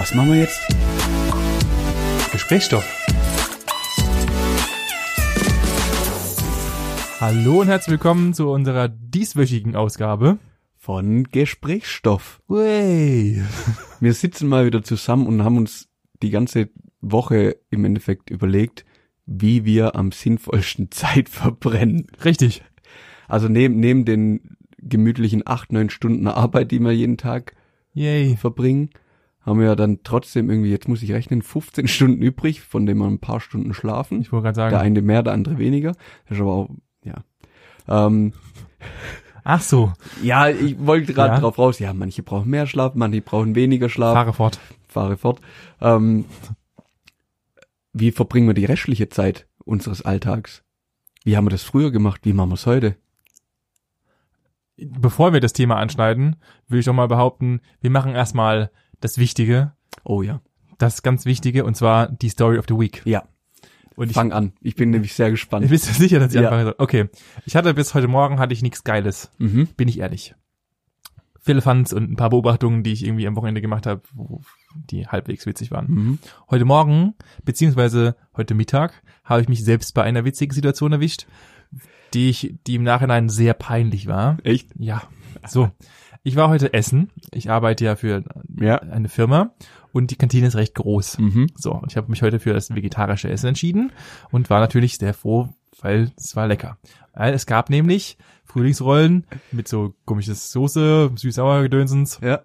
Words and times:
Was 0.00 0.14
machen 0.14 0.32
wir 0.32 0.38
jetzt? 0.38 0.58
Gesprächsstoff. 2.32 2.86
Hallo 7.20 7.60
und 7.60 7.66
herzlich 7.66 7.90
willkommen 7.90 8.32
zu 8.32 8.48
unserer 8.48 8.88
dieswöchigen 8.88 9.76
Ausgabe. 9.76 10.38
Von 10.78 11.24
Gesprächsstoff. 11.24 12.40
Way. 12.48 13.44
Wir 14.00 14.14
sitzen 14.14 14.48
mal 14.48 14.64
wieder 14.64 14.82
zusammen 14.82 15.26
und 15.26 15.44
haben 15.44 15.58
uns 15.58 15.90
die 16.22 16.30
ganze 16.30 16.70
Woche 17.02 17.58
im 17.68 17.84
Endeffekt 17.84 18.30
überlegt, 18.30 18.86
wie 19.26 19.66
wir 19.66 19.96
am 19.96 20.12
sinnvollsten 20.12 20.90
Zeit 20.90 21.28
verbrennen. 21.28 22.06
Richtig. 22.24 22.62
Also 23.28 23.48
neben, 23.48 23.78
neben 23.78 24.06
den 24.06 24.56
gemütlichen 24.78 25.42
acht, 25.44 25.72
neun 25.72 25.90
Stunden 25.90 26.26
Arbeit, 26.26 26.70
die 26.70 26.80
wir 26.80 26.92
jeden 26.92 27.18
Tag 27.18 27.54
Yay. 27.92 28.38
verbringen, 28.38 28.88
haben 29.42 29.58
wir 29.58 29.66
ja 29.66 29.76
dann 29.76 30.00
trotzdem 30.04 30.50
irgendwie, 30.50 30.70
jetzt 30.70 30.88
muss 30.88 31.02
ich 31.02 31.12
rechnen, 31.12 31.42
15 31.42 31.88
Stunden 31.88 32.22
übrig, 32.22 32.60
von 32.60 32.86
denen 32.86 33.00
wir 33.00 33.06
ein 33.06 33.18
paar 33.20 33.40
Stunden 33.40 33.72
schlafen. 33.74 34.20
Ich 34.20 34.32
wollte 34.32 34.44
gerade 34.44 34.56
sagen. 34.56 34.70
Der 34.70 34.80
eine 34.80 35.02
mehr, 35.02 35.22
der 35.22 35.32
andere 35.32 35.58
weniger. 35.58 35.92
Das 36.28 36.36
ist 36.36 36.40
aber 36.40 36.52
auch, 36.52 36.70
ja. 37.04 37.14
Ähm, 37.88 38.32
Ach 39.42 39.62
so. 39.62 39.92
ja, 40.22 40.48
ich 40.48 40.76
wollte 40.84 41.14
gerade 41.14 41.34
Ja. 41.34 41.40
drauf 41.40 41.58
raus. 41.58 41.78
Ja, 41.78 41.92
manche 41.94 42.22
brauchen 42.22 42.50
mehr 42.50 42.66
Schlaf, 42.66 42.94
manche 42.94 43.22
brauchen 43.22 43.54
weniger 43.54 43.88
Schlaf. 43.88 44.12
Fahre 44.14 44.32
fort. 44.34 44.60
Fahre 44.86 45.16
fort. 45.16 45.40
Ähm, 45.80 46.26
wie 47.92 48.12
verbringen 48.12 48.46
wir 48.46 48.54
die 48.54 48.66
restliche 48.66 49.08
Zeit 49.08 49.48
unseres 49.64 50.02
Alltags? 50.02 50.62
Wie 51.24 51.36
haben 51.36 51.46
wir 51.46 51.50
das 51.50 51.62
früher 51.62 51.90
gemacht? 51.90 52.20
Wie 52.24 52.32
machen 52.34 52.50
wir 52.50 52.54
es 52.54 52.66
heute? 52.66 52.96
Bevor 54.76 55.32
wir 55.32 55.40
das 55.40 55.52
Thema 55.52 55.76
anschneiden, 55.76 56.36
will 56.68 56.80
ich 56.80 56.86
doch 56.86 56.94
mal 56.94 57.08
behaupten, 57.08 57.60
wir 57.80 57.90
machen 57.90 58.14
erstmal 58.14 58.70
das 59.00 59.18
Wichtige, 59.18 59.72
Oh 60.04 60.22
ja. 60.22 60.40
das 60.78 61.02
ganz 61.02 61.24
Wichtige, 61.26 61.64
und 61.64 61.76
zwar 61.76 62.08
die 62.08 62.28
Story 62.28 62.58
of 62.58 62.66
the 62.68 62.74
Week. 62.78 63.02
Ja, 63.04 63.24
Und 63.96 64.08
ich, 64.10 64.14
fang 64.14 64.32
an. 64.32 64.52
Ich 64.60 64.76
bin 64.76 64.90
nämlich 64.90 65.14
sehr 65.14 65.30
gespannt. 65.30 65.68
bist 65.68 65.88
du 65.88 65.92
sicher, 65.92 66.18
dass 66.20 66.34
ich 66.34 66.40
Ja. 66.40 66.48
anfangen 66.48 66.64
soll? 66.64 66.74
Okay. 66.78 67.08
Ich 67.46 67.56
hatte 67.56 67.72
bis 67.74 67.94
heute 67.94 68.08
Morgen 68.08 68.38
hatte 68.38 68.52
ich 68.52 68.62
nichts 68.62 68.84
Geiles. 68.84 69.30
Mhm. 69.38 69.66
bin 69.76 69.88
ich 69.88 69.98
ehrlich. 70.00 70.34
Philippans 71.42 71.94
und 71.94 72.10
ein 72.10 72.16
paar 72.16 72.28
Beobachtungen, 72.30 72.82
die 72.82 72.92
ich 72.92 73.04
irgendwie 73.04 73.26
am 73.26 73.34
Wochenende 73.34 73.62
gemacht 73.62 73.86
habe, 73.86 74.02
die 74.74 75.06
halbwegs 75.06 75.46
witzig 75.46 75.70
waren. 75.70 75.86
Mhm. 75.88 76.18
Heute 76.50 76.66
Morgen, 76.66 77.14
beziehungsweise 77.44 78.14
heute 78.36 78.54
Mittag, 78.54 79.02
habe 79.24 79.40
ich 79.40 79.48
mich 79.48 79.64
selbst 79.64 79.94
bei 79.94 80.02
einer 80.02 80.24
witzigen 80.26 80.52
Situation 80.54 80.92
erwischt, 80.92 81.26
die 82.12 82.28
ich, 82.28 82.56
die 82.66 82.74
im 82.74 82.82
Nachhinein 82.82 83.30
sehr 83.30 83.54
peinlich 83.54 84.06
war. 84.06 84.36
Echt? 84.44 84.68
Ja, 84.76 85.02
so. 85.48 85.70
Ich 86.22 86.36
war 86.36 86.48
heute 86.50 86.72
essen. 86.74 87.10
Ich 87.32 87.50
arbeite 87.50 87.84
ja 87.84 87.96
für 87.96 88.22
Ja. 88.58 88.76
eine 88.76 89.08
Firma 89.08 89.54
und 89.92 90.10
die 90.10 90.16
Kantine 90.16 90.46
ist 90.48 90.56
recht 90.56 90.74
groß. 90.74 91.18
Mhm. 91.18 91.46
So, 91.56 91.72
und 91.72 91.90
ich 91.90 91.96
habe 91.96 92.10
mich 92.10 92.22
heute 92.22 92.40
für 92.40 92.52
das 92.52 92.74
vegetarische 92.74 93.30
Essen 93.30 93.46
entschieden 93.48 93.92
und 94.30 94.50
war 94.50 94.60
natürlich 94.60 94.98
sehr 94.98 95.14
froh, 95.14 95.48
weil 95.80 96.12
es 96.16 96.36
war 96.36 96.46
lecker. 96.46 96.78
Weil 97.14 97.32
es 97.32 97.46
gab 97.46 97.70
nämlich 97.70 98.18
Frühlingsrollen 98.44 99.26
mit 99.52 99.66
so 99.68 99.94
komisches 100.04 100.52
Soße, 100.52 101.10
süß-sauer 101.16 101.62
Gedönsens 101.62 102.20
Ja. 102.22 102.42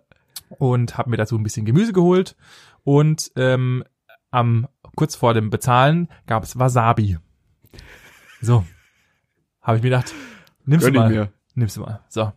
und 0.50 0.98
habe 0.98 1.10
mir 1.10 1.18
dazu 1.18 1.36
ein 1.38 1.44
bisschen 1.44 1.66
Gemüse 1.66 1.92
geholt 1.94 2.36
und 2.84 3.32
ähm, 3.36 3.84
am 4.32 4.68
kurz 4.96 5.16
vor 5.16 5.34
dem 5.34 5.50
Bezahlen 5.50 6.08
gab 6.28 6.44
es 6.44 6.58
Wasabi. 6.58 7.18
So, 8.42 8.66
habe 9.62 9.78
ich 9.78 9.84
mir 9.84 9.90
gedacht, 9.90 10.14
nimmst 10.66 10.86
Gönn 10.86 10.94
mal, 10.96 11.32
du 11.78 11.82
mal. 11.82 12.02
So. 12.08 12.32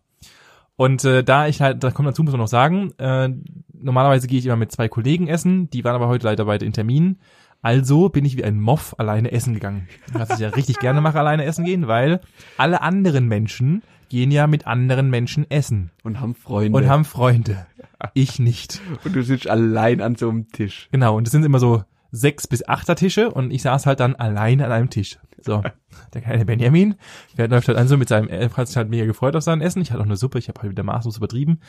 Und 0.78 1.04
äh, 1.04 1.24
da 1.24 1.48
ich 1.48 1.60
halt, 1.60 1.82
da 1.82 1.90
kommt 1.90 2.06
dazu, 2.08 2.22
muss 2.22 2.30
man 2.30 2.40
noch 2.40 2.46
sagen, 2.46 2.92
äh, 2.98 3.28
normalerweise 3.72 4.28
gehe 4.28 4.38
ich 4.38 4.46
immer 4.46 4.54
mit 4.54 4.70
zwei 4.70 4.88
Kollegen 4.88 5.26
essen, 5.26 5.68
die 5.70 5.82
waren 5.82 5.96
aber 5.96 6.06
heute 6.06 6.24
leider 6.26 6.44
beide 6.44 6.64
in 6.64 6.72
Termin. 6.72 7.18
Also 7.62 8.08
bin 8.10 8.24
ich 8.24 8.36
wie 8.36 8.44
ein 8.44 8.60
Moff 8.60 8.94
alleine 8.96 9.32
essen 9.32 9.54
gegangen. 9.54 9.88
Was 10.12 10.30
ich 10.30 10.38
ja 10.38 10.50
richtig 10.50 10.78
gerne 10.80 11.00
mache, 11.00 11.18
alleine 11.18 11.44
essen 11.44 11.64
gehen, 11.64 11.88
weil 11.88 12.20
alle 12.58 12.80
anderen 12.80 13.26
Menschen 13.26 13.82
gehen 14.08 14.30
ja 14.30 14.46
mit 14.46 14.68
anderen 14.68 15.10
Menschen 15.10 15.50
essen 15.50 15.90
Und 16.04 16.20
haben 16.20 16.36
Freunde. 16.36 16.78
und 16.78 16.88
haben 16.88 17.04
Freunde. 17.04 17.66
Ich 18.14 18.38
nicht. 18.38 18.80
und 19.04 19.16
du 19.16 19.22
sitzt 19.24 19.48
allein 19.50 20.00
an 20.00 20.14
so 20.14 20.28
einem 20.30 20.46
Tisch. 20.52 20.88
Genau, 20.92 21.16
und 21.16 21.26
das 21.26 21.32
sind 21.32 21.44
immer 21.44 21.58
so 21.58 21.82
sechs 22.10 22.46
bis 22.46 22.66
achter 22.66 22.96
Tische 22.96 23.30
und 23.30 23.50
ich 23.50 23.62
saß 23.62 23.86
halt 23.86 24.00
dann 24.00 24.16
alleine 24.16 24.64
an 24.64 24.72
einem 24.72 24.90
Tisch. 24.90 25.18
So, 25.40 25.62
der 26.14 26.20
kleine 26.20 26.44
Benjamin, 26.44 26.96
der 27.36 27.48
läuft 27.48 27.68
halt 27.68 27.78
an 27.78 27.88
so 27.88 27.96
mit 27.96 28.08
seinem, 28.08 28.28
er 28.28 28.50
hat 28.50 28.68
sich 28.68 28.76
halt 28.76 28.88
mega 28.88 29.06
gefreut 29.06 29.36
auf 29.36 29.42
sein 29.42 29.60
Essen. 29.60 29.82
Ich 29.82 29.90
hatte 29.90 30.00
auch 30.00 30.06
eine 30.06 30.16
Suppe, 30.16 30.38
ich 30.38 30.48
habe 30.48 30.60
halt 30.60 30.70
wieder 30.70 30.82
maßlos 30.82 31.16
übertrieben. 31.16 31.60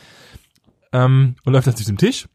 Ähm, 0.92 1.36
und 1.44 1.54
läuft 1.54 1.68
dann 1.68 1.76
zu 1.76 1.84
diesem 1.84 1.98
Tisch. 1.98 2.28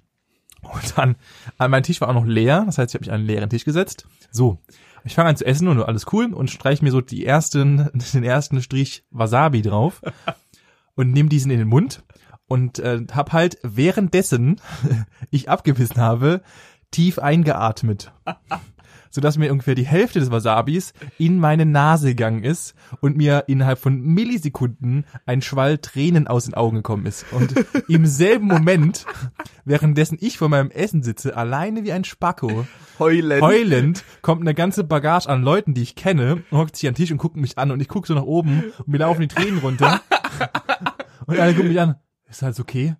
Und 0.63 0.97
dann, 0.97 1.17
an 1.59 1.71
mein 1.71 1.83
Tisch 1.83 2.01
war 2.01 2.09
auch 2.09 2.15
noch 2.15 2.25
leer, 2.25 2.65
das 2.67 2.79
heißt, 2.79 2.91
ich 2.91 2.95
habe 2.95 3.03
mich 3.03 3.13
an 3.13 3.21
einen 3.21 3.27
leeren 3.27 3.51
Tisch 3.51 3.65
gesetzt. 3.65 4.07
So, 4.31 4.59
ich 5.05 5.15
fange 5.15 5.29
an 5.29 5.37
zu 5.37 5.45
essen 5.45 5.69
und 5.69 5.83
alles 5.83 6.07
cool 6.13 6.33
und 6.33 6.51
streich 6.51 6.81
mir 6.83 6.91
so 6.91 7.01
die 7.01 7.27
ersten, 7.27 7.91
den 8.15 8.25
ersten 8.25 8.63
Strich 8.63 9.05
Wasabi 9.11 9.63
drauf 9.63 10.01
und 10.95 11.13
nehme 11.13 11.29
diesen 11.29 11.51
in 11.51 11.59
den 11.59 11.69
Mund 11.69 12.03
und 12.47 12.79
äh, 12.79 13.01
hab 13.13 13.33
halt 13.33 13.59
währenddessen 13.63 14.61
ich 15.31 15.49
abgebissen 15.49 15.97
habe, 15.97 16.43
tief 16.95 17.19
eingeatmet. 17.19 18.13
Sodass 19.11 19.39
mir 19.39 19.53
ungefähr 19.53 19.77
die 19.77 19.87
Hälfte 19.87 20.19
des 20.19 20.33
Wasabis 20.33 20.93
in 21.19 21.39
meine 21.39 21.67
Nase 21.67 22.09
gegangen 22.09 22.43
ist 22.43 22.75
und 23.01 23.17
mir 23.17 23.45
innerhalb 23.47 23.79
von 23.79 24.01
Millisekunden 24.01 25.05
ein 25.25 25.41
Schwall 25.41 25.79
Tränen 25.79 26.27
aus 26.27 26.47
den 26.47 26.55
Augen 26.55 26.79
gekommen 26.79 27.07
ist. 27.07 27.25
Und 27.31 27.55
im 27.89 28.07
selben 28.07 28.47
Moment, 28.47 29.07
währenddessen 29.65 30.19
ich 30.21 30.39
vor 30.39 30.49
meinem 30.49 30.71
Essen 30.71 31.05
sitze, 31.05 31.37
alleine 31.37 31.85
wie 31.85 31.93
ein 31.93 32.03
Spacko, 32.03 32.67
Heulen. 32.99 33.41
heulend, 33.41 34.05
kommt 34.23 34.41
eine 34.41 34.55
ganze 34.55 34.83
Bagage 34.83 35.29
an 35.29 35.43
Leuten, 35.43 35.75
die 35.75 35.83
ich 35.83 35.95
kenne, 35.95 36.43
und 36.51 36.59
hockt 36.59 36.77
sich 36.77 36.89
an 36.89 36.95
den 36.95 36.97
Tisch 36.97 37.13
und 37.13 37.19
guckt 37.19 37.37
mich 37.37 37.57
an 37.57 37.71
und 37.71 37.81
ich 37.81 37.89
gucke 37.89 38.09
so 38.09 38.15
nach 38.15 38.23
oben 38.23 38.65
und 38.79 38.89
mir 38.89 38.99
laufen 38.99 39.21
die 39.21 39.29
Tränen 39.29 39.59
runter. 39.59 40.01
und 41.27 41.39
alle 41.39 41.55
gucken 41.55 41.69
mich 41.69 41.81
an. 41.81 41.97
Ist 42.29 42.43
alles 42.43 42.59
okay? 42.59 42.97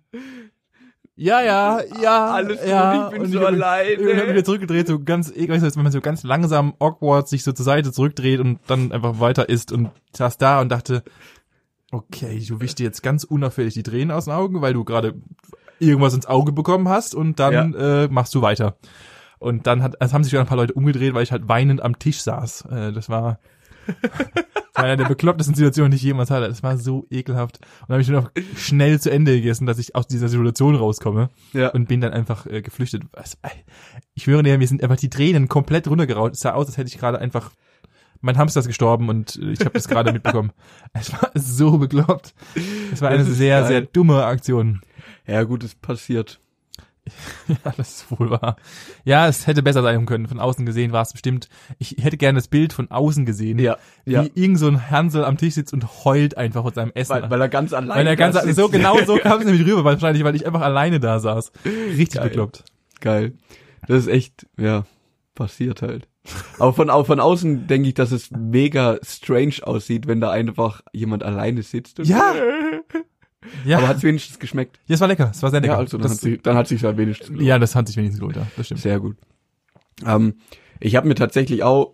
Ja, 1.17 1.41
ja, 1.41 1.81
ja. 2.01 2.33
Alles 2.33 2.59
gut, 2.59 2.67
ja. 2.67 3.05
ich 3.05 3.11
bin 3.11 3.21
und 3.21 3.31
so. 3.31 3.39
Ich 3.39 3.61
hab 3.61 3.97
mich 3.97 4.29
wieder 4.29 4.43
zurückgedreht, 4.43 4.87
so 4.87 4.99
ganz, 4.99 5.31
ich 5.31 5.47
weiß 5.47 5.61
nicht, 5.61 5.75
wenn 5.77 5.83
man 5.83 5.91
so 5.91 6.01
ganz 6.01 6.23
langsam 6.23 6.73
awkward 6.79 7.29
sich 7.29 7.43
so 7.43 7.53
zur 7.53 7.63
Seite 7.63 7.91
zurückdreht 7.93 8.41
und 8.41 8.59
dann 8.67 8.91
einfach 8.91 9.19
weiter 9.19 9.47
isst 9.47 9.71
und 9.71 9.91
saß 10.13 10.37
da 10.37 10.59
und 10.59 10.69
dachte, 10.69 11.03
okay, 11.91 12.43
du 12.45 12.59
wischst 12.59 12.79
dir 12.79 12.83
jetzt 12.83 13.01
ganz 13.01 13.23
unauffällig 13.23 13.73
die 13.73 13.83
Tränen 13.83 14.11
aus 14.11 14.25
den 14.25 14.33
Augen, 14.33 14.61
weil 14.61 14.73
du 14.73 14.83
gerade 14.83 15.15
irgendwas 15.79 16.13
ins 16.13 16.25
Auge 16.25 16.51
bekommen 16.51 16.89
hast 16.89 17.15
und 17.15 17.39
dann 17.39 17.73
äh, 17.73 18.07
machst 18.09 18.35
du 18.35 18.41
weiter. 18.41 18.77
Und 19.39 19.67
dann 19.67 19.83
hat, 19.83 19.95
es 19.99 20.13
haben 20.13 20.23
sich 20.23 20.33
wieder 20.33 20.41
ein 20.41 20.47
paar 20.47 20.57
Leute 20.57 20.73
umgedreht, 20.73 21.13
weil 21.13 21.23
ich 21.23 21.31
halt 21.31 21.47
weinend 21.47 21.81
am 21.81 21.99
Tisch 21.99 22.21
saß. 22.21 22.65
Äh, 22.71 22.93
das 22.93 23.09
war 23.09 23.39
war 24.75 24.83
eine 24.85 24.97
der 24.97 25.05
beklopptesten 25.05 25.55
Situationen, 25.55 25.91
die 25.91 25.97
ich 25.97 26.03
jemals 26.03 26.29
hatte. 26.31 26.47
Das 26.47 26.63
war 26.63 26.77
so 26.77 27.05
ekelhaft. 27.09 27.57
Und 27.81 27.89
dann 27.89 27.93
habe 27.95 28.01
ich 28.01 28.07
nur 28.09 28.21
noch 28.21 28.31
schnell 28.57 28.99
zu 28.99 29.11
Ende 29.11 29.33
gegessen, 29.35 29.65
dass 29.65 29.79
ich 29.79 29.95
aus 29.95 30.07
dieser 30.07 30.27
Situation 30.29 30.75
rauskomme 30.75 31.29
Ja. 31.53 31.69
und 31.69 31.87
bin 31.87 32.01
dann 32.01 32.13
einfach 32.13 32.45
äh, 32.45 32.61
geflüchtet. 32.61 33.03
Ich 34.13 34.23
schwöre 34.23 34.43
dir, 34.43 34.57
mir 34.57 34.67
sind 34.67 34.83
einfach 34.83 34.97
die 34.97 35.09
Tränen 35.09 35.47
komplett 35.47 35.87
runtergeraut. 35.87 36.33
Es 36.33 36.39
sah 36.41 36.53
aus, 36.53 36.67
als 36.67 36.77
hätte 36.77 36.89
ich 36.89 36.97
gerade 36.97 37.19
einfach 37.19 37.51
mein 38.21 38.37
Hamster 38.37 38.61
ist 38.61 38.67
gestorben 38.67 39.09
und 39.09 39.35
äh, 39.35 39.51
ich 39.51 39.59
habe 39.59 39.71
das 39.71 39.87
gerade 39.87 40.11
mitbekommen. 40.11 40.51
Es 40.93 41.11
war 41.13 41.29
so 41.35 41.77
bekloppt. 41.77 42.33
Es 42.91 43.01
war 43.01 43.09
eine 43.09 43.23
sehr, 43.23 43.59
geil. 43.59 43.67
sehr 43.67 43.81
dumme 43.81 44.25
Aktion. 44.25 44.81
ja, 45.27 45.43
gut, 45.43 45.63
es 45.63 45.75
passiert. 45.75 46.39
Ja, 47.47 47.71
das 47.77 47.89
ist 47.89 48.11
wohl 48.11 48.31
wahr. 48.31 48.55
Ja, 49.03 49.27
es 49.27 49.45
hätte 49.47 49.61
besser 49.61 49.83
sein 49.83 50.05
können. 50.05 50.27
Von 50.27 50.39
außen 50.39 50.65
gesehen 50.65 50.91
war 50.91 51.03
es 51.03 51.11
bestimmt. 51.11 51.47
Ich 51.77 51.97
hätte 52.01 52.17
gerne 52.17 52.37
das 52.37 52.47
Bild 52.47 52.73
von 52.73 52.89
außen 52.89 53.25
gesehen. 53.25 53.59
Ja, 53.59 53.77
Wie 54.05 54.13
ja. 54.13 54.25
irgend 54.33 54.57
so 54.59 54.67
ein 54.67 54.89
Hansel 54.89 55.23
am 55.23 55.37
Tisch 55.37 55.53
sitzt 55.53 55.73
und 55.73 56.03
heult 56.05 56.37
einfach 56.37 56.63
mit 56.65 56.73
seinem 56.75 56.91
Essen. 56.95 57.13
Weil, 57.13 57.29
weil 57.29 57.41
er 57.41 57.49
ganz 57.49 57.73
allein 57.73 57.97
Weil 57.99 58.07
er 58.07 58.15
ganz, 58.15 58.35
da 58.35 58.41
sitzt. 58.41 58.55
so 58.57 58.69
genau 58.69 58.97
so 59.05 59.17
kam 59.21 59.39
es 59.39 59.45
nämlich 59.45 59.65
rüber, 59.67 59.83
wahrscheinlich, 59.83 60.23
weil 60.23 60.35
ich 60.35 60.45
einfach 60.47 60.61
alleine 60.61 60.99
da 60.99 61.19
saß. 61.19 61.51
Richtig 61.65 62.13
Geil. 62.15 62.29
bekloppt. 62.29 62.63
Geil. 63.01 63.33
Das 63.87 63.99
ist 63.99 64.07
echt, 64.07 64.47
ja, 64.57 64.85
passiert 65.35 65.81
halt. 65.83 66.07
Aber 66.57 66.73
von, 66.73 66.89
von 67.05 67.19
außen 67.19 67.67
denke 67.67 67.89
ich, 67.89 67.93
dass 67.93 68.11
es 68.11 68.31
mega 68.31 68.97
strange 69.03 69.55
aussieht, 69.61 70.07
wenn 70.07 70.21
da 70.21 70.31
einfach 70.31 70.81
jemand 70.91 71.21
alleine 71.21 71.61
sitzt. 71.61 71.99
Und 71.99 72.07
Ja. 72.07 72.33
Ja, 73.65 73.77
Aber 73.77 73.87
hat 73.87 73.97
es 73.97 74.03
wenigstens 74.03 74.39
geschmeckt. 74.39 74.79
ja, 74.87 74.95
es 74.95 75.01
war 75.01 75.07
lecker. 75.07 75.31
Es 75.31 75.41
war 75.43 75.51
sehr 75.51 75.61
lecker. 75.61 75.73
Ja, 75.73 75.79
also 75.79 75.97
dann 75.97 76.03
das, 76.03 76.13
hat 76.13 76.19
sich, 76.21 76.41
dann 76.41 76.55
hat 76.55 76.67
sich 76.67 76.83
halt 76.83 76.97
wenigstens 76.97 77.27
gelohnt. 77.29 77.47
ja, 77.47 77.59
das 77.59 77.75
hat 77.75 77.87
sich 77.87 77.97
wenigstens 77.97 78.19
gelohnt, 78.19 78.35
ja. 78.37 78.47
Das 78.57 78.65
stimmt. 78.67 78.81
Sehr 78.81 78.99
gut. 78.99 79.17
Ähm, 80.05 80.35
ich 80.79 80.95
habe 80.95 81.07
mir 81.07 81.15
tatsächlich 81.15 81.63
auch 81.63 81.93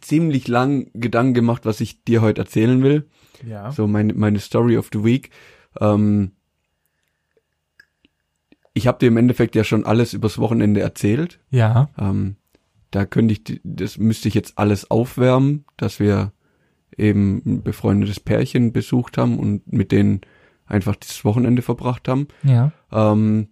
ziemlich 0.00 0.48
lang 0.48 0.90
Gedanken 0.94 1.34
gemacht, 1.34 1.64
was 1.66 1.80
ich 1.80 2.02
dir 2.04 2.22
heute 2.22 2.40
erzählen 2.40 2.82
will. 2.82 3.08
Ja. 3.46 3.72
So 3.72 3.86
meine, 3.86 4.14
meine 4.14 4.38
Story 4.40 4.76
of 4.76 4.90
the 4.92 5.04
Week. 5.04 5.30
Ähm, 5.80 6.32
ich 8.74 8.86
habe 8.86 8.98
dir 8.98 9.08
im 9.08 9.16
Endeffekt 9.16 9.54
ja 9.54 9.64
schon 9.64 9.84
alles 9.84 10.14
übers 10.14 10.38
Wochenende 10.38 10.80
erzählt. 10.80 11.40
Ja. 11.50 11.90
Ähm, 11.98 12.36
da 12.90 13.04
könnte 13.04 13.32
ich, 13.34 13.60
das 13.64 13.98
müsste 13.98 14.28
ich 14.28 14.34
jetzt 14.34 14.58
alles 14.58 14.90
aufwärmen, 14.90 15.64
dass 15.76 16.00
wir 16.00 16.32
eben 16.96 17.42
ein 17.44 17.62
befreundetes 17.62 18.20
Pärchen 18.20 18.72
besucht 18.72 19.18
haben 19.18 19.38
und 19.38 19.70
mit 19.72 19.92
denen 19.92 20.20
einfach 20.72 20.96
das 20.96 21.24
Wochenende 21.24 21.62
verbracht 21.62 22.08
haben. 22.08 22.26
Ja. 22.42 22.72
Ähm, 22.90 23.48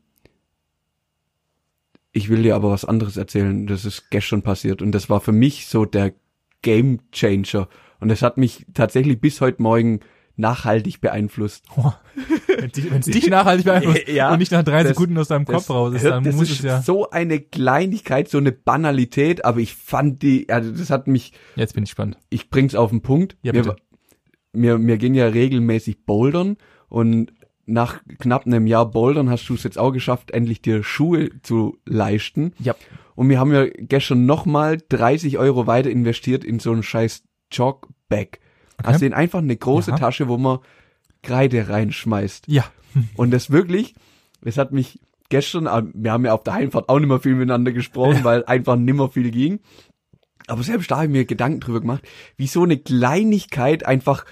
ich 2.13 2.29
will 2.29 2.43
dir 2.43 2.57
aber 2.57 2.71
was 2.71 2.85
anderes 2.85 3.17
erzählen. 3.17 3.67
Das 3.67 3.85
ist 3.85 4.11
gestern 4.11 4.43
passiert 4.43 4.83
und 4.83 4.93
das 4.93 5.09
war 5.09 5.21
für 5.21 5.33
mich 5.33 5.67
so 5.67 5.85
der 5.85 6.13
Game 6.63 6.99
Changer. 7.13 7.69
Und 8.01 8.09
das 8.09 8.23
hat 8.23 8.37
mich 8.39 8.67
tatsächlich 8.75 9.21
bis 9.21 9.41
heute 9.41 9.63
Morgen 9.63 10.01
nachhaltig 10.37 11.01
beeinflusst. 11.03 11.67
Oh, 11.77 11.93
wenn 12.49 12.71
es 13.01 13.07
dich 13.07 13.29
nachhaltig 13.29 13.67
beeinflusst 13.67 14.09
Ja, 14.09 14.33
und 14.33 14.39
nicht 14.39 14.51
nach 14.53 14.65
drei 14.65 14.83
das- 14.83 14.89
Sekunden 14.93 15.19
aus 15.19 15.29
deinem 15.29 15.45
Kopf 15.45 15.69
raus 15.69 15.95
ist, 15.95 16.05
dann 16.05 16.25
das 16.25 16.35
muss 16.35 16.51
ist 16.51 16.61
es 16.61 16.65
ja. 16.65 16.83
so 16.83 17.11
eine 17.11 17.41
Kleinigkeit, 17.41 18.29
so 18.29 18.39
eine 18.39 18.51
Banalität, 18.53 19.45
aber 19.45 19.61
ich 19.61 19.75
fand 19.75 20.23
die, 20.23 20.49
also 20.49 20.73
das 20.73 20.89
hat 20.91 21.07
mich, 21.07 21.33
Jetzt 21.57 21.75
bin 21.75 21.85
ich 21.85 21.91
gespannt. 21.91 22.17
ich 22.31 22.49
bring's 22.49 22.75
auf 22.75 22.91
den 22.91 23.03
Punkt. 23.03 23.37
Ja, 23.43 23.53
wir, 23.53 23.63
bitte. 23.63 23.77
wir, 24.55 24.79
wir 24.85 24.97
gehen 24.97 25.15
ja 25.15 25.27
regelmäßig 25.27 26.07
bouldern 26.07 26.57
und 26.91 27.33
nach 27.65 28.01
knapp 28.19 28.47
einem 28.47 28.67
Jahr 28.67 28.91
Bouldern 28.91 29.31
hast 29.31 29.49
du 29.49 29.55
es 29.55 29.63
jetzt 29.63 29.79
auch 29.79 29.93
geschafft, 29.93 30.33
endlich 30.33 30.61
dir 30.61 30.83
Schuhe 30.83 31.31
zu 31.43 31.79
leisten. 31.87 32.53
Ja. 32.59 32.75
Und 33.15 33.29
wir 33.29 33.39
haben 33.39 33.53
ja 33.55 33.67
gestern 33.67 34.27
nochmal 34.27 34.79
30 34.89 35.39
Euro 35.39 35.67
weiter 35.67 35.91
investiert 35.91 36.45
in 36.45 36.59
so 36.59 36.73
einen 36.73 36.83
scheiß 36.83 37.23
Jogbag. 37.53 38.41
Also 38.83 39.05
in 39.05 39.15
einfach 39.15 39.39
eine 39.39 39.57
große 39.57 39.93
Ja. 39.93 39.97
Tasche, 39.97 40.29
wo 40.29 40.37
man 40.37 40.59
Kreide 41.23 41.69
reinschmeißt. 41.69 42.45
Ja. 42.49 42.65
Und 43.15 43.31
das 43.31 43.51
wirklich, 43.51 43.95
es 44.43 44.59
hat 44.59 44.73
mich 44.73 44.99
gestern, 45.29 45.67
ah, 45.67 45.83
wir 45.95 46.13
haben 46.13 46.25
ja 46.25 46.33
auf 46.33 46.43
der 46.43 46.55
Heimfahrt 46.55 46.89
auch 46.89 46.99
nicht 46.99 47.09
mehr 47.09 47.21
viel 47.21 47.35
miteinander 47.35 47.73
gesprochen, 47.73 48.25
weil 48.25 48.45
einfach 48.47 48.77
nimmer 48.77 49.11
viel 49.11 49.31
ging. 49.31 49.61
Aber 50.49 50.63
selbst 50.63 50.91
da 50.91 50.97
habe 50.97 51.07
ich 51.07 51.13
mir 51.13 51.25
Gedanken 51.25 51.61
drüber 51.61 51.81
gemacht, 51.81 52.03
wie 52.37 52.49
so 52.49 52.65
eine 52.65 52.79
Kleinigkeit 52.79 53.87
einfach 53.87 54.25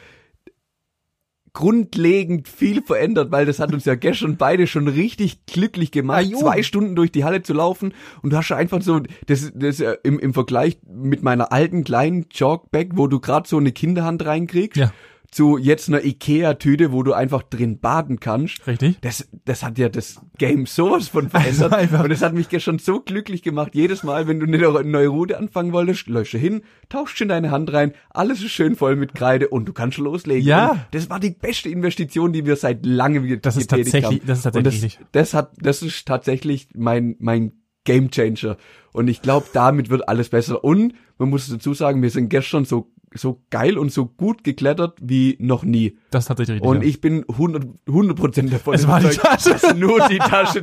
grundlegend 1.52 2.48
viel 2.48 2.82
verändert, 2.82 3.30
weil 3.30 3.46
das 3.46 3.58
hat 3.58 3.72
uns 3.72 3.84
ja 3.84 3.94
gestern 3.94 4.36
beide 4.36 4.66
schon 4.66 4.88
richtig 4.88 5.46
glücklich 5.46 5.90
gemacht, 5.90 6.26
Ah, 6.34 6.38
zwei 6.38 6.62
Stunden 6.62 6.94
durch 6.94 7.12
die 7.12 7.24
Halle 7.24 7.42
zu 7.42 7.54
laufen 7.54 7.94
und 8.22 8.32
du 8.32 8.36
hast 8.36 8.48
ja 8.48 8.56
einfach 8.56 8.82
so, 8.82 9.00
das, 9.26 9.52
das 9.54 9.80
äh, 9.80 9.96
im, 10.02 10.18
im 10.18 10.34
Vergleich 10.34 10.78
mit 10.86 11.22
meiner 11.22 11.52
alten 11.52 11.84
kleinen 11.84 12.26
Jogbag, 12.30 12.86
wo 12.94 13.06
du 13.06 13.20
gerade 13.20 13.48
so 13.48 13.56
eine 13.58 13.72
Kinderhand 13.72 14.24
reinkriegst, 14.24 14.76
Ja. 14.78 14.92
Zu 15.30 15.58
jetzt 15.58 15.88
einer 15.88 16.02
Ikea-Tüte, 16.04 16.90
wo 16.90 17.02
du 17.02 17.12
einfach 17.12 17.42
drin 17.42 17.80
baden 17.80 18.18
kannst. 18.18 18.66
Richtig? 18.66 18.98
Das, 19.02 19.28
das 19.44 19.62
hat 19.62 19.76
ja 19.78 19.88
das 19.90 20.20
Game 20.38 20.64
sowas 20.66 21.08
von 21.08 21.28
verändert. 21.28 21.72
einfach- 21.74 22.02
und 22.04 22.10
das 22.10 22.22
hat 22.22 22.32
mich 22.32 22.48
gestern 22.48 22.78
so 22.78 23.00
glücklich 23.00 23.42
gemacht. 23.42 23.74
Jedes 23.74 24.02
Mal, 24.02 24.26
wenn 24.26 24.40
du 24.40 24.46
eine 24.46 24.58
neue- 24.84 25.08
Route 25.08 25.38
anfangen 25.38 25.72
wolltest, 25.72 26.06
läufst 26.06 26.32
du 26.34 26.38
hin, 26.38 26.62
tauschst 26.88 27.20
in 27.20 27.28
deine 27.28 27.50
Hand 27.50 27.72
rein, 27.72 27.92
alles 28.10 28.42
ist 28.42 28.52
schön 28.52 28.74
voll 28.76 28.96
mit 28.96 29.14
Kreide 29.14 29.48
und 29.48 29.66
du 29.66 29.72
kannst 29.72 29.96
schon 29.96 30.04
loslegen. 30.06 30.46
Ja. 30.46 30.70
Und 30.70 30.80
das 30.92 31.10
war 31.10 31.20
die 31.20 31.30
beste 31.30 31.68
Investition, 31.68 32.32
die 32.32 32.46
wir 32.46 32.56
seit 32.56 32.86
langem 32.86 33.24
wieder 33.24 33.36
Das 33.36 33.56
ist 33.56 33.68
getätigt 33.70 33.92
tatsächlich- 33.94 34.20
haben. 34.20 34.26
das 34.28 34.38
ist 34.38 34.44
tatsächlich 34.44 34.98
und 34.98 35.06
das, 35.12 35.30
das 35.30 35.34
hat, 35.34 35.52
das 35.60 35.82
ist 35.82 36.06
tatsächlich 36.08 36.68
mein, 36.74 37.16
mein 37.18 37.52
Game 37.84 38.10
Changer. 38.10 38.56
Und 38.92 39.08
ich 39.08 39.22
glaube, 39.22 39.46
damit 39.52 39.88
wird 39.90 40.08
alles 40.08 40.28
besser. 40.28 40.62
Und 40.62 40.92
man 41.18 41.30
muss 41.30 41.48
dazu 41.48 41.72
sagen, 41.74 42.02
wir 42.02 42.10
sind 42.10 42.28
gestern 42.28 42.64
so, 42.64 42.90
so 43.14 43.42
geil 43.50 43.78
und 43.78 43.92
so 43.92 44.06
gut 44.06 44.44
geklettert 44.44 44.98
wie 45.00 45.36
noch 45.40 45.64
nie. 45.64 45.98
Das 46.10 46.24
ist 46.24 46.28
tatsächlich 46.28 46.56
richtig. 46.56 46.68
Und 46.70 46.82
ich 46.84 47.00
bin 47.00 47.24
100 47.28 48.16
Prozent 48.16 48.52
davon 48.52 48.74
Es 48.74 48.86
war 48.86 49.00
die 49.00 49.08
Tasche. 49.08 49.50
dass 49.50 49.74
nur 49.74 50.06
die 50.08 50.18
Tasche, 50.18 50.62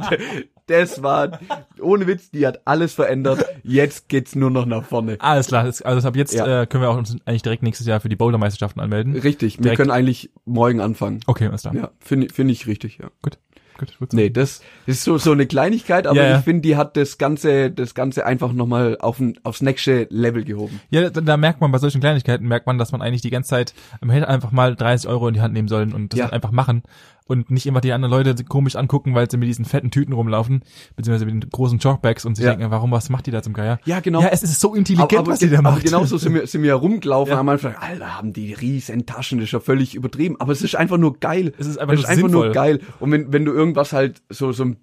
das 0.68 1.03
war, 1.03 1.39
ohne 1.80 2.07
Witz, 2.07 2.31
die 2.31 2.45
hat 2.47 2.62
alles 2.65 2.94
verändert. 2.94 3.45
Jetzt 3.63 4.09
geht's 4.09 4.36
nur 4.36 4.50
noch 4.50 4.65
nach 4.65 4.83
vorne. 4.83 5.18
Alles 5.19 5.47
klar, 5.47 5.63
also 5.63 6.07
ab 6.07 6.15
jetzt 6.15 6.33
Ja. 6.33 6.62
äh, 6.63 6.65
können 6.65 6.83
wir 6.83 6.89
auch 6.89 6.97
uns 6.97 7.15
eigentlich 7.25 7.44
direkt 7.44 7.63
nächstes 7.63 7.86
Jahr 7.88 8.00
für 8.00 8.09
die 8.09 8.15
Bouldermeisterschaften 8.15 8.81
anmelden. 8.81 9.15
Richtig, 9.15 9.57
wir 9.57 9.63
Direkt. 9.63 9.77
können 9.77 9.92
eigentlich 9.92 10.31
morgen 10.45 10.81
anfangen. 10.81 11.19
Okay, 11.27 11.47
alles 11.47 11.62
klar. 11.62 11.75
Ja, 11.75 11.92
finde 12.00 12.30
finde 12.33 12.53
ich 12.53 12.68
richtig, 12.68 13.00
ja. 13.01 13.09
Gut. 13.21 13.38
Gut. 13.77 14.13
Nee, 14.13 14.30
das 14.30 14.62
ist 14.86 15.04
so, 15.04 15.18
so 15.18 15.31
eine 15.31 15.45
Kleinigkeit, 15.45 16.07
aber 16.07 16.22
Ja, 16.24 16.38
ich 16.38 16.44
finde, 16.44 16.62
die 16.62 16.75
hat 16.77 16.95
das 16.98 17.18
Ganze, 17.18 17.72
das 17.72 17.94
Ganze 17.94 18.25
einfach 18.25 18.54
nochmal 18.54 18.98
auf 19.00 19.19
ein, 19.19 19.38
aufs 19.44 19.62
nächste 19.62 20.07
Level 20.10 20.44
gehoben. 20.45 20.80
Ja, 20.89 21.10
da, 21.10 21.22
da 21.22 21.38
merkt 21.38 21.60
man 21.62 21.72
bei 21.72 21.77
solchen 21.80 22.00
Kleinigkeiten, 22.01 22.48
merkt 22.48 22.68
man, 22.68 22.77
dass 22.77 22.92
man 22.92 23.01
eigentlich 23.01 23.22
die 23.22 23.30
ganze 23.31 23.50
Zeit, 23.50 23.74
man 24.01 24.12
hätte 24.12 24.27
einfach 24.30 24.51
mal 24.51 24.75
30 24.75 25.10
Euro 25.10 25.27
in 25.27 25.33
die 25.33 25.42
Hand 25.42 25.54
nehmen 25.54 25.68
sollen 25.68 25.94
und 25.94 26.13
das 26.13 26.19
Ja. 26.19 26.24
halt 26.25 26.33
einfach 26.33 26.51
machen 26.51 26.83
und 27.27 27.50
nicht 27.50 27.66
immer 27.66 27.81
die 27.81 27.92
anderen 27.92 28.12
Leute 28.13 28.44
komisch 28.44 28.75
angucken, 28.75 29.16
weil 29.16 29.30
sie 29.31 29.38
mit 29.38 29.48
diesen 29.50 29.66
fetten 29.66 29.89
Tüten 29.89 30.13
rumlaufen, 30.13 30.62
beziehungsweise 30.95 31.25
mit 31.25 31.44
den 31.44 31.50
großen 31.50 31.80
Jogbags 31.80 32.24
und 32.24 32.36
sich 32.36 32.45
Ja. 32.45 32.51
denken, 32.54 32.69
warum, 32.69 32.92
was 32.92 33.10
macht 33.10 33.25
die 33.25 33.31
da 33.31 33.42
zum 33.42 33.54
Geier? 33.54 33.80
Ja, 33.86 34.00
genau. 34.00 34.21
Ja, 34.21 34.28
es 34.28 34.44
ist 34.44 34.60
so 34.62 34.75
intelligent, 34.75 35.12
aber, 35.12 35.19
aber, 35.21 35.31
was 35.31 35.39
die 35.39 35.50
da 35.50 35.57
aber 35.57 35.71
macht. 35.71 35.83
genauso 35.83 36.18
sind 36.18 36.36
wir, 36.36 36.45
sind 36.45 36.62
wir 36.62 36.75
rumgelaufen 36.75 37.31
Ja. 37.31 37.38
haben 37.39 37.50
einfach, 37.50 37.81
Alter, 37.81 38.16
haben 38.16 38.31
die 38.31 38.54
riesen 38.54 39.07
Taschen, 39.07 39.39
das 39.39 39.48
ist 39.48 39.54
ja 39.54 39.60
völlig 39.60 39.95
übertrieben. 39.95 40.36
Aber 40.39 40.51
es 40.51 40.62
ist 40.62 40.75
einfach 40.75 40.98
nur 40.98 41.19
geil. 41.19 41.51
Es 41.57 41.66
ist 41.66 41.80
einfach 41.80 41.94
es 41.95 42.01
nur 42.01 42.04
ist 42.04 42.10
einfach 42.12 42.21
sinnvoll. 42.30 42.45
nur 42.45 42.54
geil. 42.54 42.80
Und 43.00 43.12
wenn, 43.12 43.33
wenn 43.33 43.44
du 43.44 43.54
irgendwas 43.66 43.94
halt 43.94 44.22
so, 44.30 44.52
so, 44.52 44.66
ein- 44.66 44.78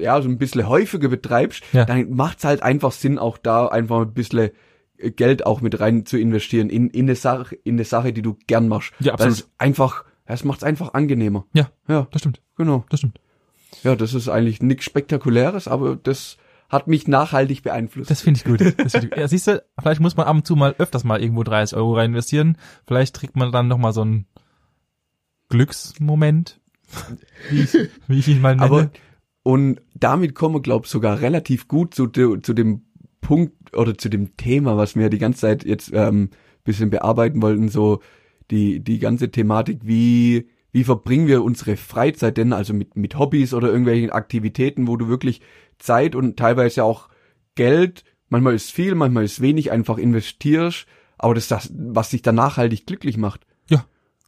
ja, 0.00 0.20
so 0.22 0.28
ein 0.28 0.38
bisschen 0.38 0.68
häufiger 0.68 1.08
betreibst, 1.08 1.62
Ja. 1.72 1.84
dann 1.84 2.10
macht's 2.10 2.44
halt 2.44 2.62
einfach 2.62 2.92
Sinn, 2.92 3.18
auch 3.18 3.38
da 3.38 3.66
einfach 3.66 4.00
ein 4.02 4.12
bisschen 4.14 4.50
äh, 4.98 5.10
Geld 5.10 5.46
auch 5.46 5.60
mit 5.60 5.80
rein 5.80 6.06
zu 6.06 6.18
investieren 6.18 6.70
in, 6.70 6.88
in 6.90 7.06
eine 7.06 7.14
Sache, 7.16 7.56
in 7.56 7.74
eine 7.76 7.84
Sache, 7.84 8.12
die 8.12 8.22
du 8.22 8.36
gern 8.46 8.68
machst. 8.68 8.92
Ja, 9.00 9.12
absolut. 9.14 9.34
es 9.38 9.50
einfach, 9.58 10.04
es 10.26 10.44
macht's 10.44 10.64
einfach 10.64 10.94
angenehmer. 10.94 11.46
Ja, 11.52 11.70
Ja, 11.88 12.06
das 12.10 12.20
stimmt, 12.22 12.40
genau. 12.56 12.84
das 12.90 13.00
stimmt. 13.00 13.20
Ja, 13.82 13.96
das 13.96 14.14
ist 14.14 14.28
eigentlich 14.28 14.60
nichts 14.62 14.84
Spektakuläres, 14.84 15.68
aber 15.68 15.96
das 15.96 16.36
hat 16.68 16.86
mich 16.86 17.08
nachhaltig 17.08 17.62
beeinflusst. 17.62 18.10
Das 18.10 18.20
finde 18.22 18.38
ich 18.38 18.44
gut. 18.44 18.60
Das 18.78 18.92
find 18.92 19.04
ich, 19.12 19.16
ja, 19.18 19.26
siehst 19.26 19.46
du, 19.48 19.62
vielleicht 19.80 20.00
muss 20.00 20.16
man 20.16 20.26
ab 20.26 20.36
und 20.36 20.46
zu 20.46 20.54
mal 20.56 20.74
öfters 20.78 21.02
mal 21.04 21.20
irgendwo 21.20 21.42
30 21.42 21.76
Euro 21.76 21.94
rein 21.94 22.10
investieren. 22.10 22.56
Vielleicht 22.86 23.14
kriegt 23.18 23.36
man 23.36 23.50
dann 23.52 23.68
noch 23.68 23.78
mal 23.78 23.92
so 23.92 24.02
einen 24.02 24.26
Glücksmoment, 25.48 26.59
wie 27.50 27.60
ich, 27.60 27.76
wie 28.08 28.18
ich 28.18 28.28
ihn 28.28 28.40
mal 28.40 28.56
nenne. 28.56 28.64
Aber 28.64 28.90
und 29.42 29.80
damit 29.94 30.34
glaube 30.34 30.84
ich, 30.84 30.90
sogar 30.90 31.20
relativ 31.20 31.68
gut 31.68 31.94
zu, 31.94 32.08
zu 32.08 32.52
dem 32.52 32.82
Punkt 33.20 33.76
oder 33.76 33.96
zu 33.96 34.08
dem 34.08 34.36
Thema, 34.36 34.76
was 34.76 34.96
wir 34.96 35.08
die 35.08 35.18
ganze 35.18 35.40
Zeit 35.40 35.64
jetzt 35.64 35.90
ähm, 35.94 36.30
bisschen 36.64 36.90
bearbeiten 36.90 37.42
wollten, 37.42 37.68
so 37.68 38.00
die 38.50 38.80
die 38.80 38.98
ganze 38.98 39.30
Thematik, 39.30 39.80
wie 39.82 40.48
wie 40.72 40.84
verbringen 40.84 41.26
wir 41.26 41.42
unsere 41.42 41.76
Freizeit 41.76 42.36
denn, 42.36 42.52
also 42.52 42.74
mit 42.74 42.96
mit 42.96 43.18
Hobbys 43.18 43.54
oder 43.54 43.68
irgendwelchen 43.68 44.10
Aktivitäten, 44.10 44.88
wo 44.88 44.96
du 44.96 45.08
wirklich 45.08 45.40
Zeit 45.78 46.14
und 46.14 46.36
teilweise 46.36 46.84
auch 46.84 47.08
Geld, 47.54 48.04
manchmal 48.28 48.54
ist 48.54 48.70
viel, 48.70 48.94
manchmal 48.94 49.24
ist 49.24 49.40
wenig, 49.40 49.72
einfach 49.72 49.98
investierst, 49.98 50.86
aber 51.18 51.34
das 51.34 51.44
ist 51.44 51.50
das, 51.50 51.72
was 51.74 52.10
dich 52.10 52.22
dann 52.22 52.36
nachhaltig 52.36 52.86
glücklich 52.86 53.16
macht. 53.16 53.46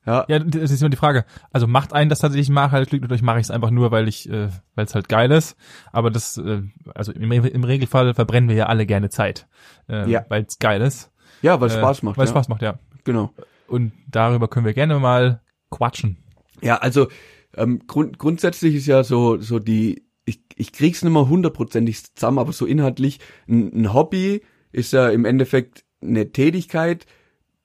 Ja. 0.05 0.25
Ja, 0.29 0.39
das 0.41 0.71
ist 0.71 0.81
immer 0.81 0.91
die 0.91 0.97
Frage. 0.97 1.25
Also 1.53 1.67
macht 1.69 1.93
einen 1.93 2.11
das 2.11 2.19
tatsächlich 2.19 2.49
nachhaltig 2.51 3.03
oder 3.05 3.17
mache 3.23 3.39
ich 3.39 3.45
es 3.45 3.51
einfach 3.51 3.71
nur, 3.71 3.91
weil 3.93 4.09
ich, 4.09 4.29
äh, 4.29 4.49
weil 4.75 4.85
es 4.87 4.95
halt 4.95 5.09
geil 5.09 5.31
ist. 5.31 5.57
Aber 5.93 6.11
das, 6.11 6.39
äh, 6.39 6.63
also 6.95 7.13
im, 7.13 7.31
im 7.31 7.65
Regelfall 7.65 8.13
verbrennen 8.15 8.49
wir 8.49 8.57
ja 8.57 8.67
alle 8.67 8.85
gerne 8.87 9.11
Zeit, 9.11 9.47
äh, 9.89 10.11
Ja. 10.11 10.25
weil 10.29 10.45
es 10.49 10.59
geil 10.59 10.81
ist. 10.83 11.11
ja, 11.43 11.61
weil 11.61 11.69
es 11.69 11.77
Äh, 11.77 11.79
Spaß 11.79 12.03
macht. 12.03 12.17
Weil 12.19 12.25
es 12.25 12.31
ja. 12.31 12.35
Spaß 12.35 12.49
macht, 12.49 12.63
ja. 12.63 12.79
Genau. 13.05 13.31
Und 13.69 13.93
darüber 14.11 14.49
können 14.49 14.67
wir 14.67 14.75
gerne 14.75 14.99
mal 14.99 15.41
quatschen. 15.71 16.19
Ja, 16.61 16.77
also 16.79 17.09
ähm, 17.57 17.83
grund, 17.87 18.19
grundsätzlich 18.19 18.75
ist 18.75 18.87
ja 18.87 19.05
so 19.05 19.39
so 19.41 19.59
die 19.59 20.05
ich, 20.25 20.41
ich 20.57 20.73
krieg's 20.73 21.03
nicht 21.03 21.13
mehr 21.13 21.29
hundertprozentig 21.29 22.15
zusammen, 22.15 22.39
aber 22.39 22.53
so 22.53 22.65
inhaltlich 22.67 23.19
ein, 23.49 23.73
ein 23.83 23.93
Hobby 23.93 24.43
ist 24.71 24.93
ja 24.93 25.09
im 25.09 25.25
Endeffekt 25.25 25.85
eine 26.01 26.31
Tätigkeit, 26.31 27.07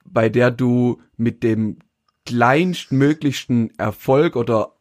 bei 0.04 0.28
der 0.28 0.50
du 0.50 1.00
mit 1.16 1.42
dem 1.44 1.78
kleinstmöglichsten 2.28 3.70
Erfolg 3.78 4.36
oder 4.36 4.72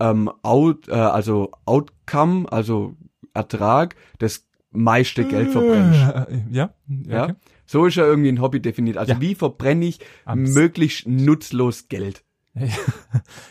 ähm, 0.00 0.30
out, 0.42 0.88
äh, 0.88 0.92
also 0.92 1.50
Outcome, 1.66 2.50
also 2.50 2.94
Ertrag, 3.34 3.96
das 4.18 4.46
meiste 4.70 5.24
Geld 5.24 5.50
verbrennst. 5.50 5.98
Äh, 6.30 6.42
ja? 6.50 6.70
Ja, 7.06 7.24
okay. 7.24 7.34
so 7.66 7.86
ist 7.86 7.96
ja 7.96 8.04
irgendwie 8.04 8.30
ein 8.30 8.40
Hobby 8.40 8.60
definiert. 8.60 8.96
Also 8.96 9.12
Ja. 9.12 9.20
wie 9.20 9.34
verbrenne 9.34 9.84
ich 9.86 9.98
Am- 10.24 10.42
möglichst 10.42 11.06
nutzlos 11.06 11.88
Geld? 11.88 12.24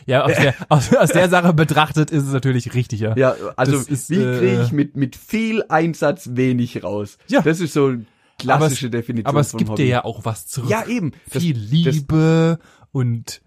Ja, 0.06 0.24
aus 0.24 0.34
der, 0.36 0.54
aus, 0.68 0.94
aus 0.94 1.10
der 1.10 1.28
Sache 1.28 1.52
betrachtet 1.54 2.10
ist 2.10 2.24
es 2.24 2.32
natürlich 2.32 2.74
richtig, 2.74 3.00
ja. 3.00 3.16
Ja, 3.16 3.34
also 3.56 3.72
Das 3.78 3.88
ist, 3.88 4.10
wie 4.10 4.16
kriege 4.16 4.58
äh, 4.60 4.62
ich 4.64 4.72
mit, 4.72 4.96
mit 4.96 5.16
viel 5.16 5.64
Einsatz 5.68 6.30
wenig 6.32 6.82
raus? 6.82 7.16
Ja. 7.28 7.40
Das 7.42 7.60
ist 7.60 7.72
so 7.72 7.86
eine 7.86 8.04
klassische 8.38 8.86
aber 8.86 8.98
es, 8.98 9.00
Definition 9.00 9.26
Aber 9.26 9.40
es 9.40 9.52
gibt 9.56 9.70
Hobby. 9.70 9.82
dir 9.84 9.88
ja 9.88 10.04
auch 10.04 10.24
was 10.24 10.46
zurück. 10.46 10.70
Ja, 10.70 10.86
eben. 10.86 11.12
Das, 11.32 11.42
Viel 11.42 11.56
Liebe 11.56 12.58
und 12.92 13.42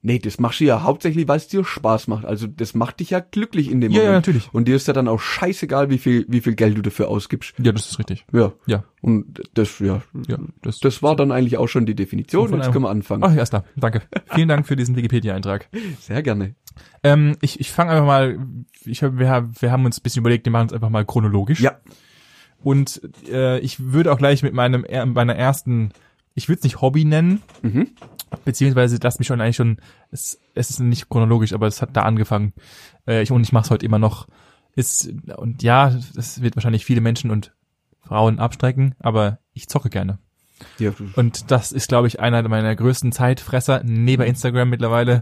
nee, 0.00 0.18
das 0.20 0.38
machst 0.38 0.60
du 0.60 0.64
ja 0.64 0.82
hauptsächlich, 0.84 1.26
weil 1.28 1.36
es 1.38 1.48
dir 1.48 1.64
Spaß 1.64 2.06
macht. 2.06 2.24
Also 2.24 2.46
das 2.46 2.72
macht 2.74 3.00
dich 3.00 3.10
ja 3.10 3.18
glücklich 3.20 3.70
in 3.70 3.80
dem 3.80 3.90
Ja, 3.92 3.98
ja, 3.98 4.04
Moment. 4.08 4.26
natürlich. 4.26 4.54
Und 4.54 4.68
dir 4.68 4.76
ist 4.76 4.86
ja 4.86 4.94
dann 4.94 5.08
auch 5.08 5.20
scheißegal, 5.20 5.90
wie 5.90 5.98
viel, 5.98 6.24
wie 6.28 6.40
viel 6.40 6.54
Geld 6.54 6.78
du 6.78 6.82
dafür 6.82 7.08
ausgibst. 7.08 7.54
ja, 7.58 7.72
das 7.72 7.90
ist 7.90 7.98
richtig. 7.98 8.24
Ja. 8.32 8.52
Ja, 8.66 8.84
Und 9.02 9.42
das, 9.54 9.80
ja, 9.80 10.00
ja. 10.28 10.38
Das, 10.62 10.78
das 10.78 11.02
war 11.02 11.16
dann 11.16 11.32
eigentlich 11.32 11.56
auch 11.58 11.66
schon 11.68 11.84
die 11.84 11.94
Definition. 11.96 12.52
Jetzt 12.54 12.70
können 12.72 12.84
wir 12.84 12.90
anfangen. 12.90 13.24
Ach, 13.24 13.34
ja, 13.34 13.42
ist 13.42 13.52
da. 13.52 13.64
Danke. 13.76 14.02
Vielen 14.34 14.48
Dank 14.48 14.66
für 14.68 14.76
diesen 14.76 14.94
Wikipedia-Eintrag. 14.96 15.68
Sehr 16.00 16.22
gerne. 16.22 16.54
Ähm, 17.02 17.36
ich 17.42 17.58
ich 17.58 17.72
fange 17.72 17.90
einfach 17.90 18.06
mal, 18.06 18.38
ich 18.84 19.02
wir, 19.02 19.28
haben- 19.28 19.52
wir 19.58 19.72
haben 19.72 19.84
uns 19.84 19.98
ein 19.98 20.02
bisschen 20.04 20.20
überlegt, 20.20 20.44
wir 20.46 20.52
machen 20.52 20.68
es 20.68 20.72
einfach 20.72 20.90
mal 20.90 21.04
chronologisch. 21.04 21.60
Ja. 21.60 21.72
Und 22.62 23.00
äh, 23.30 23.58
ich 23.60 23.80
würde 23.92 24.12
auch 24.12 24.18
gleich 24.18 24.42
mit 24.42 24.52
meinem 24.54 24.84
er- 24.84 25.06
meiner 25.06 25.34
ersten, 25.34 25.90
ich 26.34 26.48
würde 26.48 26.58
es 26.58 26.64
nicht 26.64 26.80
Hobby 26.80 27.04
nennen, 27.04 27.42
Mhm. 27.62 27.88
Beziehungsweise 28.44 28.98
das 28.98 29.18
mich 29.18 29.28
schon 29.28 29.40
eigentlich 29.40 29.56
schon, 29.56 29.78
es, 30.10 30.40
es 30.54 30.70
ist 30.70 30.80
nicht 30.80 31.08
chronologisch, 31.08 31.52
aber 31.52 31.66
es 31.66 31.82
hat 31.82 31.96
da 31.96 32.02
angefangen. 32.02 32.52
Äh, 33.06 33.22
ich, 33.22 33.30
und 33.30 33.42
ich 33.42 33.52
mache 33.52 33.64
es 33.64 33.70
heute 33.70 33.86
immer 33.86 33.98
noch. 33.98 34.26
ist, 34.74 35.12
und 35.36 35.62
ja, 35.62 35.98
das 36.14 36.42
wird 36.42 36.56
wahrscheinlich 36.56 36.84
viele 36.84 37.00
Menschen 37.00 37.30
und 37.30 37.52
Frauen 38.00 38.38
abstrecken, 38.38 38.94
aber 38.98 39.38
ich 39.52 39.68
zocke 39.68 39.90
gerne. 39.90 40.18
Ja, 40.78 40.92
Und 41.14 41.50
das 41.50 41.72
ist, 41.72 41.88
glaube 41.88 42.08
ich, 42.08 42.20
einer 42.20 42.46
meiner 42.48 42.74
größten 42.74 43.12
Zeitfresser, 43.12 43.82
neben 43.84 44.24
Instagram 44.24 44.68
mittlerweile, 44.68 45.20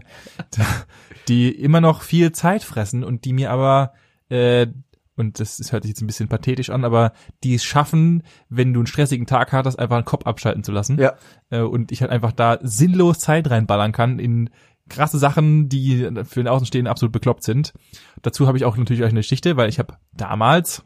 die 1.27 1.51
immer 1.51 1.81
noch 1.81 2.01
viel 2.01 2.31
Zeit 2.31 2.63
fressen 2.63 3.03
und 3.03 3.25
die 3.25 3.33
mir 3.33 3.51
aber, 3.51 3.93
äh, 4.29 4.67
und 5.17 5.39
das, 5.39 5.57
das 5.57 5.71
hört 5.71 5.83
sich 5.83 5.89
jetzt 5.89 6.01
ein 6.01 6.07
bisschen 6.07 6.29
pathetisch 6.29 6.69
an, 6.69 6.85
aber 6.85 7.11
die 7.43 7.55
es 7.55 7.63
schaffen, 7.63 8.23
wenn 8.49 8.73
du 8.73 8.79
einen 8.79 8.87
stressigen 8.87 9.25
Tag 9.25 9.51
hattest, 9.51 9.79
einfach 9.79 9.97
einen 9.97 10.05
Kopf 10.05 10.25
abschalten 10.25 10.63
zu 10.63 10.71
lassen. 10.71 10.99
ja. 10.99 11.15
Äh, 11.49 11.61
und 11.61 11.91
ich 11.91 12.01
halt 12.01 12.11
einfach 12.11 12.31
da 12.31 12.59
sinnlos 12.61 13.19
Zeit 13.19 13.49
reinballern 13.49 13.91
kann 13.91 14.19
in 14.19 14.49
krasse 14.89 15.17
Sachen, 15.17 15.67
die 15.67 16.09
für 16.23 16.41
den 16.41 16.47
Außenstehenden 16.47 16.89
absolut 16.89 17.11
bekloppt 17.11 17.43
sind. 17.43 17.73
Dazu 18.21 18.47
habe 18.47 18.57
ich 18.57 18.65
auch 18.65 18.77
natürlich 18.77 19.01
euch 19.01 19.09
eine 19.09 19.19
Geschichte, 19.19 19.57
weil 19.57 19.69
ich 19.69 19.79
habe 19.79 19.97
damals, 20.13 20.83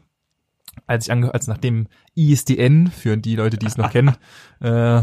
als 0.86 1.06
ich 1.06 1.12
ange 1.12 1.32
als 1.32 1.46
nach 1.46 1.58
dem 1.58 1.86
ISDN, 2.16 2.88
für 2.88 3.16
die 3.16 3.36
Leute, 3.36 3.58
die 3.58 3.66
es 3.66 3.76
noch 3.76 3.90
kennen, 3.92 4.16
äh, 4.60 5.02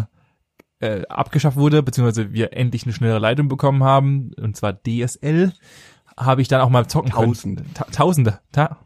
äh, 0.80 1.06
abgeschafft 1.08 1.58
wurde, 1.58 1.84
beziehungsweise 1.84 2.34
wir 2.34 2.54
endlich 2.54 2.84
eine 2.84 2.94
schnellere 2.94 3.20
Leitung 3.20 3.48
bekommen 3.48 3.84
haben, 3.84 4.32
und 4.38 4.58
zwar 4.58 4.74
DSL, 4.74 5.54
habe 6.18 6.42
ich 6.42 6.48
dann 6.48 6.62
auch 6.62 6.70
mal 6.70 6.88
zocken 6.88 7.12
Tausende. 7.12 7.64
können. 7.64 7.74
Ta 7.74 7.86
Tausende. 7.86 8.40
Ta 8.52 8.80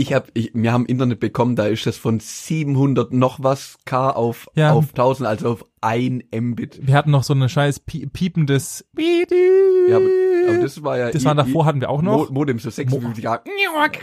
Ich 0.00 0.14
hab, 0.14 0.28
ich, 0.34 0.50
wir 0.54 0.72
haben 0.72 0.86
Internet 0.86 1.20
bekommen, 1.20 1.56
da 1.56 1.66
ist 1.66 1.84
das 1.86 1.98
von 1.98 2.20
700 2.20 3.12
noch 3.12 3.42
was 3.42 3.76
K 3.84 4.10
auf, 4.10 4.48
Ja. 4.54 4.72
auf 4.72 4.88
1000, 4.90 5.28
also 5.28 5.50
auf 5.50 5.64
ein 5.82 6.22
Mbit. 6.34 6.80
wir 6.86 6.94
hatten 6.94 7.10
noch 7.10 7.22
so 7.22 7.34
eine 7.34 7.48
scheiß 7.48 7.80
pie 7.80 8.06
piependes 8.06 8.86
Ja, 8.96 9.96
aber, 9.96 10.06
aber 10.48 10.58
das 10.62 10.82
war 10.82 10.98
ja. 10.98 11.10
Das 11.10 11.24
war 11.24 11.34
davor, 11.34 11.66
hatten 11.66 11.80
wir 11.80 11.90
auch 11.90 12.00
noch. 12.02 12.28
Mo 12.30 12.34
Modem, 12.34 12.58
so 12.58 12.70
56 12.70 13.24
Jahre. 13.24 13.42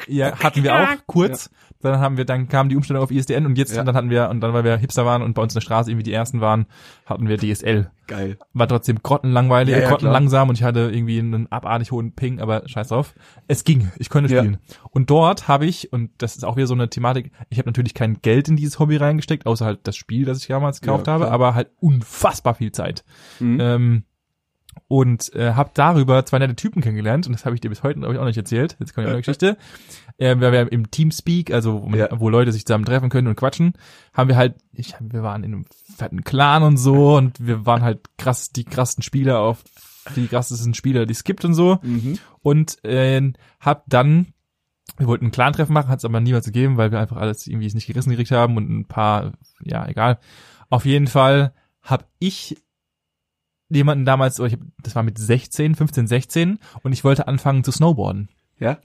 Ja, 0.08 0.38
hatten 0.40 0.64
wir 0.64 0.76
auch 0.76 0.88
kurz. 1.08 1.50
Dann 1.82 2.00
haben 2.00 2.18
wir, 2.18 2.26
dann 2.26 2.48
kam 2.48 2.70
die 2.70 2.76
Umstellung 2.76 3.04
auf 3.04 3.12
ISDN 3.12 3.46
und 3.46 3.58
jetzt, 3.58 3.76
Ja. 3.76 3.84
dann 3.84 3.96
hatten 3.96 4.10
wir, 4.10 4.30
und 4.30 4.42
dann, 4.42 4.54
weil 4.54 4.64
wir 4.64 4.78
Hipster 4.78 5.06
waren 5.06 5.22
und 5.22 5.34
bei 5.34 5.42
uns 5.42 5.54
in 5.54 5.58
der 5.58 5.62
Straße 5.62 5.92
irgendwie 5.92 6.04
die 6.04 6.14
ersten 6.14 6.42
waren, 6.42 6.66
hatten 7.06 7.28
wir 7.28 7.38
DSL. 7.38 7.92
Geil. 8.08 8.38
War 8.54 8.68
trotzdem 8.68 9.00
grottenlangweilig, 9.04 9.76
Ja, 9.76 9.82
ja, 9.82 9.90
grottenlangsam 9.90 10.50
und 10.50 10.56
ich 10.56 10.64
hatte 10.64 10.90
irgendwie 10.92 11.20
einen 11.20 11.52
abartig 11.52 11.92
hohen 11.92 12.14
Ping, 12.14 12.40
aber 12.40 12.68
scheiß 12.68 12.88
drauf. 12.88 13.14
Es 13.48 13.64
ging, 13.64 13.92
ich 13.98 14.10
konnte 14.10 14.30
spielen. 14.30 14.58
Und 14.92 15.10
dort 15.10 15.48
habe 15.48 15.66
ich, 15.66 15.92
und 15.92 16.12
das 16.18 16.36
ist 16.36 16.44
auch 16.46 16.56
wieder 16.56 16.68
so 16.68 16.74
eine 16.74 16.90
Thematik, 16.90 17.32
ich 17.50 17.58
habe 17.60 17.68
natürlich 17.70 17.94
kein 17.94 18.22
Geld 18.22 18.48
in 18.48 18.56
dieses 18.56 18.80
Hobby 18.80 18.96
reingesteckt, 18.98 19.46
außer 19.46 19.66
halt 19.66 19.80
das 19.84 19.96
Spiel, 19.98 20.26
das 20.26 20.40
ich 20.40 20.48
damals 20.48 20.82
gekauft 20.82 21.08
habe, 21.08 21.30
aber 21.32 21.54
halt 21.54 21.70
unfassbar 21.80 22.56
viel 22.56 22.72
Zeit. 22.72 23.04
Mhm. 23.40 23.58
Ähm, 23.60 24.04
und 24.88 25.34
äh, 25.36 25.54
habe 25.54 25.72
darüber 25.74 26.26
zwei 26.26 26.40
nette 26.40 26.56
Typen 26.56 26.82
kennengelernt 26.82 27.28
und 27.28 27.34
das 27.34 27.46
habe 27.46 27.56
ich 27.56 27.62
dir 27.62 27.70
bis 27.70 27.84
heute 27.84 28.00
glaube 28.00 28.14
ich 28.14 28.20
auch 28.20 28.26
nicht 28.26 28.38
erzählt. 28.38 28.76
Jetzt 28.80 28.94
kommt 28.94 29.04
ja 29.06 29.10
auch 29.10 29.14
eine 29.16 29.22
Geschichte. 29.22 29.58
Äh, 30.18 30.40
wir 30.40 30.52
wir 30.52 30.72
im 30.72 30.90
Teamspeak, 30.92 31.52
also 31.52 31.84
wo, 31.92 31.96
Ja. 31.96 32.08
wo 32.20 32.30
Leute 32.30 32.52
sich 32.52 32.66
zusammen 32.66 32.86
treffen 32.86 33.10
können 33.10 33.28
und 33.28 33.36
quatschen, 33.36 33.74
haben 34.14 34.30
wir 34.30 34.36
halt, 34.38 34.56
ich, 34.74 34.96
wir 35.00 35.24
waren 35.24 35.44
in 35.44 35.54
einem 35.54 35.66
fetten 35.96 36.24
Clan 36.24 36.64
und 36.64 36.78
so 36.78 37.16
und 37.18 37.46
wir 37.46 37.66
waren 37.66 37.82
halt 37.84 38.02
krass 38.18 38.50
die 38.52 38.64
krassesten 38.64 39.04
Spieler 39.04 39.40
auf 39.40 39.64
die 40.16 40.28
krassesten 40.28 40.74
Spieler, 40.74 41.06
die 41.06 41.12
es 41.14 41.24
gibt 41.24 41.44
und 41.46 41.54
so 41.54 41.80
Mhm. 41.82 42.18
und 42.42 42.84
äh, 42.86 43.34
hab 43.60 43.84
dann 43.88 44.28
wir 44.98 45.06
wollten 45.06 45.26
ein 45.26 45.32
Clan-Treffen 45.32 45.74
machen, 45.74 45.90
hat 45.90 46.00
es 46.00 46.06
aber 46.06 46.20
niemals 46.22 46.46
gegeben, 46.46 46.78
weil 46.78 46.92
wir 46.92 47.00
einfach 47.00 47.18
alles 47.18 47.46
irgendwie 47.46 47.72
nicht 47.72 47.86
gerissen 47.88 48.10
gekriegt 48.10 48.32
haben 48.32 48.58
und 48.58 48.70
ein 48.70 48.86
paar, 48.86 49.34
ja, 49.62 49.86
egal. 49.88 50.18
Auf 50.70 50.86
jeden 50.86 51.06
Fall 51.08 51.54
hab 51.84 52.08
ich 52.20 52.58
jemanden 53.70 54.06
damals, 54.06 54.40
hab, 54.40 54.60
das 54.84 54.96
war 54.96 55.04
mit 55.04 55.18
16, 55.18 55.76
15, 55.76 56.08
16 56.08 56.60
und 56.84 56.94
ich 56.94 57.04
wollte 57.04 57.28
anfangen 57.28 57.64
zu 57.64 57.72
snowboarden. 57.72 58.30
Ja. 58.60 58.78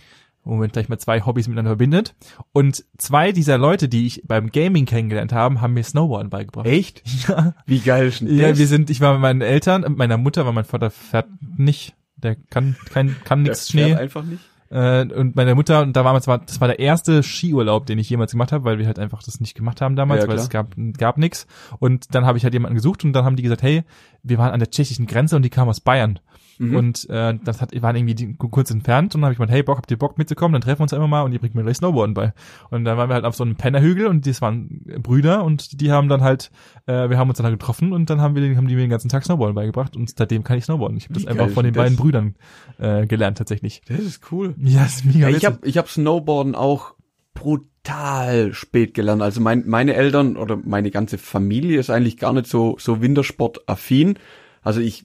Moment, 0.45 0.73
gleich 0.73 0.89
mal 0.89 0.99
zwei 0.99 1.21
Hobbys 1.21 1.47
miteinander 1.47 1.71
verbindet. 1.71 2.15
Und 2.53 2.85
zwei 2.99 3.31
dieser 3.31 3.59
Leute, 3.59 3.89
die 3.89 4.07
ich 4.07 4.23
beim 4.27 4.51
Gaming 4.51 4.87
kennengelernt 4.87 5.33
haben, 5.33 5.61
haben 5.61 5.75
mir 5.75 5.85
Snowboarden 5.85 6.31
beigebracht. 6.31 6.67
Echt? 6.67 7.03
Ja. 7.29 7.55
Wie 7.65 7.79
geil 7.79 8.09
ist 8.09 8.21
denn 8.21 8.37
Ja, 8.37 8.59
wir 8.59 8.67
sind, 8.67 8.91
ich 8.91 9.01
war 9.01 9.13
mit 9.13 9.23
meinen 9.23 9.41
Eltern, 9.41 9.83
mit 9.83 9.99
meiner 9.99 10.19
Mutter, 10.19 10.45
weil 10.45 10.53
mein 10.53 10.65
Vater 10.65 10.91
fährt 10.91 11.29
nicht, 11.57 11.95
der 12.17 12.35
kann 12.35 12.75
kein, 12.93 13.15
kann 13.25 13.43
nichts 13.43 13.71
fährt 13.71 13.91
Schnee. 13.91 13.95
einfach 13.95 14.25
nicht. 14.25 14.43
Äh, 14.73 15.07
und 15.13 15.37
meine 15.37 15.55
Mutter, 15.55 15.83
und 15.83 15.95
da 15.95 16.05
war 16.05 16.15
das 16.15 16.27
war, 16.27 16.39
das 16.39 16.61
war 16.61 16.69
der 16.69 16.79
erste 16.79 17.23
Skiurlaub, 17.23 17.85
den 17.85 17.99
ich 17.99 18.09
jemals 18.09 18.33
gemacht 18.33 18.53
habe, 18.53 18.65
weil 18.65 18.79
wir 18.79 18.87
halt 18.87 18.99
einfach 18.99 19.23
das 19.23 19.39
nicht 19.39 19.55
gemacht 19.55 19.83
haben 19.83 19.97
damals, 19.97 20.23
Ja, 20.23 20.29
weil 20.29 20.37
es 20.37 20.49
gab, 20.49 20.75
gab 20.97 21.19
nix. 21.19 21.47
Und 21.79 22.15
dann 22.15 22.25
habe 22.25 22.39
ich 22.39 22.45
halt 22.45 22.55
jemanden 22.55 22.77
gesucht 22.77 23.05
und 23.05 23.13
dann 23.13 23.25
haben 23.25 23.37
die 23.37 23.43
gesagt, 23.43 23.63
hey, 23.63 23.85
wir 24.23 24.39
waren 24.39 24.53
an 24.53 24.61
der 24.61 24.71
tschechischen 24.71 25.07
Grenze 25.07 25.37
und 25.37 25.43
die 25.43 25.51
kamen 25.51 25.69
aus 25.69 25.81
Bayern. 25.81 26.21
Mhm. 26.63 26.77
Und 26.77 27.11
äh, 27.11 27.35
das 27.43 27.61
hat, 27.61 27.71
waren 27.83 27.97
irgendwie 27.97 28.35
kurz 28.37 28.71
entfernt 28.71 29.15
und 29.15 29.21
dann 29.21 29.25
habe 29.27 29.33
ich 29.33 29.39
gemeint, 29.39 29.51
hey 29.51 29.65
Bock, 29.65 29.79
habt 29.79 29.91
ihr 29.91 29.99
Bock 29.99 30.17
mitzukommen? 30.17 30.53
Dann 30.53 30.63
treffen 30.63 30.79
wir 30.79 30.85
uns 30.85 30.93
immer 30.93 31.09
mal 31.09 31.23
und 31.23 31.33
ihr 31.33 31.41
bringt 31.41 31.57
mir 31.57 31.63
gleich 31.63 31.79
Snowboarden 31.79 32.15
bei. 32.15 32.33
Und 32.71 32.85
dann 32.85 32.97
waren 32.97 33.11
wir 33.11 33.15
halt 33.15 33.25
auf 33.25 33.35
so 33.35 33.43
einem 33.43 33.57
Pennerhügel 33.57 34.07
und 34.07 34.27
das 34.27 34.41
waren 34.41 34.85
Brüder 35.03 35.45
und 35.45 35.81
die 35.81 35.91
haben 35.91 36.09
dann 36.09 36.23
halt, 36.23 36.53
äh, 36.87 37.11
wir 37.11 37.19
haben 37.19 37.29
uns 37.29 37.39
dann 37.39 37.47
halt 37.47 37.59
getroffen 37.59 37.93
und 37.93 38.11
dann 38.11 38.21
haben 38.21 38.37
wir 38.37 38.43
den, 38.43 38.57
haben 38.57 38.69
die 38.69 38.77
mir 38.77 38.83
den 38.83 38.91
ganzen 38.91 39.09
Tag 39.09 39.25
Snowboarden 39.25 39.57
beigebracht 39.57 39.97
und 39.97 40.17
seitdem 40.17 40.45
kann 40.45 40.57
ich 40.57 40.65
Snowboarden. 40.65 40.97
Ich 40.97 41.05
habe 41.05 41.15
das 41.15 41.27
einfach 41.27 41.51
von 41.51 41.65
den 41.65 41.75
das? 41.75 41.83
beiden 41.83 41.97
Brüdern 41.97 42.37
äh, 42.79 43.07
gelernt 43.07 43.39
tatsächlich. 43.39 43.83
Das 43.89 43.99
ist 43.99 44.31
cool. 44.31 44.55
Ja, 44.59 44.85
ist 44.85 45.05
mega 45.05 45.29
Ja, 45.29 45.37
ich 45.37 45.45
habe 45.45 45.59
ich 45.65 45.79
hab 45.79 45.89
Snowboarden 45.89 46.55
auch 46.55 46.95
brutal 47.35 48.53
spät 48.53 48.95
gelernt. 48.95 49.23
Also 49.23 49.41
mein, 49.41 49.65
meine 49.67 49.95
Eltern 49.95 50.37
oder 50.37 50.57
meine 50.57 50.91
ganze 50.91 51.19
Familie 51.19 51.81
ist 51.81 51.91
eigentlich 51.91 52.19
gar 52.19 52.33
nicht 52.33 52.47
so, 52.47 52.77
so 52.79 53.01
Wintersport-affin. 53.01 54.19
Also 54.63 54.81
ich, 54.81 55.05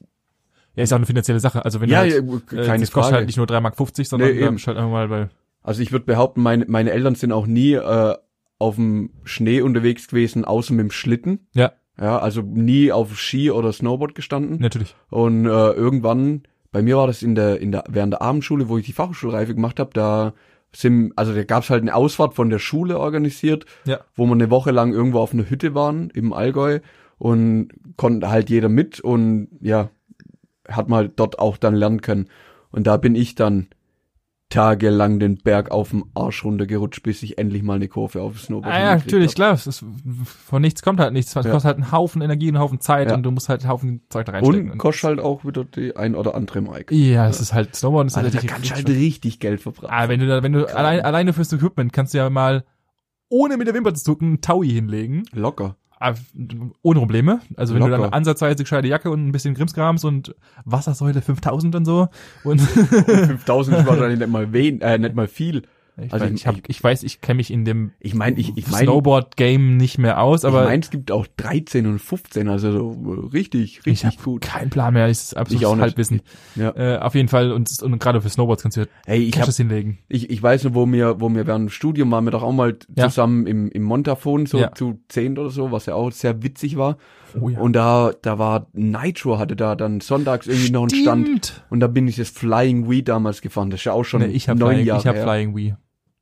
Ja, 0.77 0.83
ist 0.83 0.93
auch 0.93 0.97
eine 0.97 1.05
finanzielle 1.05 1.39
Sache. 1.41 1.65
Also 1.65 1.81
wenn 1.81 1.89
ja, 1.89 2.03
du 2.05 2.09
ja, 2.09 2.21
halt, 2.21 2.53
äh, 2.53 2.65
keine 2.65 2.81
das 2.83 2.91
kostet 2.91 3.15
halt 3.15 3.25
nicht 3.25 3.35
nur 3.37 3.45
3,50 3.47 3.61
Mark, 3.61 3.75
sondern 4.07 4.29
Nee, 4.31 4.39
eben. 4.41 4.55
bist 4.55 4.67
halt 4.67 4.77
einfach 4.77 4.91
mal 4.91 5.07
bei. 5.09 5.27
Also 5.63 5.81
ich 5.81 5.91
würde 5.91 6.05
behaupten, 6.05 6.41
meine, 6.41 6.65
meine 6.69 6.91
Eltern 6.91 7.15
sind 7.15 7.31
auch 7.33 7.47
nie 7.47 7.73
äh, 7.73 8.15
auf 8.59 8.75
dem 8.75 9.09
Schnee 9.25 9.61
unterwegs 9.61 10.07
gewesen, 10.07 10.45
außer 10.45 10.73
mit 10.73 10.83
dem 10.85 10.91
Schlitten. 10.91 11.47
Ja, 11.53 11.73
Ja, 11.99 12.19
also 12.19 12.41
nie 12.41 12.91
auf 12.91 13.17
Ski 13.19 13.51
oder 13.51 13.73
Snowboard 13.73 14.15
gestanden. 14.15 14.59
natürlich. 14.61 14.95
Und 15.09 15.45
äh, 15.45 15.71
irgendwann, 15.71 16.43
bei 16.71 16.81
mir 16.81 16.95
war 16.97 17.07
das 17.07 17.21
in 17.23 17.35
der, 17.35 17.59
in 17.59 17.71
der, 17.71 17.83
während 17.89 18.13
der 18.13 18.21
Abendschule, 18.21 18.69
wo 18.69 18.77
ich 18.77 18.85
die 18.85 18.93
Fachhochschulreife 18.93 19.55
gemacht 19.55 19.79
habe, 19.79 19.89
da 19.93 20.33
sind, 20.75 21.13
also 21.15 21.33
da 21.33 21.43
gab's 21.43 21.69
halt 21.69 21.81
eine 21.81 21.95
Ausfahrt 21.95 22.33
von 22.35 22.49
der 22.49 22.59
Schule 22.59 22.99
organisiert, 22.99 23.65
Ja. 23.85 23.99
wo 24.15 24.25
wir 24.25 24.33
eine 24.33 24.49
Woche 24.51 24.71
lang 24.71 24.93
irgendwo 24.93 25.19
auf 25.19 25.33
einer 25.33 25.49
Hütte 25.49 25.73
waren 25.73 26.09
im 26.11 26.33
Allgäu 26.33 26.79
und 27.17 27.69
konnte 27.95 28.29
halt 28.29 28.49
jeder 28.49 28.69
mit 28.69 28.99
und 28.99 29.47
ja, 29.61 29.89
hat 30.67 30.89
mal 30.89 31.09
dort 31.09 31.39
auch 31.39 31.57
dann 31.57 31.75
lernen 31.75 32.01
können. 32.01 32.27
Und 32.71 32.87
da 32.87 32.97
bin 32.97 33.15
ich 33.15 33.35
dann 33.35 33.67
tagelang 34.49 35.19
den 35.19 35.35
Berg 35.37 35.71
auf 35.71 35.89
dem 35.89 36.05
Arsch 36.13 36.45
runtergerutscht, 36.45 37.03
bis 37.03 37.21
ich 37.21 37.37
endlich 37.37 37.63
mal 37.63 37.73
eine 37.75 37.89
Kurve 37.89 38.21
auf 38.21 38.39
Snowboard 38.39 38.73
Ah, 38.73 38.79
ja, 38.79 38.95
natürlich, 38.95 39.31
hab. 39.31 39.35
klar. 39.35 39.53
Es 39.53 39.67
ist, 39.67 39.83
von 40.25 40.61
nichts 40.61 40.81
kommt 40.81 41.01
halt 41.01 41.11
nichts. 41.11 41.35
Es 41.35 41.43
Ja. 41.45 41.51
kostet 41.51 41.65
halt 41.65 41.75
einen 41.77 41.91
Haufen 41.91 42.21
Energie, 42.21 42.47
einen 42.47 42.59
Haufen 42.59 42.79
Zeit 42.79 43.09
Ja. 43.09 43.15
und 43.15 43.23
du 43.23 43.31
musst 43.31 43.49
halt 43.49 43.61
einen 43.63 43.69
Haufen 43.71 44.01
Zeug 44.09 44.25
da 44.25 44.31
reinstecken. 44.31 44.71
Und 44.71 44.77
kostet 44.77 45.03
halt 45.03 45.19
auch 45.19 45.43
wieder 45.43 45.65
die 45.65 45.97
ein 45.97 46.15
oder 46.15 46.33
andere 46.33 46.61
Mark. 46.61 46.91
ja, 46.93 47.27
es 47.27 47.41
ist 47.41 47.53
halt 47.53 47.75
Snowboarden 47.75 48.07
ist 48.07 48.17
Also 48.17 48.31
halt 48.31 48.41
da 48.41 48.47
kannst 48.47 48.69
du 48.71 48.75
halt 48.75 48.87
richtig 48.87 49.39
Geld 49.41 49.59
verbraten. 49.59 49.93
Ah, 49.93 50.07
wenn 50.07 50.21
du 50.21 50.27
da, 50.27 50.41
wenn 50.43 50.53
du 50.53 50.65
allein, 50.73 51.01
alleine 51.01 51.33
fürs 51.33 51.51
Equipment 51.51 51.91
kannst 51.91 52.13
du 52.13 52.19
ja 52.19 52.29
mal 52.29 52.63
ohne 53.29 53.57
mit 53.57 53.67
der 53.67 53.73
Wimper 53.73 53.93
zu 53.95 54.03
zucken 54.05 54.27
einen 54.27 54.41
Taui 54.41 54.69
hinlegen. 54.69 55.23
Locker. 55.33 55.75
Ah, 55.99 56.13
Ohne 56.83 56.99
Probleme. 56.99 57.39
Also 57.55 57.73
wenn 57.73 57.81
du 57.81 57.87
Locker. 57.87 58.03
dann 58.03 58.13
ansatzweise 58.13 58.63
gescheite 58.63 58.87
Jacke 58.87 59.09
und 59.09 59.27
ein 59.27 59.31
bisschen 59.31 59.55
Krimskrams 59.55 60.03
und 60.03 60.35
Wassersäule 60.65 61.21
5000 61.21 61.75
und 61.75 61.85
so. 61.85 62.07
Und 62.43 62.61
5000 62.61 63.77
ist 63.79 63.87
wahrscheinlich 63.87 64.19
nicht 64.19 64.29
mal 64.29 64.51
wen, 64.53 64.81
äh, 64.81 64.97
nicht 64.99 65.15
mal 65.15 65.27
viel. 65.27 65.63
Ich, 65.99 66.13
Also 66.13 66.25
weiß, 66.25 66.31
ich- 66.33 66.47
hab, 66.47 66.55
ich 66.67 66.83
weiß, 66.83 67.03
ich 67.03 67.21
kenne 67.21 67.37
mich 67.37 67.51
in 67.51 67.65
dem 67.65 67.91
Ich 67.99 68.13
meine, 68.13 68.37
ich, 68.37 68.55
ich 68.55 68.67
meine, 68.69 68.85
Snowboard-Game 68.85 69.77
nicht 69.77 69.97
mehr 69.97 70.21
aus, 70.21 70.45
aber 70.45 70.63
ich 70.63 70.69
meine, 70.69 70.83
es 70.83 70.89
gibt 70.89 71.11
auch 71.11 71.25
13 71.37 71.87
und 71.87 71.99
15, 71.99 72.47
also 72.49 72.71
so 72.71 73.13
äh, 73.23 73.27
richtig, 73.33 73.79
ich 73.79 73.85
richtig 73.85 74.03
habe 74.17 74.23
gut. 74.23 74.41
keinen 74.41 74.69
Plan 74.69 74.93
mehr. 74.93 75.07
Das 75.07 75.33
ist 75.33 75.37
auch 75.37 75.47
nicht. 75.49 75.65
Halbwissen. 75.65 76.21
Ja. 76.55 76.69
Äh, 76.75 76.99
auf 76.99 77.15
jeden 77.15 77.27
Fall 77.29 77.51
und, 77.51 77.69
und 77.81 77.99
gerade 77.99 78.21
für 78.21 78.29
Snowboards 78.29 78.61
kannst 78.63 78.77
du 78.77 78.81
ja 78.81 78.87
Hey, 79.05 79.19
ich 79.23 79.33
hab, 79.35 79.41
Caches 79.43 79.57
hinlegen. 79.57 79.97
ich, 80.07 80.29
ich 80.29 80.41
weiß 80.43 80.65
noch, 80.65 80.73
wo 80.75 80.85
wir, 80.91 81.19
wo 81.19 81.29
wir 81.29 81.47
während 81.47 81.65
dem 81.67 81.69
Studium 81.69 82.11
waren 82.11 82.25
wir 82.25 82.31
doch 82.31 82.43
auch 82.43 82.53
mal 82.53 82.77
Ja. 82.95 83.09
zusammen 83.09 83.47
im, 83.47 83.69
im 83.69 83.83
Montafon, 83.83 84.45
so 84.45 84.59
Ja. 84.59 84.71
zu 84.73 84.99
10 85.09 85.37
oder 85.37 85.49
so, 85.49 85.71
was 85.71 85.85
ja 85.87 85.95
auch 85.95 86.11
sehr 86.11 86.43
witzig 86.43 86.77
war. 86.77 86.97
Oh 87.39 87.49
ja. 87.49 87.59
Und 87.59 87.73
da, 87.73 88.13
da 88.21 88.39
war 88.39 88.67
Nitro, 88.73 89.37
hatte 89.37 89.55
da 89.55 89.75
dann 89.75 89.99
sonntags 89.99 90.47
irgendwie 90.47 90.71
noch 90.71 90.83
einen 90.83 90.89
Stand. 91.01 91.27
Stimmt. 91.27 91.65
Und 91.69 91.79
da 91.81 91.87
bin 91.87 92.07
ich 92.07 92.15
das 92.15 92.29
Flying 92.29 92.89
Wii 92.89 93.03
damals 93.03 93.41
gefahren. 93.41 93.69
Das 93.69 93.81
ist 93.81 93.83
ja 93.85 93.93
auch 93.93 94.03
schon 94.05 94.21
Nee, 94.21 94.27
ich 94.27 94.47
habe 94.49 94.59
neun 94.59 94.73
Flying, 94.75 94.85
Jahre 94.87 94.99
ich 95.01 95.07
hab 95.07 95.15
her. 95.15 95.23
Flying 95.23 95.55
Wii. 95.55 95.75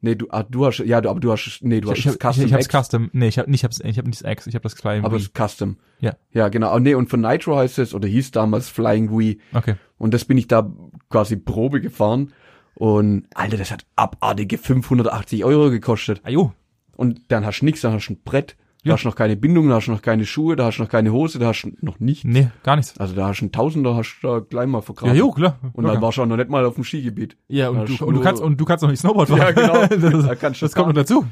Nee, 0.05 0.13
du, 0.13 0.27
ah, 0.29 0.43
du 0.43 0.67
hast, 0.67 0.77
ja, 0.77 1.01
du, 1.01 1.09
aber 1.09 1.19
du 1.19 1.31
hast, 1.31 1.62
nee, 1.63 1.81
du 1.81 1.89
hast 1.89 1.97
ich, 1.97 2.03
das 2.03 2.13
ich, 2.13 2.19
Custom 2.19 2.43
ich, 2.43 2.50
ich 2.50 2.53
hab's 2.53 2.65
X. 2.67 2.74
Custom. 2.77 3.09
Nee, 3.12 3.27
ich 3.27 3.39
hab 3.39 3.47
nicht, 3.47 3.62
ich 3.62 3.63
hab's, 3.63 3.79
ich 3.79 3.97
hab 3.97 4.05
nicht 4.05 4.24
das 4.24 4.31
X, 4.31 4.45
ich 4.45 4.53
hab 4.53 4.62
das 4.62 4.75
Flying 4.75 5.03
Aber 5.03 5.17
Wii. 5.17 5.27
das 5.33 5.50
Custom. 5.50 5.77
Ja. 6.00 6.15
Ja, 6.31 6.50
genau. 6.50 6.75
Oh, 6.75 6.77
nee, 6.77 6.93
und 6.93 7.09
von 7.09 7.21
Nitro 7.21 7.57
heißt 7.57 7.79
es, 7.79 7.95
oder 7.95 8.07
hieß 8.07 8.29
damals 8.29 8.69
Flying 8.69 9.09
Wii. 9.17 9.39
Okay. 9.51 9.77
Und 9.97 10.13
das 10.13 10.25
bin 10.25 10.38
ich 10.38 10.47
da 10.47 10.71
quasi 11.09 11.38
Probe 11.38 11.81
gefahren. 11.81 12.33
Und, 12.75 13.25
Alter, 13.33 13.57
das 13.57 13.71
hat 13.71 13.88
abartige 13.95 14.59
580 14.59 15.43
Euro 15.43 15.71
gekostet. 15.71 16.21
Ah 16.24 16.29
jo. 16.29 16.53
Und 16.95 17.31
dann 17.31 17.43
hast 17.43 17.62
du 17.62 17.65
nix, 17.65 17.81
dann 17.81 17.93
hast 17.93 18.07
du 18.07 18.13
ein 18.13 18.21
Brett. 18.24 18.55
Da 18.85 18.89
Ja. 18.91 18.93
hast 18.93 19.03
du 19.03 19.09
noch 19.09 19.15
keine 19.15 19.35
Bindung, 19.35 19.67
da 19.67 19.75
hast 19.75 19.87
du 19.87 19.91
noch 19.91 20.01
keine 20.01 20.25
Schuhe, 20.25 20.55
da 20.55 20.65
hast 20.67 20.77
du 20.77 20.83
noch 20.83 20.89
keine 20.89 21.11
Hose, 21.11 21.37
da 21.39 21.47
hast 21.47 21.63
du 21.63 21.71
noch 21.81 21.99
nichts. 21.99 22.23
Nee, 22.23 22.49
gar 22.63 22.75
nichts. 22.77 22.97
Also 22.99 23.15
da 23.15 23.27
hast 23.27 23.39
du 23.41 23.45
einen 23.45 23.51
Tausender, 23.51 23.95
hast 23.95 24.19
du 24.21 24.27
da 24.27 24.39
gleich 24.39 24.67
mal 24.67 24.77
Ja, 24.77 24.81
vergraben. 24.83 25.15
jo, 25.17 25.31
klar. 25.31 25.59
Und 25.73 25.83
locker. 25.83 25.93
dann 25.95 26.01
warst 26.03 26.17
du 26.17 26.21
auch 26.21 26.25
noch 26.27 26.37
nicht 26.37 26.49
mal 26.49 26.63
auf 26.65 26.75
dem 26.75 26.83
Skigebiet. 26.83 27.35
Ja, 27.47 27.69
und 27.69 27.89
du, 27.99 28.05
und 28.05 28.13
du 28.15 28.21
kannst 28.21 28.41
und 28.41 28.57
du 28.61 28.63
kannst 28.65 28.83
noch 28.83 28.89
nicht 28.91 28.99
Snowboard 29.01 29.27
fahren. 29.29 29.39
Ja, 29.39 29.51
genau. 29.51 29.87
das 30.11 30.25
Da 30.27 30.35
kannst 30.35 30.61
du 30.61 30.65
das 30.65 30.73
kommt 30.75 30.87
noch 30.87 30.93
dazu. 30.95 31.25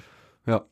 Ja. 0.45 0.63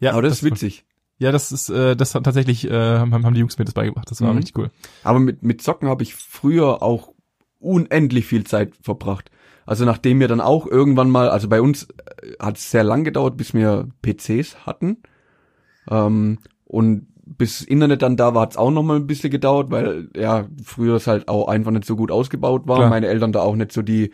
Ja, 0.00 0.12
Aber 0.12 0.22
das, 0.22 0.34
ist 0.34 0.42
witzig. 0.44 0.84
Ja, 1.18 1.32
das 1.32 1.50
ist 1.50 1.70
äh, 1.70 1.96
das 1.96 2.14
hat 2.14 2.24
tatsächlich 2.24 2.70
äh, 2.70 2.70
haben, 2.98 3.12
haben 3.24 3.34
die 3.34 3.40
Jungs 3.40 3.58
mir 3.58 3.64
das 3.64 3.74
beigebracht. 3.74 4.10
Das 4.10 4.20
war 4.20 4.30
Mhm. 4.32 4.36
richtig 4.38 4.56
cool. 4.58 4.70
Aber 5.02 5.18
mit, 5.18 5.42
mit 5.42 5.60
Zocken 5.62 5.88
habe 5.88 6.02
ich 6.02 6.14
früher 6.14 6.82
auch 6.82 7.12
unendlich 7.58 8.26
viel 8.26 8.44
Zeit 8.44 8.74
verbracht. 8.80 9.30
Also 9.64 9.84
nachdem 9.84 10.20
wir 10.20 10.28
dann 10.28 10.40
auch 10.40 10.66
irgendwann 10.66 11.10
mal, 11.10 11.30
also 11.30 11.48
bei 11.48 11.60
uns 11.60 11.84
äh, 12.22 12.32
hat 12.38 12.58
es 12.58 12.70
sehr 12.70 12.84
lang 12.84 13.02
gedauert, 13.02 13.36
bis 13.36 13.54
wir 13.54 13.88
PCs 14.02 14.66
hatten. 14.66 14.98
Ähm, 15.90 16.38
und 16.64 17.06
bis 17.24 17.62
Internet 17.62 18.02
dann 18.02 18.16
da 18.16 18.34
war, 18.34 18.48
es 18.48 18.56
auch 18.56 18.70
noch 18.70 18.82
mal 18.82 18.96
ein 18.96 19.06
bisschen 19.06 19.30
gedauert, 19.30 19.70
weil 19.70 20.08
ja 20.16 20.46
früher 20.64 20.96
es 20.96 21.06
halt 21.06 21.28
auch 21.28 21.48
einfach 21.48 21.72
nicht 21.72 21.84
so 21.84 21.96
gut 21.96 22.10
ausgebaut 22.10 22.68
war. 22.68 22.76
Klar. 22.78 22.90
Meine 22.90 23.08
Eltern 23.08 23.32
da 23.32 23.40
auch 23.40 23.56
nicht 23.56 23.72
so 23.72 23.82
die 23.82 24.10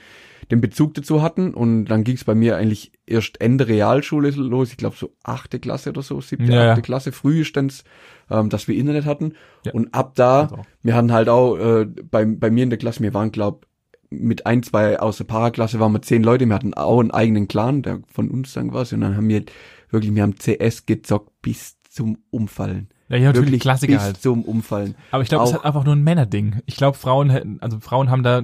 den 0.50 0.60
Bezug 0.60 0.94
dazu 0.94 1.22
hatten. 1.22 1.54
Und 1.54 1.86
dann 1.86 2.04
ging 2.04 2.16
es 2.16 2.24
bei 2.24 2.34
mir 2.34 2.56
eigentlich 2.56 2.92
erst 3.06 3.40
Ende 3.40 3.68
Realschule 3.68 4.30
los. 4.30 4.70
Ich 4.70 4.76
glaube 4.76 4.96
so 4.96 5.14
achte 5.22 5.58
Klasse 5.58 5.90
oder 5.90 6.02
so, 6.02 6.20
siebte, 6.20 6.52
Ja, 6.52 6.64
ja. 6.64 6.70
achte 6.72 6.82
Klasse, 6.82 7.12
frühestens, 7.12 7.84
ähm, 8.30 8.48
dass 8.48 8.68
wir 8.68 8.76
Internet 8.76 9.06
hatten. 9.06 9.34
Ja. 9.64 9.72
Und 9.72 9.94
ab 9.94 10.12
da 10.14 10.42
Also 10.42 10.58
wir 10.82 10.94
hatten 10.94 11.12
halt 11.12 11.28
auch 11.28 11.56
äh, 11.56 11.86
bei, 11.86 12.24
bei 12.24 12.50
mir 12.50 12.64
in 12.64 12.70
der 12.70 12.78
Klasse, 12.78 13.02
wir 13.02 13.14
waren 13.14 13.32
glaub 13.32 13.66
mit 14.10 14.44
ein, 14.44 14.62
zwei 14.62 15.00
aus 15.00 15.16
der 15.16 15.24
Paraklasse 15.24 15.80
waren 15.80 15.92
wir 15.92 16.02
zehn 16.02 16.22
Leute, 16.22 16.44
wir 16.44 16.54
hatten 16.54 16.74
auch 16.74 17.00
einen 17.00 17.12
eigenen 17.12 17.48
Clan, 17.48 17.80
der 17.80 18.00
von 18.12 18.30
uns 18.30 18.52
dann 18.52 18.70
quasi 18.70 18.94
und 18.94 19.00
dann 19.00 19.16
haben 19.16 19.28
wir 19.28 19.42
wirklich, 19.92 20.14
wir 20.14 20.22
haben 20.22 20.36
CS 20.36 20.86
gezockt 20.86 21.30
bis 21.42 21.76
zum 21.88 22.18
Umfallen. 22.30 22.88
Ja, 23.08 23.16
ja 23.16 23.26
natürlich 23.26 23.48
wirklich 23.48 23.62
Klassiker 23.62 23.94
bis 23.94 24.02
halt. 24.02 24.16
zum 24.16 24.42
Umfallen. 24.44 24.94
Aber 25.10 25.22
ich 25.22 25.28
glaube, 25.28 25.44
es 25.44 25.50
ist 25.50 25.56
halt 25.56 25.66
einfach 25.66 25.84
nur 25.84 25.94
ein 25.94 26.02
Männerding. 26.02 26.62
Ich 26.66 26.76
glaube, 26.76 26.96
Frauen 26.96 27.30
hätten, 27.30 27.58
also 27.60 27.78
Frauen 27.80 28.10
haben 28.10 28.22
da 28.22 28.42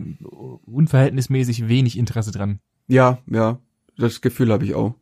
unverhältnismäßig 0.66 1.68
wenig 1.68 1.96
Interesse 1.96 2.32
dran. 2.32 2.60
Ja, 2.86 3.18
ja, 3.26 3.58
das 3.96 4.20
Gefühl 4.20 4.52
habe 4.52 4.64
ich 4.64 4.74
auch. 4.74 4.94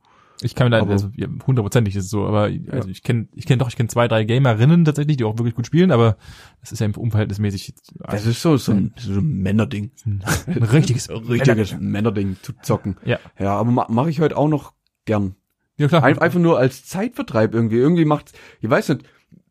Ich 0.42 0.54
kann 0.54 0.68
mir 0.68 0.78
da, 0.78 0.86
also 0.86 1.10
ja, 1.16 1.28
hundertprozentig 1.46 1.96
ist 1.96 2.04
es 2.04 2.10
so, 2.10 2.26
aber 2.26 2.50
also 2.70 2.88
ich 2.88 3.02
kenne, 3.02 3.28
ich 3.34 3.46
kenne 3.46 3.58
doch, 3.58 3.68
ich 3.68 3.76
kenne 3.76 3.88
zwei, 3.88 4.06
drei 4.06 4.24
Gamerinnen 4.24 4.84
tatsächlich, 4.84 5.16
die 5.16 5.24
auch 5.24 5.38
wirklich 5.38 5.54
gut 5.54 5.66
spielen, 5.66 5.90
aber 5.90 6.16
das 6.60 6.72
ist 6.72 6.80
ja 6.80 6.88
unverhältnismäßig 6.94 7.74
Das 8.00 8.26
ist 8.26 8.42
so, 8.42 8.56
so, 8.58 8.72
ein, 8.72 8.92
so 8.98 9.12
ein 9.12 9.42
Männerding. 9.42 9.92
ein 10.04 10.22
richtiges, 10.62 11.08
Richtiges 11.28 11.76
Männerding 11.78 12.36
zu 12.42 12.52
zocken. 12.62 12.96
Ja. 13.04 13.18
Ja, 13.38 13.54
aber 13.54 13.70
ma 13.70 13.86
mache 13.88 14.10
ich 14.10 14.20
heute 14.20 14.36
auch 14.36 14.48
noch 14.48 14.74
gern. 15.06 15.36
Ja 15.78 15.88
klar. 15.88 16.02
Ein, 16.02 16.18
einfach 16.18 16.40
nur 16.40 16.58
als 16.58 16.86
Zeitvertreib 16.86 17.54
irgendwie. 17.54 17.76
Irgendwie 17.76 18.04
macht's, 18.04 18.32
ich 18.60 18.70
weiß 18.70 18.88
nicht, 18.90 19.02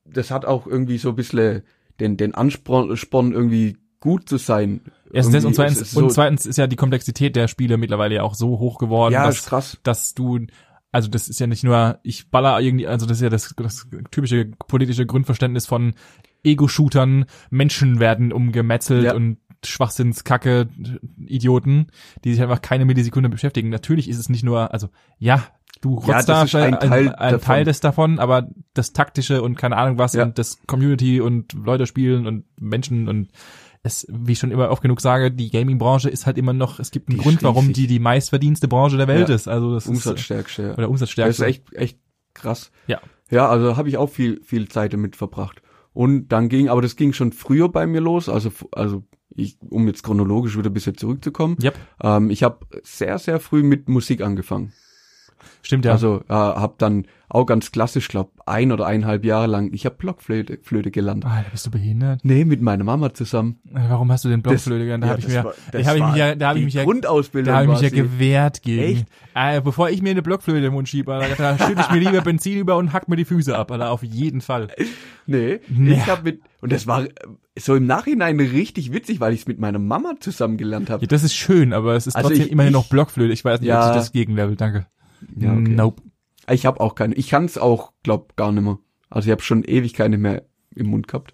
das 0.05 0.31
hat 0.31 0.45
auch 0.45 0.65
irgendwie 0.67 0.97
so 0.97 1.09
ein 1.09 1.15
bisschen 1.15 1.63
den, 1.99 2.17
den 2.17 2.33
Ansporn 2.35 2.95
Sporn 2.97 3.31
irgendwie 3.31 3.77
gut 3.99 4.27
zu 4.29 4.37
sein. 4.37 4.81
Erstens 5.11 5.45
und 5.45 5.55
zweitens, 5.55 5.91
so- 5.91 5.99
und 6.01 6.11
zweitens 6.11 6.45
ist 6.45 6.57
ja 6.57 6.67
die 6.67 6.75
Komplexität 6.75 7.35
der 7.35 7.47
Spiele 7.47 7.77
mittlerweile 7.77 8.15
ja 8.15 8.23
auch 8.23 8.35
so 8.35 8.59
hoch 8.59 8.77
geworden, 8.77 9.13
Ja, 9.13 9.25
dass, 9.25 9.37
ist 9.37 9.47
krass. 9.47 9.77
dass 9.83 10.13
du, 10.13 10.39
also 10.91 11.09
das 11.09 11.27
ist 11.29 11.39
ja 11.39 11.47
nicht 11.47 11.63
nur, 11.63 11.99
ich 12.03 12.29
baller 12.29 12.59
irgendwie, 12.59 12.87
also 12.87 13.05
das 13.05 13.17
ist 13.17 13.23
ja 13.23 13.29
das, 13.29 13.53
das 13.57 13.87
typische 14.11 14.45
politische 14.67 15.05
Grundverständnis 15.05 15.65
von 15.65 15.93
Ego-Shootern, 16.43 17.25
Menschen 17.49 17.99
werden 17.99 18.31
umgemetzelt 18.31 19.05
Ja. 19.05 19.15
und 19.15 19.37
Schwachsinnskacke, 19.63 20.67
Idioten, 21.25 21.87
die 22.23 22.33
sich 22.33 22.41
einfach 22.41 22.61
keine 22.61 22.85
Millisekunde 22.85 23.29
beschäftigen. 23.29 23.69
Natürlich 23.69 24.07
ist 24.09 24.19
es 24.19 24.29
nicht 24.29 24.43
nur, 24.43 24.71
also 24.73 24.89
ja, 25.17 25.43
du 25.81 26.01
Ja, 26.07 26.17
das 26.17 26.25
da 26.25 26.43
ist 26.43 26.55
ein 26.55 26.79
Teil 26.79 27.09
ein 27.15 27.31
davon. 27.33 27.41
Teil 27.41 27.65
des 27.65 27.79
davon, 27.79 28.19
aber 28.19 28.49
das 28.73 28.93
taktische 28.93 29.41
und 29.41 29.57
keine 29.57 29.77
Ahnung 29.77 29.97
was 29.97 30.13
Ja. 30.13 30.23
und 30.23 30.37
das 30.37 30.59
Community 30.67 31.21
und 31.21 31.53
Leute 31.53 31.85
spielen 31.87 32.27
und 32.27 32.45
Menschen 32.59 33.07
und 33.07 33.29
es, 33.83 34.07
wie 34.09 34.31
ich 34.31 34.39
schon 34.39 34.49
immer 34.51 34.69
oft 34.71 34.81
genug 34.81 34.99
sage, 34.99 35.31
die 35.31 35.51
Gaming-Branche 35.51 36.09
ist 36.09 36.25
halt 36.25 36.37
immer 36.39 36.53
noch, 36.53 36.79
es 36.79 36.89
gibt 36.89 37.09
einen 37.09 37.19
Die 37.19 37.23
Grund, 37.23 37.43
warum 37.43 37.71
die 37.71 37.85
die 37.85 37.99
meistverdienste 37.99 38.67
Branche 38.67 38.97
der 38.97 39.07
Welt 39.07 39.29
Ja. 39.29 39.35
ist. 39.35 39.47
Also 39.47 39.73
das 39.75 39.83
ist, 39.85 39.89
Umsatzstärkste. 39.89 40.61
Ja. 40.63 40.67
oder 40.73 40.81
Das 40.83 40.89
Umsatzstärkste. 40.89 41.43
ist 41.43 41.47
echt, 41.49 41.73
echt 41.73 41.99
krass. 42.33 42.71
Ja. 42.87 42.99
Ja, 43.29 43.47
also 43.47 43.77
habe 43.77 43.87
ich 43.89 43.97
auch 43.97 44.09
viel, 44.09 44.41
viel 44.43 44.67
Zeit 44.69 44.93
damit 44.93 45.15
verbracht. 45.15 45.61
Und 45.93 46.29
dann 46.29 46.49
ging, 46.49 46.67
aber 46.67 46.81
das 46.81 46.95
ging 46.95 47.13
schon 47.13 47.31
früher 47.31 47.69
bei 47.69 47.85
mir 47.87 48.01
los. 48.01 48.27
Also, 48.27 48.51
also 48.71 49.03
ich, 49.29 49.57
um 49.69 49.87
jetzt 49.87 50.03
chronologisch 50.03 50.57
wieder 50.57 50.69
ein 50.69 50.73
bisschen 50.73 50.97
zurückzukommen. 50.97 51.55
Yep. 51.61 51.75
Ähm, 52.01 52.29
ich 52.31 52.41
habe 52.43 52.65
sehr, 52.83 53.17
sehr 53.19 53.39
früh 53.39 53.63
mit 53.63 53.87
Musik 53.87 54.21
angefangen. 54.21 54.73
Stimmt 55.61 55.85
ja. 55.85 55.91
Also 55.91 56.21
äh, 56.29 56.33
habe 56.33 56.75
dann 56.77 57.05
auch 57.27 57.45
ganz 57.45 57.71
klassisch, 57.71 58.07
glaub, 58.07 58.31
ein 58.45 58.71
oder 58.71 58.85
eineinhalb 58.85 59.25
Jahre 59.25 59.47
lang, 59.47 59.73
ich 59.73 59.85
habe 59.85 59.95
Blockflöte 59.95 60.59
Flöte 60.61 60.91
gelernt. 60.91 61.25
Alter, 61.25 61.49
bist 61.49 61.65
du 61.65 61.71
behindert? 61.71 62.19
Nee, 62.23 62.45
mit 62.45 62.61
meiner 62.61 62.83
Mama 62.83 63.13
zusammen. 63.13 63.59
Warum 63.71 64.11
hast 64.11 64.23
du 64.25 64.29
den 64.29 64.41
Blockflöte 64.43 64.83
gelernt? 64.85 65.03
Da 65.03 65.07
ja, 65.07 65.13
habe 65.13 65.21
ich 65.21 65.27
mir, 65.27 65.43
war- 65.43 65.53
da 65.71 65.85
habe 65.87 65.97
ich 65.97 66.03
mich 66.05 66.15
ja, 66.15 66.35
da 66.35 66.49
habe 66.49 66.59
ich 66.59 66.65
mich 66.65 66.73
ja, 66.75 66.83
Grundausbildung 66.83 67.51
da 67.51 67.59
habe 67.59 67.65
ich 67.73 67.81
mich 67.81 67.91
ja 67.91 68.03
gewehrt 68.03 68.61
gegen. 68.61 68.83
Echt? 68.99 69.05
Äh, 69.33 69.61
bevor 69.61 69.89
ich 69.89 70.01
mir 70.03 70.11
eine 70.11 70.21
Blockflöte 70.21 70.61
den 70.61 70.73
Mund 70.73 70.87
schiebe, 70.87 71.13
Alter, 71.13 71.35
da 71.57 71.57
schütte 71.67 71.81
ich 71.81 71.89
mir 71.91 71.99
lieber 71.99 72.21
Benzin 72.21 72.57
über 72.59 72.77
und 72.77 72.93
hack 72.93 73.07
mir 73.09 73.15
die 73.15 73.25
Füße 73.25 73.57
ab, 73.57 73.71
Alter, 73.71 73.89
auf 73.91 74.03
jeden 74.03 74.41
Fall. 74.41 74.67
Nee, 75.25 75.59
Nee. 75.67 75.93
ich 75.93 76.05
habe 76.07 76.23
mit 76.23 76.41
und 76.61 76.71
das 76.71 76.85
war 76.87 77.03
äh, 77.05 77.09
so 77.57 77.75
im 77.75 77.85
Nachhinein 77.87 78.39
richtig 78.39 78.93
witzig, 78.93 79.19
weil 79.19 79.33
ich 79.33 79.41
es 79.41 79.47
mit 79.47 79.59
meiner 79.59 79.79
Mama 79.79 80.13
zusammen 80.19 80.57
gelernt 80.57 80.89
habe. 80.91 81.01
Ja, 81.01 81.07
das 81.07 81.23
ist 81.23 81.33
schön, 81.35 81.73
aber 81.73 81.95
es 81.95 82.05
ist 82.05 82.15
Also 82.15 82.29
trotzdem 82.29 82.45
ich- 82.45 82.51
immerhin 82.51 82.69
ich- 82.69 82.73
noch 82.75 82.87
Blockflöte. 82.87 83.33
Ich 83.33 83.43
weiß 83.43 83.61
nicht, 83.61 83.69
ob 83.71 83.75
Ja. 83.77 83.87
sich 83.87 83.95
das 83.95 84.11
gegenlevel, 84.11 84.55
danke. 84.55 84.85
Ja, 85.37 85.53
okay. 85.53 85.75
Nope. 85.75 86.03
Ich 86.49 86.65
habe 86.65 86.79
auch 86.79 86.95
keine. 86.95 87.15
Ich 87.15 87.29
kann 87.29 87.45
es 87.45 87.57
auch, 87.57 87.93
glaub, 88.03 88.35
gar 88.35 88.51
nicht 88.51 88.63
mehr. 88.63 88.77
Also 89.09 89.27
ich 89.27 89.31
habe 89.31 89.41
schon 89.41 89.63
ewig 89.63 89.93
keine 89.93 90.17
mehr 90.17 90.43
im 90.75 90.87
Mund 90.87 91.07
gehabt. 91.07 91.33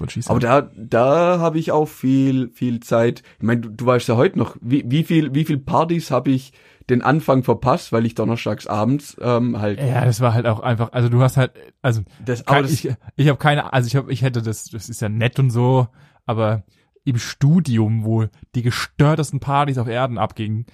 What 0.00 0.12
she 0.12 0.22
said. 0.22 0.30
Aber 0.30 0.40
da, 0.40 0.70
da 0.76 1.38
habe 1.38 1.58
ich 1.58 1.72
auch 1.72 1.86
viel, 1.86 2.50
viel 2.50 2.80
Zeit. 2.80 3.22
Ich 3.38 3.42
meine, 3.44 3.60
du, 3.60 3.68
du 3.68 3.84
weißt 3.84 4.08
ja 4.08 4.16
heute 4.16 4.38
noch, 4.38 4.56
wie, 4.60 4.82
wie 4.86 5.04
viel, 5.04 5.34
wie 5.34 5.44
viel 5.44 5.58
Partys 5.58 6.10
habe 6.10 6.30
ich 6.30 6.52
den 6.88 7.02
Anfang 7.02 7.42
verpasst, 7.42 7.92
weil 7.92 8.06
ich 8.06 8.14
donnerstags 8.14 8.66
abends 8.66 9.16
ähm, 9.20 9.60
halt. 9.60 9.78
ja, 9.78 10.04
das 10.04 10.20
war 10.20 10.34
halt 10.34 10.46
auch 10.46 10.60
einfach, 10.60 10.92
also 10.92 11.08
du 11.08 11.20
hast 11.20 11.36
halt, 11.36 11.52
also 11.80 12.02
Das, 12.24 12.44
Kein, 12.44 12.62
das, 12.62 12.72
ich 12.72 12.88
ich 13.16 13.28
habe 13.28 13.38
keine, 13.38 13.72
also 13.72 13.86
ich 13.86 13.94
habe, 13.94 14.12
ich 14.12 14.22
hätte 14.22 14.42
das, 14.42 14.64
das 14.64 14.88
ist 14.88 15.00
ja 15.00 15.08
nett 15.08 15.38
und 15.38 15.50
so, 15.50 15.88
aber 16.26 16.64
im 17.04 17.18
Studium, 17.18 18.04
wo 18.04 18.26
die 18.54 18.62
gestörtesten 18.62 19.38
Partys 19.38 19.78
auf 19.78 19.88
Erden 19.88 20.18
abgingen, 20.18 20.66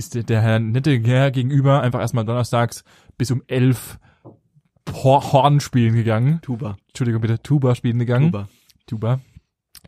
ist 0.00 0.14
der, 0.14 0.22
der 0.24 0.40
Herr 0.40 0.58
nette 0.58 0.98
Herr 1.04 1.30
gegenüber 1.30 1.80
einfach 1.82 2.00
erstmal 2.00 2.24
donnerstags 2.24 2.82
bis 3.18 3.30
um 3.30 3.42
elf 3.46 3.98
Hor 4.92 5.32
Horn 5.32 5.60
spielen 5.60 5.94
gegangen. 5.94 6.40
Tuba. 6.42 6.76
Entschuldigung 6.88 7.20
bitte, 7.20 7.40
Tuba 7.42 7.74
spielen 7.76 7.98
gegangen. 8.00 8.32
Tuba. 8.32 8.48
Tuba. 8.86 9.20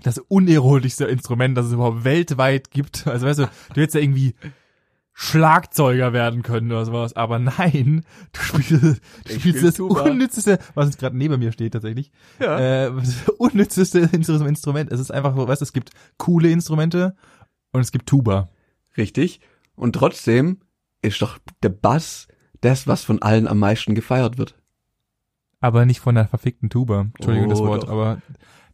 Das 0.05 0.18
unerotischste 0.18 1.07
Instrument, 1.07 1.57
das 1.57 1.66
es 1.66 1.72
überhaupt 1.72 2.05
weltweit 2.05 2.70
gibt. 2.70 3.07
Also 3.09 3.27
weißt 3.27 3.40
du, 3.40 3.44
du 3.75 3.81
hättest 3.81 3.94
ja 3.96 4.01
irgendwie 4.01 4.35
Schlagzeuger 5.14 6.12
werden 6.12 6.42
können 6.42 6.70
oder 6.72 6.85
sowas, 6.87 7.14
aber 7.16 7.38
nein, 7.38 8.05
du 8.33 8.40
spielst, 8.40 8.70
du 8.70 8.77
Ich 9.27 9.40
spielst 9.40 9.40
spiel 9.59 9.62
das 9.62 9.75
Tuba. 9.75 10.03
unnützeste, 10.03 10.59
was 10.75 10.87
jetzt 10.87 10.98
gerade 10.98 11.16
neben 11.16 11.38
mir 11.38 11.53
steht 11.53 11.72
tatsächlich, 11.75 12.11
Ja. 12.40 12.87
äh, 12.87 12.92
das 12.94 13.29
unnützeste 13.38 14.07
Instru- 14.07 14.46
Instrument. 14.46 14.90
Es 14.90 15.01
ist 15.01 15.11
einfach 15.11 15.37
so, 15.37 15.46
weißt 15.46 15.61
du, 15.61 15.64
es 15.64 15.72
gibt 15.75 15.90
coole 16.16 16.51
Instrumente 16.51 17.14
und 17.72 17.81
es 17.83 17.92
gibt 17.92 18.07
Tuba. 18.09 18.48
Richtig. 18.96 19.40
Und 19.75 19.95
trotzdem 19.95 20.59
ist 21.03 21.23
doch 21.23 21.39
der 21.63 21.71
Bass 21.71 22.29
das, 22.61 22.87
was 22.87 23.05
von 23.05 23.21
allen 23.23 23.49
am 23.49 23.59
meisten 23.59 23.95
gefeiert 23.95 24.39
wird. 24.39 24.55
Aber 25.61 25.85
nicht 25.87 26.01
von 26.01 26.15
der 26.15 26.27
verfickten 26.29 26.71
Tuba. 26.71 27.07
Entschuldigung 27.17 27.49
das 27.51 27.61
Oh, 27.61 27.67
Wort, 27.67 27.85
doch. 27.85 27.89
aber 27.89 28.21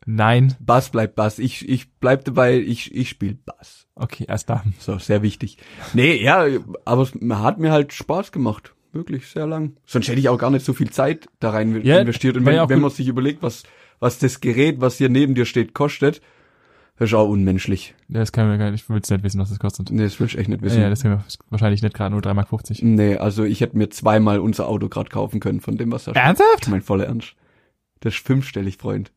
nein. 0.07 0.55
Bass 0.61 0.91
bleibt 0.91 1.15
Bass. 1.17 1.39
Ich, 1.39 1.69
ich 1.69 1.91
bleib 2.01 2.25
dabei, 2.25 2.59
ich, 2.59 2.95
ich 2.95 3.11
spiele 3.11 3.35
Bass. 3.45 3.87
Okay, 3.95 4.25
erst 4.29 4.49
da. 4.51 4.65
So, 4.79 4.99
sehr 4.99 5.23
wichtig. 5.23 5.59
Nee, 5.93 6.23
ja, 6.23 6.47
aber 6.85 7.03
es 7.03 7.13
hat 7.13 7.59
mir 7.59 7.73
halt 7.73 7.93
Spaß 7.93 8.33
gemacht. 8.33 8.75
Wirklich 8.93 9.27
sehr 9.27 9.47
lang. 9.47 9.77
Sonst 9.85 10.09
hätte 10.09 10.19
ich 10.19 10.29
auch 10.31 10.39
gar 10.39 10.51
nicht 10.51 10.65
so 10.65 10.73
viel 10.73 10.91
Zeit 10.91 11.29
da 11.41 11.51
rein 11.51 11.83
Ja, 11.85 11.99
investiert. 12.01 12.37
Und 12.37 12.47
wenn, 12.47 12.69
wenn 12.69 12.81
man 12.81 12.91
sich 12.91 13.07
überlegt, 13.07 13.43
was, 13.43 13.65
was 14.01 14.19
das 14.19 14.41
Gerät, 14.41 14.81
was 14.81 14.97
hier 14.97 15.11
neben 15.11 15.35
dir 15.35 15.45
steht, 15.45 15.75
kostet, 15.75 16.23
das 16.99 17.11
ist 17.11 17.15
auch 17.15 17.29
unmenschlich. 17.29 17.95
Das 18.09 18.33
kann 18.33 18.49
man 18.49 18.59
gar 18.59 18.71
nicht, 18.71 18.83
ich 18.83 18.89
will 18.89 18.97
nicht 18.97 19.23
wissen, 19.23 19.41
was 19.41 19.51
das 19.51 19.59
kostet. 19.59 19.91
Nee, 19.91 20.03
das 20.03 20.19
will 20.21 20.27
ich 20.27 20.37
echt 20.39 20.49
nicht 20.49 20.63
wissen. 20.63 20.81
Ja, 20.81 20.91
das 20.91 21.03
kann 21.03 21.13
man 21.13 21.23
wahrscheinlich 21.51 21.83
nicht 21.83 21.95
gerade 21.95 22.11
nur 22.13 22.21
3,50 22.23 22.35
Mark. 22.35 22.83
nee, 22.83 23.17
also 23.17 23.45
ich 23.45 23.61
hätte 23.61 23.77
mir 23.79 23.89
zweimal 23.91 24.41
unser 24.41 24.69
Auto 24.69 24.89
gerade 24.89 25.09
kaufen 25.11 25.41
können 25.41 25.61
von 25.61 25.77
dem, 25.77 25.93
was 25.93 26.05
da 26.05 26.11
steht. 26.13 26.23
Ernsthaft? 26.23 26.69
Mein 26.69 26.83
voller 26.83 27.07
Ernst. 27.07 27.35
Das 28.01 28.15
ist 28.15 28.27
fünfstellig, 28.27 28.77
Freund. 28.79 29.13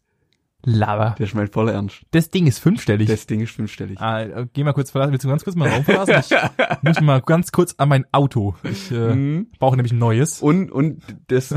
Lava. 0.64 1.16
Das 1.18 1.30
ist 1.30 1.34
mein 1.36 1.48
voller 1.48 1.74
Ernst. 1.74 2.02
Das 2.12 2.30
Ding 2.30 2.46
ist 2.46 2.60
fünfstellig. 2.60 3.08
Das 3.10 3.26
Ding 3.26 3.40
ist 3.42 3.52
fünfstellig. 3.52 4.00
Ah, 4.00 4.46
geh 4.54 4.64
mal 4.64 4.74
kurz 4.74 4.92
verlassen. 4.92 5.12
Willst 5.12 5.26
du 5.26 5.30
ganz 5.30 5.44
kurz 5.44 5.56
mal 5.56 5.68
Raum 5.70 5.84
verlassen? 5.84 6.14
Ich 6.22 6.82
muss 6.84 7.02
mal 7.02 7.20
ganz 7.22 7.52
kurz 7.52 7.74
an 7.80 7.90
mein 7.90 8.06
Auto. 8.12 8.56
Ich 8.64 8.92
äh, 8.92 9.16
Mhm. 9.16 9.48
brauche 9.58 9.76
nämlich 9.76 9.92
ein 9.92 9.98
neues. 9.98 10.40
Und, 10.40 10.72
und 10.72 11.02
das, 11.30 11.56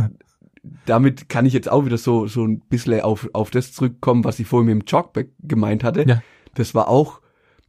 damit 0.87 1.29
kann 1.29 1.47
ich 1.47 1.53
jetzt 1.53 1.71
auch 1.71 1.85
wieder 1.85 1.99
so, 1.99 2.27
so 2.27 2.45
ein 2.45 2.61
bisschen 2.61 3.01
auf, 3.01 3.29
auf 3.33 3.51
das 3.51 3.73
zurückkommen, 3.73 4.25
was 4.25 4.39
ich 4.39 4.47
vorhin 4.47 4.67
mit 4.67 4.83
dem 4.83 4.87
Jogback 4.87 5.31
gemeint 5.41 5.85
hatte. 5.85 6.05
Ja. 6.09 6.23
Das 6.55 6.75
war 6.75 6.89
auch 6.89 7.21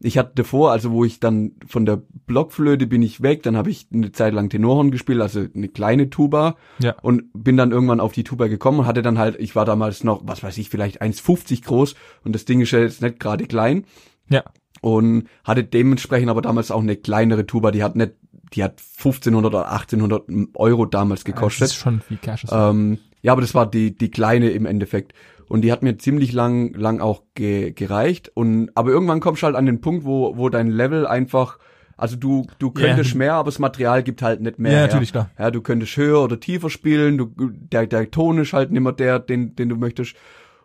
ich 0.01 0.17
hatte 0.17 0.33
davor, 0.35 0.71
also 0.73 0.91
wo 0.91 1.05
ich 1.05 1.21
dann 1.21 1.53
von 1.65 1.85
der 1.85 2.01
Blockflöte 2.27 2.85
bin 2.85 3.01
ich 3.01 3.21
weg, 3.21 3.43
dann 3.43 3.55
habe 3.55 3.69
ich 3.69 3.87
eine 3.93 4.11
Zeit 4.11 4.33
lang 4.33 4.49
Tenorhorn 4.49 4.91
gespielt, 4.91 5.21
also 5.21 5.45
eine 5.55 5.69
kleine 5.69 6.09
Tuba 6.09 6.57
Ja. 6.79 6.95
und 7.01 7.23
bin 7.33 7.55
dann 7.55 7.71
irgendwann 7.71 8.01
auf 8.01 8.11
die 8.11 8.25
Tuba 8.25 8.47
gekommen 8.47 8.79
und 8.81 8.85
hatte 8.87 9.01
dann 9.01 9.17
halt, 9.17 9.39
ich 9.39 9.55
war 9.55 9.63
damals 9.63 10.03
noch, 10.03 10.21
was 10.25 10.43
weiß 10.43 10.57
ich, 10.57 10.69
vielleicht 10.69 11.01
1,50 11.01 11.63
groß 11.63 11.95
und 12.25 12.33
das 12.35 12.43
Ding 12.43 12.59
ist 12.59 12.71
ja 12.71 12.79
jetzt 12.79 13.01
nicht 13.01 13.21
gerade 13.21 13.45
klein 13.45 13.85
Ja. 14.29 14.43
und 14.81 15.29
hatte 15.45 15.63
dementsprechend 15.63 16.29
aber 16.29 16.41
damals 16.41 16.71
auch 16.71 16.81
eine 16.81 16.97
kleinere 16.97 17.47
Tuba, 17.47 17.71
die 17.71 17.81
hat 17.81 17.95
nicht, 17.95 18.15
die 18.53 18.63
hat 18.63 18.81
1500 18.97 19.45
oder 19.53 19.71
1800 19.71 20.23
Euro 20.55 20.85
damals 20.85 21.21
Das 21.23 21.25
gekostet. 21.25 21.67
ist 21.67 21.75
schon 21.75 22.01
viel 22.01 22.17
Cash. 22.17 22.45
Ähm, 22.51 22.99
ja, 23.21 23.31
aber 23.31 23.41
das 23.41 23.55
war 23.55 23.69
die, 23.69 23.95
die 23.97 24.11
kleine 24.11 24.49
im 24.51 24.65
Endeffekt. 24.65 25.13
Und 25.47 25.61
die 25.61 25.71
hat 25.71 25.83
mir 25.83 25.97
ziemlich 25.97 26.31
lang, 26.31 26.73
lang 26.73 26.99
auch 27.01 27.21
ge, 27.35 27.71
gereicht. 27.71 28.31
Und, 28.33 28.71
aber 28.75 28.89
irgendwann 28.91 29.19
kommst 29.19 29.41
du 29.43 29.45
halt 29.45 29.55
an 29.55 29.65
den 29.65 29.79
Punkt, 29.81 30.03
wo, 30.05 30.37
wo 30.37 30.49
dein 30.49 30.69
Level 30.69 31.05
einfach, 31.05 31.59
also 31.97 32.15
du, 32.15 32.47
du 32.59 32.71
könntest 32.71 33.11
Ja. 33.11 33.17
mehr, 33.17 33.33
aber 33.35 33.49
das 33.51 33.59
Material 33.59 34.01
gibt 34.03 34.21
halt 34.23 34.41
nicht 34.41 34.57
mehr. 34.57 34.71
Ja, 34.71 34.77
her. 34.79 34.87
natürlich, 34.87 35.11
klar. 35.11 35.29
Ja, 35.37 35.51
du 35.51 35.61
könntest 35.61 35.95
höher 35.97 36.23
oder 36.23 36.39
tiefer 36.39 36.69
spielen, 36.71 37.17
du, 37.19 37.25
der, 37.51 37.85
der 37.85 38.09
Ton 38.09 38.39
ist 38.39 38.53
halt 38.53 38.71
nicht 38.71 38.81
mehr 38.81 38.91
der, 38.91 39.19
den, 39.19 39.55
den 39.55 39.69
du 39.69 39.75
möchtest. 39.75 40.15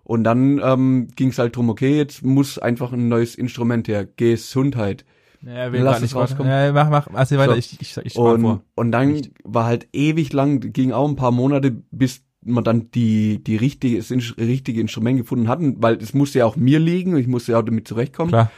Und 0.03 0.25
dann 0.25 0.61
ähm, 0.65 1.09
ging 1.15 1.29
es 1.29 1.39
halt 1.39 1.55
drum, 1.57 1.69
okay, 1.69 1.97
jetzt 1.99 2.25
muss 2.25 2.59
einfach 2.59 2.93
ein 2.93 3.09
neues 3.09 3.35
Instrument 3.35 3.87
her. 3.87 4.07
Gesundheit. 4.17 5.05
Ja, 5.43 5.67
lass 5.69 5.83
grad 5.83 5.97
es 5.97 6.03
nicht 6.03 6.15
rauskommen. 6.15 6.51
Ja, 6.51 6.73
mach, 6.73 6.91
mach, 6.91 7.07
also 7.15 7.37
weiter, 7.39 7.53
So. 7.53 7.59
ich, 7.59 7.81
ich, 7.81 7.97
ich 7.97 8.17
Und, 8.17 8.41
vor. 8.43 8.61
und 8.75 8.93
dann 8.93 9.13
Nicht. 9.13 9.31
war 9.45 9.65
halt 9.65 9.89
ewig 9.93 10.33
lang, 10.33 10.61
ging 10.73 10.93
auch 10.93 11.09
ein 11.09 11.17
paar 11.17 11.31
Monate, 11.33 11.71
bis 11.91 12.23
man 12.43 12.65
dann 12.65 12.91
die, 12.93 13.43
die 13.45 13.57
richtige, 13.57 13.99
das 13.99 14.11
in- 14.11 14.21
richtige 14.39 14.81
Instrument 14.81 15.19
gefunden 15.19 15.49
hatten, 15.49 15.83
weil 15.83 15.97
es 15.97 16.15
musste 16.15 16.39
ja 16.41 16.47
auch 16.47 16.57
mir 16.57 16.79
liegen, 16.79 17.17
ich 17.17 17.27
musste 17.27 17.53
ja 17.53 17.59
auch 17.59 17.65
damit 17.65 17.87
zurechtkommen. 17.87 18.31
Klar. 18.31 18.51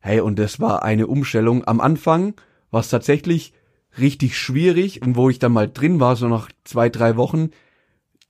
Hey, 0.00 0.20
und 0.20 0.38
das 0.38 0.60
war 0.60 0.82
eine 0.82 1.06
Umstellung. 1.06 1.64
Am 1.66 1.80
Anfang 1.80 2.34
war 2.70 2.80
es 2.80 2.90
tatsächlich 2.90 3.52
richtig 3.98 4.36
schwierig 4.36 5.00
und 5.02 5.16
wo 5.16 5.30
ich 5.30 5.38
dann 5.38 5.52
mal 5.52 5.70
drin 5.70 6.00
war, 6.00 6.16
so 6.16 6.28
nach 6.28 6.48
zwei, 6.64 6.88
drei 6.90 7.16
Wochen, 7.16 7.50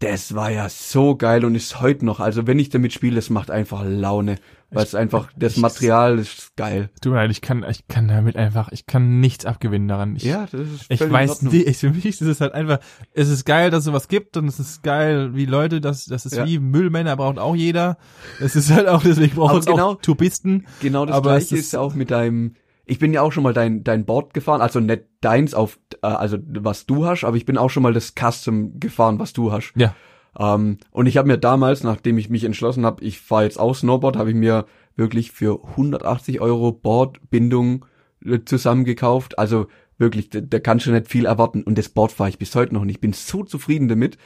das 0.00 0.34
war 0.34 0.50
ja 0.50 0.68
so 0.68 1.16
geil 1.16 1.44
und 1.44 1.54
ist 1.54 1.80
heute 1.80 2.04
noch. 2.04 2.20
Also 2.20 2.46
wenn 2.46 2.58
ich 2.58 2.68
damit 2.68 2.92
spiele, 2.92 3.18
es 3.18 3.30
macht 3.30 3.50
einfach 3.50 3.84
Laune, 3.86 4.36
weil 4.70 4.82
es 4.84 4.94
einfach, 4.94 5.30
das 5.36 5.52
ich- 5.54 5.62
Material 5.62 6.18
ist 6.18 6.56
geil. 6.56 6.90
Tut 7.00 7.12
mir 7.12 7.18
leid, 7.18 7.30
ich 7.30 7.40
kann, 7.40 7.64
ich 7.70 7.86
kann 7.86 8.08
damit 8.08 8.36
einfach, 8.36 8.70
ich 8.72 8.86
kann 8.86 9.20
nichts 9.20 9.46
abgewinnen 9.46 9.86
daran. 9.88 10.16
Ich, 10.16 10.24
Ja, 10.24 10.46
das 10.50 10.60
ist 10.60 10.86
Ich 10.88 11.00
weiß 11.00 11.42
nicht, 11.42 11.66
ich, 11.68 11.78
für 11.78 11.90
mich 11.90 12.04
ist 12.04 12.20
es 12.20 12.40
halt 12.40 12.52
einfach, 12.54 12.80
es 13.12 13.28
ist 13.28 13.44
geil, 13.46 13.70
dass 13.70 13.80
es 13.80 13.84
sowas 13.86 14.08
gibt 14.08 14.36
und 14.36 14.46
es 14.48 14.58
ist 14.58 14.82
geil, 14.82 15.34
wie 15.36 15.46
Leute, 15.46 15.80
das, 15.80 16.06
das 16.06 16.26
ist 16.26 16.36
Ja. 16.36 16.44
wie 16.44 16.58
Müllmänner 16.58 17.16
braucht 17.16 17.38
auch 17.38 17.54
jeder. 17.54 17.96
Es 18.40 18.56
ist 18.56 18.70
halt 18.72 18.88
auch, 18.88 19.02
deswegen 19.02 19.36
braucht 19.36 19.60
es 19.60 19.66
genau- 19.66 19.92
auch 19.92 20.00
Tubisten. 20.02 20.66
Genau 20.80 21.06
das 21.06 21.14
Aber 21.16 21.36
es 21.36 21.48
gleiche 21.48 21.60
ist- 21.60 21.66
ist 21.68 21.76
auch 21.76 21.94
mit 21.94 22.10
deinem. 22.10 22.56
Ich 22.86 22.98
bin 22.98 23.12
ja 23.12 23.22
auch 23.22 23.32
schon 23.32 23.42
mal 23.42 23.52
dein 23.54 23.82
dein 23.84 24.04
Board 24.04 24.34
gefahren, 24.34 24.60
also 24.60 24.80
nicht 24.80 25.04
deins 25.20 25.54
auf 25.54 25.78
äh, 26.02 26.06
also 26.06 26.38
was 26.46 26.86
du 26.86 27.06
hast, 27.06 27.24
aber 27.24 27.36
ich 27.36 27.46
bin 27.46 27.56
auch 27.58 27.70
schon 27.70 27.82
mal 27.82 27.92
das 27.92 28.14
Custom 28.14 28.78
gefahren, 28.80 29.18
was 29.18 29.32
du 29.32 29.52
hast. 29.52 29.72
Ja. 29.76 29.94
Ähm, 30.38 30.78
und 30.90 31.06
ich 31.06 31.16
habe 31.16 31.28
mir 31.28 31.38
damals, 31.38 31.82
nachdem 31.84 32.18
ich 32.18 32.28
mich 32.28 32.44
entschlossen 32.44 32.84
habe, 32.84 33.02
ich 33.04 33.20
fahre 33.20 33.44
jetzt 33.44 33.58
auch 33.58 33.74
Snowboard, 33.74 34.16
habe 34.16 34.30
ich 34.30 34.36
mir 34.36 34.66
wirklich 34.96 35.32
für 35.32 35.64
180 35.70 36.40
Euro 36.40 36.72
Boardbindung 36.72 37.86
äh, 38.24 38.40
zusammengekauft. 38.44 39.38
Also 39.38 39.66
wirklich, 39.96 40.28
da, 40.30 40.40
da 40.40 40.58
kannst 40.58 40.86
du 40.86 40.90
nicht 40.90 41.08
viel 41.08 41.24
erwarten. 41.26 41.62
Und 41.62 41.78
das 41.78 41.88
Board 41.88 42.10
fahre 42.12 42.28
ich 42.30 42.38
bis 42.38 42.54
heute 42.54 42.74
noch 42.74 42.82
und 42.82 42.88
ich 42.88 43.00
bin 43.00 43.12
so 43.12 43.44
zufrieden 43.44 43.88
damit. 43.88 44.18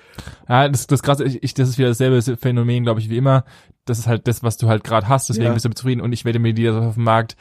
Ja, 0.49 0.69
das, 0.69 0.87
das 0.87 1.03
krasse, 1.03 1.25
ich, 1.25 1.43
ich, 1.43 1.55
das 1.55 1.69
ist 1.69 1.79
wieder 1.79 1.89
dasselbe 1.89 2.23
Phänomen, 2.39 2.85
glaube 2.85 3.01
ich, 3.01 3.11
wie 3.11 3.19
immer. 3.19 3.45
Das 3.85 3.99
ist 3.99 4.07
halt 4.07 4.27
das, 4.29 4.43
was 4.43 4.57
du 4.57 4.69
halt 4.69 4.85
gerade 4.85 5.09
hast, 5.09 5.29
deswegen 5.29 5.47
Ja. 5.47 5.53
bist 5.53 5.65
du 5.67 5.71
zufrieden 5.71 6.01
und 6.01 6.13
ich 6.13 6.25
werde 6.25 6.39
mir 6.39 6.55
dir 6.55 6.75
auf 6.75 6.95
dem 6.95 7.05
Markt 7.05 7.37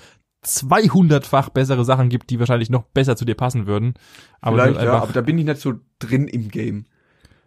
200-fach 0.45 1.49
bessere 1.49 1.83
Sachen 1.85 2.09
gibt, 2.09 2.29
die 2.29 2.39
wahrscheinlich 2.39 2.69
noch 2.69 2.83
besser 2.83 3.15
zu 3.15 3.25
dir 3.25 3.35
passen 3.35 3.67
würden. 3.67 3.95
Aber 4.41 4.63
Vielleicht, 4.63 4.81
ja, 4.81 4.93
aber 4.93 5.13
da 5.13 5.21
bin 5.21 5.37
ich 5.37 5.45
nicht 5.45 5.59
so 5.61 5.73
drin 5.99 6.27
im 6.27 6.49
Game. 6.49 6.85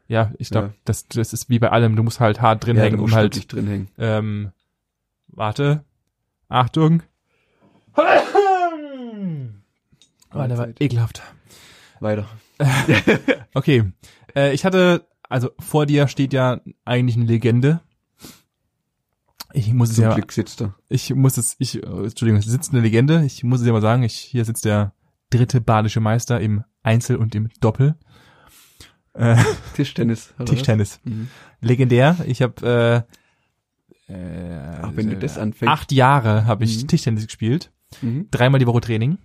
ja, 0.09 0.33
ich 0.39 0.51
glaube, 0.51 0.69
Ja. 0.69 0.73
das, 0.85 1.07
das 1.09 1.33
ist 1.33 1.49
wie 1.49 1.59
bei 1.59 1.71
allem, 1.71 1.97
du 1.97 2.03
musst 2.03 2.21
halt 2.21 2.41
hart 2.41 2.67
drin 2.67 2.77
ja, 2.77 2.83
hängen, 2.83 3.01
um 3.01 3.11
du 3.11 3.15
halt 3.17 3.53
drin 3.53 3.67
hängen. 3.67 3.89
Ähm, 3.99 4.53
warte. 5.29 5.85
Achtung. 6.49 7.03
Oh, 10.33 10.47
der 10.47 10.59
war 10.59 10.69
ekelhaft. 10.79 11.23
Weiter. 11.99 12.27
Okay. 13.55 13.93
Äh, 14.37 14.53
ich 14.55 14.65
hatte, 14.65 15.09
also 15.29 15.51
vor 15.59 15.87
dir 15.87 16.07
steht 16.07 16.33
ja 16.33 16.61
eigentlich 16.85 17.17
eine 17.17 17.25
Legende. 17.27 17.81
Ich 19.53 19.73
muss 19.73 19.91
es 19.91 19.97
ja, 19.99 20.15
Glück 20.15 20.33
sitzt 20.33 20.61
er. 20.63 20.75
ich 20.89 21.13
muss 21.15 21.37
es, 21.37 21.57
ich, 21.59 21.77
äh, 21.83 21.87
Entschuldigung, 21.87 22.39
es 22.41 22.47
sitzt 22.47 22.73
eine 22.73 22.81
Legende. 22.83 23.25
Ich 23.25 23.43
muss 23.45 23.61
es 23.61 23.67
ja 23.67 23.73
mal 23.73 23.81
sagen, 23.83 24.03
ich, 24.03 24.15
hier 24.17 24.45
sitzt 24.45 24.65
der 24.65 24.93
dritte 25.31 25.61
badische 25.61 26.01
Meister 26.01 26.41
im 26.41 26.65
Einzel 26.83 27.17
und 27.17 27.35
im 27.35 27.49
Doppel. 27.61 27.95
Äh, 29.15 29.37
Tischtennis. 29.75 30.33
oder? 30.39 30.47
Tischtennis. 30.47 31.01
Mhm. 31.05 31.29
Legendär. 31.61 32.17
Ich 32.27 32.43
habe 32.43 33.07
äh, 34.09 34.13
äh, 34.13 34.79
Ach, 34.83 34.91
wenn 34.95 35.11
du 35.11 35.17
das 35.17 35.39
anfängst. 35.39 35.73
acht 35.73 35.93
Jahre 35.93 36.47
habe 36.47 36.65
ich 36.65 36.83
Mhm. 36.83 36.89
Tischtennis 36.89 37.27
gespielt. 37.27 37.71
Mhm. 38.03 38.29
dreimal 38.31 38.61
die 38.61 38.67
Woche 38.67 38.81
Training. 38.81 39.19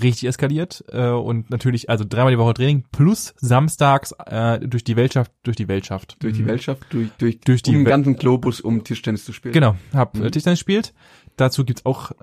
Richtig 0.00 0.28
eskaliert. 0.28 0.84
Äh, 0.88 1.08
und 1.08 1.50
natürlich, 1.50 1.90
also 1.90 2.04
dreimal 2.08 2.32
die 2.32 2.38
Woche 2.38 2.54
Training 2.54 2.84
plus 2.92 3.34
samstags 3.38 4.12
äh, 4.26 4.58
durch 4.60 4.84
die 4.84 4.96
Weltschaft, 4.96 5.32
durch 5.42 5.56
die 5.56 5.68
Weltschaft. 5.68 6.16
Durch 6.20 6.34
die 6.34 6.42
Mhm. 6.42 6.46
Weltschaft, 6.46 6.86
durch, 6.90 7.10
durch, 7.18 7.40
Durch 7.40 7.62
die 7.62 7.70
um 7.70 7.76
den 7.76 7.84
ganzen 7.84 8.16
Globus, 8.16 8.60
um 8.60 8.84
Tischtennis 8.84 9.24
zu 9.24 9.32
spielen. 9.32 9.52
Genau, 9.54 9.76
hab 9.92 10.16
Mhm. 10.16 10.24
äh, 10.24 10.30
Tischtennis 10.30 10.60
gespielt. 10.60 10.94
Dazu 11.36 11.64
gibt's 11.64 11.84
auch 11.84 12.12
äh, 12.12 12.14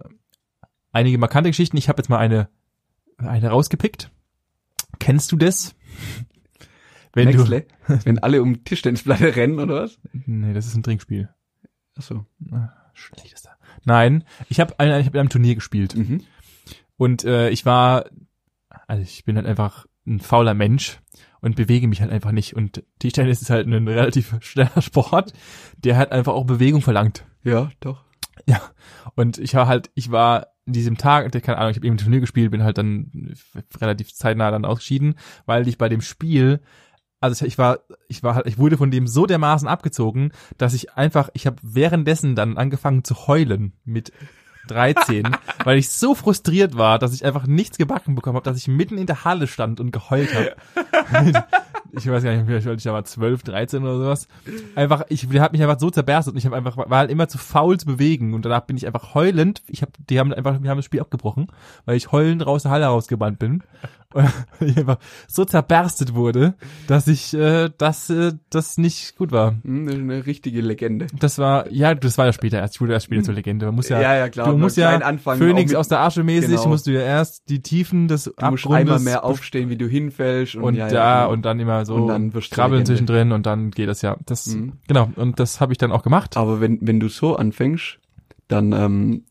einige 0.91 1.17
markante 1.17 1.49
Geschichten. 1.49 1.77
Ich 1.77 1.89
habe 1.89 1.99
jetzt 1.99 2.09
mal 2.09 2.17
eine, 2.17 2.49
eine 3.17 3.49
rausgepickt. 3.49 4.09
Kennst 4.99 5.31
du 5.31 5.35
das? 5.37 5.75
Wenn 7.13 7.27
Nextle, 7.29 7.65
wenn 8.03 8.19
alle 8.19 8.41
um 8.41 8.63
Tischtennisplatte 8.63 9.35
rennen, 9.35 9.59
oder 9.59 9.83
was? 9.83 9.99
du. 10.13 10.19
Nee, 10.25 10.53
das 10.53 10.67
ist 10.67 10.75
ein 10.75 10.83
Trinkspiel. 10.83 11.29
Achso. 11.95 12.25
Ah, 12.51 12.69
Schlechtester. 12.93 13.51
Nein, 13.83 14.23
ich 14.49 14.59
habe 14.59 14.73
ich 14.79 15.05
hab 15.05 15.13
in 15.15 15.19
einem 15.19 15.29
Turnier 15.29 15.55
gespielt. 15.55 15.95
Mhm. 15.95 16.21
Und 16.99 17.23
äh, 17.23 17.49
ich 17.49 17.65
war, 17.65 18.09
also 18.85 19.01
ich 19.01 19.23
bin 19.23 19.37
halt 19.37 19.47
einfach 19.47 19.85
ein 20.05 20.19
fauler 20.19 20.53
Mensch 20.53 20.99
und 21.39 21.55
bewege 21.55 21.87
mich 21.87 22.01
halt 22.01 22.11
einfach 22.11 22.33
nicht. 22.33 22.57
Und 22.57 22.83
Tischtennis 22.99 23.41
ist 23.41 23.49
halt 23.49 23.67
ein 23.67 23.87
relativ 23.87 24.35
schneller 24.41 24.81
Sport, 24.81 25.31
der 25.77 25.95
halt 25.95 26.11
einfach 26.11 26.33
auch 26.33 26.43
Bewegung 26.43 26.81
verlangt. 26.81 27.25
Ja, 27.41 27.71
doch. 27.79 28.03
Ja. 28.45 28.61
Und 29.15 29.37
ich 29.37 29.55
war 29.55 29.67
halt, 29.67 29.89
ich 29.95 30.11
war 30.11 30.47
in 30.65 30.73
diesem 30.73 30.97
Tag, 30.97 31.31
keine 31.41 31.57
Ahnung, 31.57 31.71
ich 31.71 31.77
habe 31.77 31.87
eben 31.87 31.95
ein 31.95 31.99
Turnier 31.99 32.19
gespielt, 32.19 32.51
bin 32.51 32.63
halt 32.63 32.77
dann 32.77 33.33
relativ 33.79 34.13
zeitnah 34.13 34.51
dann 34.51 34.65
ausgeschieden, 34.65 35.15
weil 35.45 35.69
ich 35.69 35.77
bei 35.77 35.87
dem 35.87 36.01
Spiel, 36.01 36.59
also 37.21 37.45
ich 37.45 37.57
war, 37.57 37.79
ich 38.09 38.23
war 38.23 38.35
halt, 38.35 38.45
ich 38.45 38.57
wurde 38.57 38.75
von 38.75 38.91
dem 38.91 39.07
so 39.07 39.25
dermaßen 39.25 39.69
abgezogen, 39.69 40.33
dass 40.57 40.73
ich 40.73 40.95
einfach, 40.95 41.29
ich 41.33 41.47
habe 41.47 41.57
währenddessen 41.61 42.35
dann 42.35 42.57
angefangen 42.57 43.05
zu 43.05 43.27
heulen 43.27 43.71
mit 43.85 44.11
13, 44.69 45.23
weil 45.63 45.77
ich 45.77 45.89
so 45.89 46.15
frustriert 46.15 46.77
war, 46.77 46.99
dass 46.99 47.13
ich 47.13 47.25
einfach 47.25 47.47
nichts 47.47 47.77
gebacken 47.77 48.15
bekommen 48.15 48.35
habe, 48.35 48.49
dass 48.49 48.57
ich 48.57 48.67
mitten 48.67 48.97
in 48.97 49.07
der 49.07 49.23
Halle 49.25 49.47
stand 49.47 49.79
und 49.79 49.91
geheult 49.91 50.29
habe. 50.33 50.55
ich 51.91 52.07
weiß 52.07 52.23
gar 52.23 52.35
nicht, 52.35 52.47
wie 52.47 52.53
alt 52.53 52.77
ich 52.77 52.83
da 52.83 52.93
war, 52.93 53.03
12, 53.03 53.43
13 53.43 53.83
oder 53.83 53.97
sowas. 53.97 54.27
Einfach, 54.75 55.03
ich 55.09 55.27
der 55.27 55.41
hat 55.41 55.51
mich 55.51 55.61
einfach 55.61 55.79
so 55.79 55.89
zerberstet 55.89 56.33
und 56.33 56.37
ich 56.37 56.45
habe 56.45 56.55
einfach 56.55 56.77
war 56.77 56.99
halt 56.99 57.11
immer 57.11 57.27
zu 57.27 57.37
faul 57.37 57.79
zu 57.79 57.85
bewegen 57.85 58.33
und 58.33 58.45
danach 58.45 58.61
bin 58.61 58.77
ich 58.77 58.85
einfach 58.85 59.13
heulend. 59.15 59.61
Ich 59.67 59.81
habe, 59.81 59.91
die 60.09 60.19
haben 60.19 60.33
einfach, 60.33 60.61
wir 60.61 60.69
haben 60.69 60.77
das 60.77 60.85
Spiel 60.85 61.01
abgebrochen, 61.01 61.47
weil 61.85 61.97
ich 61.97 62.11
heulend 62.11 62.45
raus 62.45 62.63
der 62.63 62.71
Halle 62.71 62.85
rausgebannt 62.85 63.39
bin. 63.39 63.63
So 65.27 65.45
zerberstet 65.45 66.13
wurde, 66.15 66.55
dass 66.87 67.07
ich, 67.07 67.33
äh, 67.33 67.69
dass 67.77 68.09
äh, 68.09 68.33
das 68.49 68.77
nicht 68.77 69.15
gut 69.17 69.31
war. 69.31 69.55
Hm, 69.63 69.87
Eine, 69.87 70.25
richtige 70.25 70.61
Legende. 70.61 71.07
Das 71.19 71.37
war, 71.37 71.71
ja, 71.71 71.93
das 71.95 72.17
war 72.17 72.25
ja 72.25 72.33
später 72.33 72.57
erst. 72.57 72.75
Ich 72.75 72.81
wurde 72.81 72.93
erst 72.93 73.05
später 73.05 73.23
zur 73.23 73.33
Legende. 73.35 73.67
Man 73.67 73.75
muss 73.75 73.89
ja, 73.89 74.01
Ja, 74.01 74.15
ja, 74.15 74.29
klar. 74.29 74.47
du 74.47 74.51
nur 74.53 74.61
musst 74.61 74.77
ja 74.77 74.89
anfangen, 74.97 75.39
Phoenix 75.39 75.73
aus 75.75 75.87
der 75.87 75.99
Asche 76.01 76.23
mäßig, 76.23 76.49
Genau. 76.55 76.67
musst 76.69 76.87
du 76.87 76.91
ja 76.91 77.01
erst 77.01 77.49
die 77.49 77.61
Tiefen 77.61 78.07
des 78.07 78.23
Du 78.25 78.31
musst 78.31 78.43
Abgrundes 78.65 78.79
einmal 78.79 78.99
mehr 78.99 79.23
aufstehen, 79.23 79.69
wie 79.69 79.77
du 79.77 79.87
hinfällst. 79.87 80.55
Und, 80.55 80.63
und 80.63 80.75
ja, 80.75 80.87
da 80.89 80.93
ja, 80.93 81.21
genau. 81.21 81.33
und 81.33 81.45
dann 81.45 81.59
immer 81.59 81.85
so 81.85 81.95
Und 81.95 82.07
dann 82.07 82.33
wirst 82.33 82.51
krabbeln 82.51 82.85
zwischendrin 82.85 83.31
und 83.31 83.45
dann 83.45 83.71
geht 83.71 83.89
das 83.89 84.01
ja. 84.01 84.17
Das 84.25 84.47
Mhm. 84.47 84.73
genau 84.87 85.11
und 85.15 85.39
das 85.39 85.61
habe 85.61 85.71
ich 85.73 85.77
dann 85.77 85.91
auch 85.91 86.01
gemacht. 86.03 86.35
Aber 86.37 86.59
wenn, 86.61 86.79
wenn 86.81 86.99
du 86.99 87.09
so 87.09 87.35
anfängst, 87.35 87.99
dann 88.47 88.71
ähm, 88.73 89.23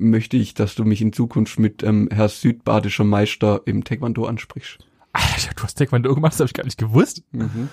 möchte 0.00 0.36
ich, 0.36 0.54
dass 0.54 0.74
du 0.74 0.84
mich 0.84 1.00
in 1.00 1.12
Zukunft 1.12 1.58
mit 1.58 1.82
ähm, 1.82 2.08
Herr 2.12 2.28
Südbadischer 2.28 3.04
Meister 3.04 3.62
im 3.64 3.84
Taekwondo 3.84 4.26
ansprichst. 4.26 4.78
Alter, 5.12 5.54
du 5.56 5.62
hast 5.62 5.76
Taekwondo 5.76 6.14
gemacht, 6.14 6.32
das 6.32 6.40
habe 6.40 6.48
ich 6.48 6.54
gar 6.54 6.64
nicht 6.64 6.78
gewusst. 6.78 7.22
Mhm. 7.32 7.68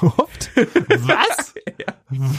Was? 0.00 1.54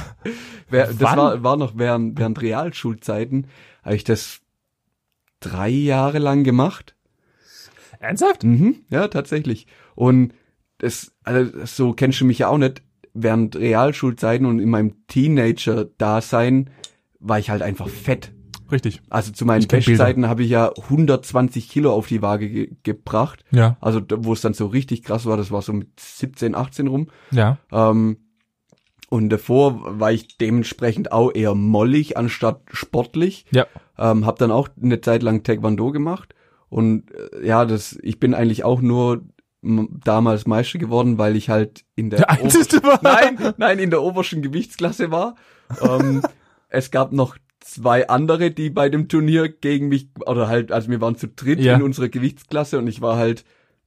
Wer, 0.70 0.88
das 0.88 1.00
war, 1.00 1.44
war 1.44 1.58
noch 1.58 1.78
während, 1.78 2.18
während 2.18 2.42
Realschulzeiten, 2.42 3.48
habe 3.84 3.96
ich 3.96 4.04
das 4.04 4.42
drei 5.40 5.70
Jahre 5.70 6.20
lang 6.20 6.44
gemacht. 6.44 6.96
Ernsthaft? 8.00 8.44
Mhm, 8.44 8.84
ja, 8.90 9.08
tatsächlich. 9.08 9.68
Und 9.96 10.34
das, 10.78 11.14
also 11.24 11.66
so 11.66 11.94
kennst 11.94 12.22
du 12.22 12.26
mich 12.26 12.40
ja 12.40 12.48
auch 12.48 12.58
nicht. 12.58 12.84
Während 13.14 13.56
Realschulzeiten 13.56 14.46
und 14.46 14.60
in 14.60 14.70
meinem 14.70 15.08
Teenager-Dasein 15.08 16.70
war 17.20 17.40
ich 17.40 17.50
halt 17.50 17.64
einfach 17.64 17.90
fett. 17.90 18.32
Richtig. 18.72 19.02
Also 19.10 19.32
zu 19.32 19.46
meinen 19.46 19.68
Bestzeiten 19.68 20.28
habe 20.28 20.44
ich 20.44 20.50
ja 20.50 20.72
120 20.76 21.70
Kilo 21.70 21.94
auf 21.94 22.08
die 22.08 22.22
Waage 22.22 22.50
ge 22.50 22.72
gebracht. 22.84 23.44
Ja. 23.52 23.78
Also 23.82 24.02
wo 24.18 24.34
es 24.34 24.42
dann 24.42 24.54
so 24.54 24.68
richtig 24.68 25.04
krass 25.04 25.26
war, 25.26 25.38
das 25.38 25.52
war 25.52 25.62
so 25.62 25.74
mit 25.74 26.00
17, 26.00 26.56
18 26.56 26.88
rum. 26.88 27.08
Ja. 27.32 27.58
Ähm, 27.72 28.18
und 29.10 29.30
davor 29.30 30.00
war 30.00 30.12
ich 30.12 30.38
dementsprechend 30.38 31.12
auch 31.12 31.32
eher 31.34 31.56
mollig 31.56 32.18
anstatt 32.18 32.62
sportlich. 32.72 33.46
Ja. 33.52 33.66
Ähm, 33.98 34.26
hab 34.26 34.38
dann 34.38 34.52
auch 34.52 34.68
eine 34.82 35.00
Zeit 35.00 35.24
lang 35.24 35.44
Taekwondo 35.44 35.92
gemacht. 35.92 36.36
Und 36.70 37.12
äh, 37.12 37.48
ja, 37.48 37.66
das, 37.66 37.98
ich 38.02 38.20
bin 38.20 38.34
eigentlich 38.34 38.66
auch 38.66 38.82
nur 38.82 39.24
damals 39.62 40.46
Meister 40.46 40.78
geworden, 40.80 41.18
weil 41.18 41.36
ich 41.36 41.50
halt 41.50 41.84
in 41.96 42.10
der, 42.10 42.20
Der 42.28 43.00
nein, 43.02 43.54
nein, 43.58 43.80
in 43.80 43.90
der 43.90 44.04
obersten 44.04 44.42
Gewichtsklasse 44.42 45.12
war. 45.12 45.36
Ähm, 45.82 46.22
es 46.70 46.92
gab 46.92 47.12
noch 47.12 47.38
zwei 47.68 48.08
andere, 48.08 48.52
die 48.52 48.70
bei 48.70 48.90
dem 48.90 49.08
Turnier 49.10 49.50
gegen 49.50 49.90
mich, 49.90 50.10
oder 50.26 50.48
halt, 50.48 50.72
also 50.72 50.90
wir 50.90 51.02
waren 51.02 51.16
zu 51.18 51.28
dritt 51.28 51.60
Ja. 51.60 51.76
in 51.76 51.82
unserer 51.82 52.10
Gewichtsklasse 52.10 52.78
und 52.78 52.88
ich 52.88 53.02
war 53.02 53.18
halt 53.18 53.44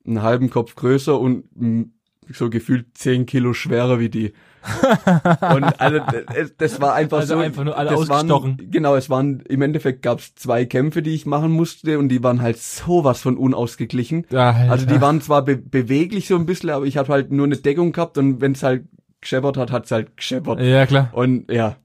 einen 0.07 0.23
halben 0.23 0.51
Kopf 0.51 0.75
größer 0.75 1.19
und 1.19 1.45
mh, 1.55 1.87
so 2.33 2.49
gefühlt 2.51 2.87
zehn 2.97 3.27
Kilo 3.27 3.53
schwerer 3.55 3.99
wie 3.99 4.09
die. 4.09 4.33
und 5.55 5.65
also 5.81 6.01
das, 6.35 6.55
das 6.59 6.81
war 6.83 6.95
einfach 6.95 7.19
Also 7.21 7.35
so. 7.37 7.41
einfach 7.41 7.65
nur 7.65 7.77
alle 7.79 7.91
das 7.91 8.01
ausgestochen. 8.01 8.59
Waren, 8.59 8.71
genau, 8.71 8.95
es 8.95 9.09
waren 9.09 9.41
im 9.49 9.63
Endeffekt 9.63 10.03
gab 10.03 10.19
es 10.19 10.35
zwei 10.35 10.67
Kämpfe, 10.67 11.01
die 11.03 11.15
ich 11.15 11.25
machen 11.25 11.51
musste 11.51 11.99
und 11.99 12.11
die 12.11 12.23
waren 12.23 12.43
halt 12.43 12.59
sowas 12.59 13.23
von 13.23 13.37
unausgeglichen. 13.39 14.27
Alter. 14.31 14.71
Also 14.71 14.87
die 14.87 15.01
waren 15.01 15.21
zwar 15.23 15.43
be 15.45 15.57
beweglich 15.57 16.29
so 16.29 16.37
ein 16.37 16.45
bisschen, 16.47 16.71
aber 16.71 16.85
ich 16.85 16.99
habe 16.99 17.11
halt 17.13 17.33
nur 17.33 17.47
eine 17.47 17.57
Deckung 17.57 17.93
gehabt 17.93 18.19
und 18.19 18.41
wenn 18.43 18.53
es 18.53 18.63
halt 18.63 18.85
gescheppert 19.23 19.57
hat, 19.57 19.73
hat's 19.73 19.91
halt 19.91 20.17
gescheppert. 20.17 20.61
Ja, 20.61 20.85
klar. 20.87 21.09
Und 21.13 21.51
ja, 21.51 21.77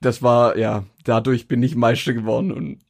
das 0.00 0.22
war, 0.22 0.56
ja, 0.56 0.84
dadurch 1.04 1.48
bin 1.48 1.62
ich 1.62 1.76
Meister 1.76 2.14
geworden 2.14 2.52
und 2.52 2.80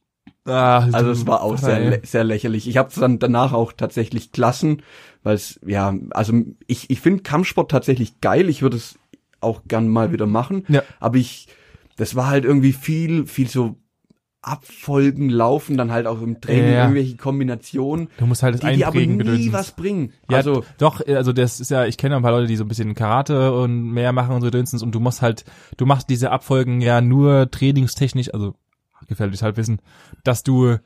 Ah, 0.45 0.87
also 0.93 1.11
es 1.11 1.27
war 1.27 1.41
auch 1.41 1.57
sehr, 1.57 1.99
sehr 2.03 2.23
lächerlich. 2.23 2.67
Ich 2.67 2.77
habe 2.77 2.89
dann 2.95 3.19
danach 3.19 3.53
auch 3.53 3.71
tatsächlich 3.71 4.31
Klassen, 4.31 4.81
weil 5.21 5.35
es, 5.35 5.59
ja, 5.65 5.93
also 6.11 6.33
ich, 6.65 6.89
ich 6.89 7.01
finde 7.01 7.23
Kampfsport 7.23 7.69
tatsächlich 7.69 8.19
geil. 8.19 8.49
Ich 8.49 8.61
würde 8.61 8.77
es 8.77 8.97
auch 9.41 9.61
gern 9.67 9.87
mal 9.87 10.11
wieder 10.11 10.25
machen. 10.25 10.65
Ja. 10.67 10.83
Aber 10.99 11.17
ich, 11.17 11.47
das 11.97 12.15
war 12.15 12.27
halt 12.27 12.45
irgendwie 12.45 12.73
viel, 12.73 13.27
viel 13.27 13.47
so 13.47 13.75
Abfolgen 14.41 15.29
laufen, 15.29 15.75
dann 15.75 15.91
halt 15.91 16.07
auch 16.07 16.21
im 16.21 16.39
Training 16.39 16.71
Ja. 16.71 16.83
irgendwelche 16.83 17.17
Kombinationen, 17.17 18.09
Du 18.17 18.25
musst 18.25 18.41
halt 18.41 18.55
das 18.55 18.61
die, 18.61 18.77
die 18.77 18.85
aber 18.85 18.99
nie 19.01 19.51
was 19.51 19.71
bringen. 19.71 20.13
Ja, 20.29 20.37
also, 20.37 20.63
doch, 20.77 21.05
also 21.05 21.33
das 21.33 21.59
ist 21.59 21.71
ja, 21.71 21.85
ich 21.85 21.97
kenne 21.97 22.15
ein 22.15 22.21
paar 22.21 22.31
Leute, 22.31 22.47
die 22.47 22.55
so 22.55 22.63
ein 22.63 22.69
bisschen 22.69 22.95
Karate 22.95 23.53
und 23.53 23.91
mehr 23.91 24.13
machen 24.13 24.33
und 24.33 24.41
so 24.41 24.49
Dönstens 24.49 24.81
und 24.81 24.95
du 24.95 25.01
musst 25.01 25.21
halt, 25.21 25.43
du 25.75 25.85
machst 25.85 26.09
diese 26.09 26.31
Abfolgen 26.31 26.79
ja 26.79 27.01
nur 27.01 27.51
trainingstechnisch, 27.51 28.33
also 28.33 28.55
gefährliches 29.07 29.41
Halbwissen, 29.41 29.81
dass 30.23 30.43
du, 30.43 30.77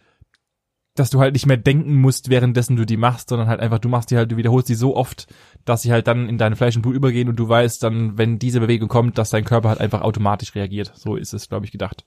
dass 0.96 1.10
du 1.12 1.20
halt 1.20 1.34
nicht 1.34 1.46
mehr 1.46 1.58
denken 1.58 1.96
musst, 1.96 2.30
währenddessen 2.30 2.76
du 2.76 2.86
die 2.86 2.98
machst, 2.98 3.30
sondern 3.30 3.48
halt 3.48 3.60
einfach, 3.60 3.80
du 3.80 3.90
machst 3.90 4.10
die 4.12 4.18
halt, 4.18 4.32
du 4.32 4.38
wiederholst 4.38 4.70
die 4.70 4.76
so 4.76 4.96
oft, 4.96 5.28
dass 5.66 5.84
sie 5.84 5.92
halt 5.92 6.08
dann 6.08 6.28
in 6.28 6.38
deine 6.40 6.56
Fleisch 6.56 6.76
und 6.76 6.82
Blut 6.82 6.96
übergehen 6.96 7.30
und 7.30 7.36
du 7.36 7.48
weißt 7.48 7.84
dann, 7.84 8.18
wenn 8.18 8.40
diese 8.40 8.60
Bewegung 8.60 8.90
kommt, 8.90 9.18
dass 9.18 9.30
dein 9.30 9.44
Körper 9.44 9.70
halt 9.70 9.80
einfach 9.80 10.02
automatisch 10.02 10.56
reagiert. 10.56 10.92
So 10.96 11.16
ist 11.16 11.34
es, 11.34 11.50
glaube 11.50 11.66
ich, 11.66 11.72
gedacht. 11.72 12.06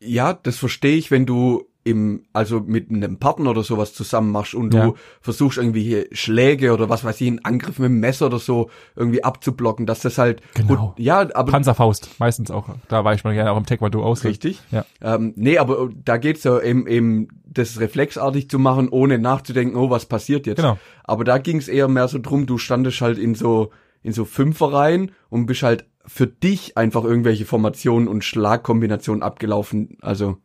Ja, 0.00 0.32
das 0.32 0.56
verstehe 0.58 0.96
ich, 0.96 1.10
wenn 1.10 1.26
du 1.26 1.64
im, 1.84 2.24
also 2.34 2.60
mit 2.60 2.90
einem 2.90 3.18
Partner 3.18 3.50
oder 3.50 3.62
sowas 3.62 3.94
zusammen 3.94 4.30
machst 4.30 4.54
und 4.54 4.74
Ja. 4.74 4.86
du 4.88 4.94
versuchst 5.22 5.56
irgendwie 5.56 5.82
hier 5.82 6.06
Schläge 6.12 6.74
oder 6.74 6.90
was 6.90 7.02
weiß 7.02 7.18
ich, 7.22 7.28
einen 7.28 7.44
Angriff 7.46 7.78
mit 7.78 7.88
dem 7.88 7.98
Messer 8.00 8.26
oder 8.26 8.38
so 8.38 8.68
irgendwie 8.94 9.24
abzublocken, 9.24 9.86
dass 9.86 10.00
das 10.00 10.18
halt, 10.18 10.42
Genau. 10.54 10.94
ja, 10.98 11.20
aber 11.34 11.50
Panzerfaust, 11.52 12.10
meistens 12.18 12.50
auch. 12.50 12.68
Da 12.88 13.04
weiche 13.04 13.18
ich 13.20 13.24
mal 13.24 13.32
gerne 13.32 13.52
auch 13.52 13.56
im 13.56 13.64
Taekwondo 13.64 14.02
aus. 14.02 14.22
richtig. 14.24 14.60
Ja. 14.70 14.84
Ähm, 15.00 15.32
nee, 15.36 15.56
aber 15.56 15.88
da 16.04 16.18
geht's 16.18 16.44
ja 16.44 16.60
eben, 16.60 16.86
eben 16.86 17.28
das 17.46 17.80
reflexartig 17.80 18.50
zu 18.50 18.58
machen, 18.58 18.90
ohne 18.90 19.18
nachzudenken, 19.18 19.76
oh, 19.78 19.88
was 19.88 20.04
passiert 20.04 20.46
jetzt. 20.46 20.58
Genau. 20.58 20.76
Aber 21.04 21.24
da 21.24 21.38
ging's 21.38 21.68
eher 21.68 21.88
mehr 21.88 22.08
so 22.08 22.18
drum, 22.18 22.44
du 22.44 22.58
standest 22.58 23.00
halt 23.00 23.16
in 23.16 23.34
so, 23.34 23.70
in 24.02 24.12
so 24.12 24.26
Fünferreihen 24.26 25.12
und 25.30 25.46
bist 25.46 25.62
halt 25.62 25.86
für 26.08 26.26
dich 26.26 26.76
einfach 26.76 27.04
irgendwelche 27.04 27.44
Formationen 27.44 28.08
und 28.08 28.24
Schlagkombinationen 28.24 29.22
abgelaufen. 29.22 29.98
Also, 30.00 30.38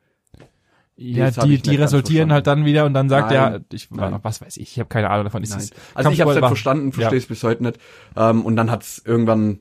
Ja, 0.96 1.32
die, 1.32 1.58
die 1.60 1.76
resultieren 1.76 2.32
halt 2.32 2.46
dann 2.46 2.66
wieder 2.66 2.86
und 2.86 2.94
dann 2.94 3.10
sagt 3.10 3.32
Nein. 3.32 3.54
er, 3.54 3.62
ich 3.74 3.90
Nein. 3.90 4.20
was 4.22 4.42
weiß 4.42 4.58
ich, 4.58 4.74
ich 4.74 4.80
habe 4.80 4.90
keine 4.90 5.10
Ahnung 5.10 5.24
davon. 5.26 5.42
Ist 5.42 5.50
Nein. 5.52 5.60
es- 5.60 5.72
Also 5.96 6.12
ich 6.12 6.22
habe 6.22 6.32
es 6.34 6.42
war- 6.42 6.50
verstanden, 6.50 6.92
verstehe 6.92 7.18
es 7.18 7.26
bis 7.26 7.44
heute 7.44 7.64
nicht. 7.64 7.80
Ähm, 8.16 8.46
und 8.46 8.56
dann 8.56 8.70
hat's 8.70 9.02
irgendwann, 9.04 9.60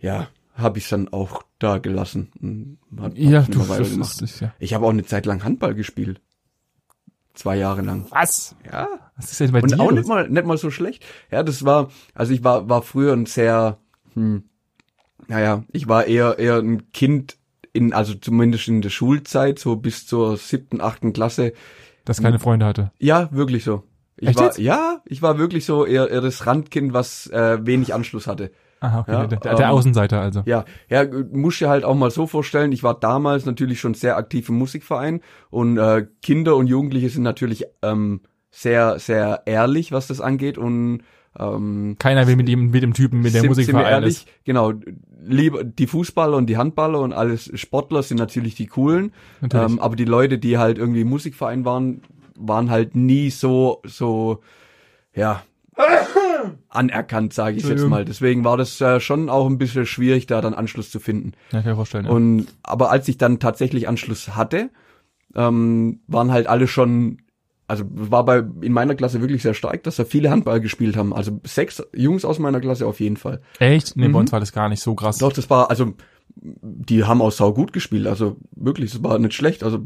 ja, 0.00 0.28
habe 0.54 0.78
ich 0.78 0.88
dann 0.88 1.08
auch 1.12 1.42
da 1.58 1.78
gelassen. 1.78 2.30
und 2.40 2.78
Hat, 3.02 3.18
Ja, 3.18 3.42
du, 3.42 3.58
das 3.58 3.80
ist, 3.90 4.22
ist 4.22 4.40
ja. 4.40 4.54
Ich 4.58 4.72
habe 4.72 4.86
auch 4.86 4.90
eine 4.90 5.04
Zeit 5.04 5.26
lang 5.26 5.42
Handball 5.44 5.74
gespielt. 5.74 6.20
Zwei 7.34 7.56
Jahre 7.56 7.82
lang. 7.82 8.06
Was? 8.10 8.54
Ja. 8.64 8.88
Was 9.16 9.32
ist 9.32 9.40
denn 9.40 9.50
bei 9.50 9.60
Und 9.60 9.72
dir 9.72 9.80
auch 9.80 9.90
los? 9.90 9.98
nicht 9.98 10.08
mal, 10.08 10.28
nicht 10.30 10.46
mal 10.46 10.56
so 10.56 10.70
schlecht. 10.70 11.04
Ja, 11.32 11.42
das 11.42 11.64
war, 11.64 11.90
also 12.14 12.32
ich 12.32 12.44
war, 12.44 12.68
war 12.68 12.82
früher 12.82 13.12
ein 13.12 13.26
sehr, 13.26 13.78
hm, 14.14 14.44
naja, 15.28 15.64
ich 15.72 15.88
war 15.88 16.06
eher, 16.06 16.38
eher 16.38 16.58
ein 16.58 16.90
Kind 16.92 17.36
in, 17.72 17.92
also 17.92 18.14
zumindest 18.14 18.68
in 18.68 18.82
der 18.82 18.90
Schulzeit, 18.90 19.58
so 19.58 19.76
bis 19.76 20.06
zur 20.06 20.36
siebten, 20.36 20.80
achten 20.80 21.12
Klasse. 21.12 21.52
Dass 22.04 22.22
keine 22.22 22.38
Freunde 22.38 22.66
hatte. 22.66 22.92
Ja, 22.98 23.28
wirklich 23.32 23.64
so. 23.64 23.82
Ich 24.16 24.28
Echt 24.28 24.38
war, 24.38 24.46
jetzt? 24.46 24.58
ja, 24.58 25.02
ich 25.06 25.22
war 25.22 25.38
wirklich 25.38 25.64
so 25.64 25.84
eher, 25.84 26.08
eher 26.08 26.20
das 26.20 26.46
Randkind, 26.46 26.92
was 26.92 27.26
äh, 27.28 27.58
wenig 27.66 27.92
Anschluss 27.92 28.26
hatte. 28.26 28.52
Aha, 28.80 29.00
okay. 29.00 29.12
Ja, 29.12 29.26
der, 29.26 29.38
der, 29.40 29.54
der 29.54 29.66
ähm, 29.66 29.72
Außenseiter 29.72 30.20
also. 30.20 30.42
Ja, 30.46 30.64
ja, 30.88 31.04
musst 31.32 31.60
dir 31.60 31.68
halt 31.68 31.84
auch 31.84 31.94
mal 31.94 32.10
so 32.10 32.26
vorstellen, 32.26 32.70
ich 32.70 32.82
war 32.82 32.94
damals 32.94 33.46
natürlich 33.46 33.80
schon 33.80 33.94
sehr 33.94 34.16
aktiv 34.16 34.48
im 34.48 34.56
Musikverein 34.56 35.20
und 35.50 35.78
äh, 35.78 36.06
Kinder 36.22 36.54
und 36.56 36.66
Jugendliche 36.66 37.08
sind 37.08 37.22
natürlich 37.22 37.64
ähm, 37.82 38.20
sehr, 38.50 38.98
sehr 38.98 39.42
ehrlich, 39.46 39.90
was 39.90 40.06
das 40.06 40.20
angeht 40.20 40.58
und 40.58 41.02
ähm, 41.38 41.96
Keiner 41.98 42.26
will 42.26 42.36
mit 42.36 42.48
ihm, 42.48 42.70
mit 42.70 42.82
dem 42.82 42.94
Typen, 42.94 43.20
mit 43.20 43.34
der 43.34 43.44
Musik 43.44 43.66
sind 43.66 43.74
wir 43.74 43.82
vereinen 43.82 44.04
ist. 44.04 44.26
ehrlich, 44.26 44.40
genau, 44.44 44.72
lieber 45.24 45.64
die 45.64 45.86
Fußballer 45.86 46.36
und 46.36 46.46
die 46.46 46.56
Handballer 46.56 47.00
und 47.00 47.12
alles 47.12 47.50
Sportler 47.58 48.02
sind 48.02 48.18
natürlich 48.18 48.54
die 48.54 48.66
coolen, 48.66 49.12
Natürlich. 49.40 49.72
ähm, 49.72 49.78
aber 49.80 49.96
die 49.96 50.04
Leute, 50.04 50.38
die 50.38 50.58
halt 50.58 50.78
irgendwie 50.78 51.00
im 51.00 51.08
Musikverein 51.08 51.64
waren, 51.64 52.02
waren 52.36 52.70
halt 52.70 52.94
nie 52.94 53.30
so, 53.30 53.82
so, 53.84 54.42
ja, 55.14 55.42
anerkannt, 56.68 57.32
sage 57.32 57.56
ich 57.56 57.64
jetzt 57.64 57.86
mal. 57.86 58.04
Deswegen 58.04 58.44
war 58.44 58.56
das 58.56 58.80
äh, 58.80 59.00
schon 59.00 59.28
auch 59.28 59.46
ein 59.46 59.58
bisschen 59.58 59.86
schwierig, 59.86 60.26
da 60.26 60.40
dann 60.40 60.54
Anschluss 60.54 60.90
zu 60.90 61.00
finden. 61.00 61.32
Ja, 61.46 61.50
kann 61.50 61.60
ich 61.60 61.66
mir 61.66 61.74
vorstellen. 61.74 62.04
Ja. 62.06 62.12
Und 62.12 62.46
aber 62.62 62.90
als 62.90 63.08
ich 63.08 63.18
dann 63.18 63.40
tatsächlich 63.40 63.88
Anschluss 63.88 64.36
hatte, 64.36 64.70
ähm, 65.34 66.00
waren 66.06 66.30
halt 66.30 66.46
alle 66.46 66.68
schon, 66.68 67.18
also 67.66 67.84
war 67.88 68.24
bei 68.24 68.42
in 68.60 68.72
meiner 68.72 68.94
Klasse 68.94 69.20
wirklich 69.20 69.42
sehr 69.42 69.54
stark, 69.54 69.82
dass 69.84 69.96
da 69.96 70.04
viele 70.04 70.30
Handball 70.30 70.60
gespielt 70.60 70.96
haben. 70.96 71.14
Also 71.14 71.40
sechs 71.44 71.82
Jungs 71.94 72.24
aus 72.24 72.38
meiner 72.38 72.60
Klasse 72.60 72.86
auf 72.86 73.00
jeden 73.00 73.16
Fall. 73.16 73.40
Echt? 73.58 73.96
Nee, 73.96 74.04
bei 74.04 74.08
Mhm. 74.10 74.14
uns 74.16 74.32
war 74.32 74.40
das 74.40 74.52
gar 74.52 74.68
nicht 74.68 74.80
so 74.82 74.94
krass. 74.94 75.18
Doch, 75.18 75.32
das 75.32 75.48
war, 75.50 75.70
also 75.70 75.94
die 76.36 77.04
haben 77.04 77.22
auch 77.22 77.32
sau 77.32 77.52
gut 77.52 77.72
gespielt. 77.72 78.06
Also 78.06 78.36
wirklich, 78.54 78.92
das 78.92 79.02
war 79.02 79.18
nicht 79.18 79.34
schlecht. 79.34 79.62
Also 79.64 79.78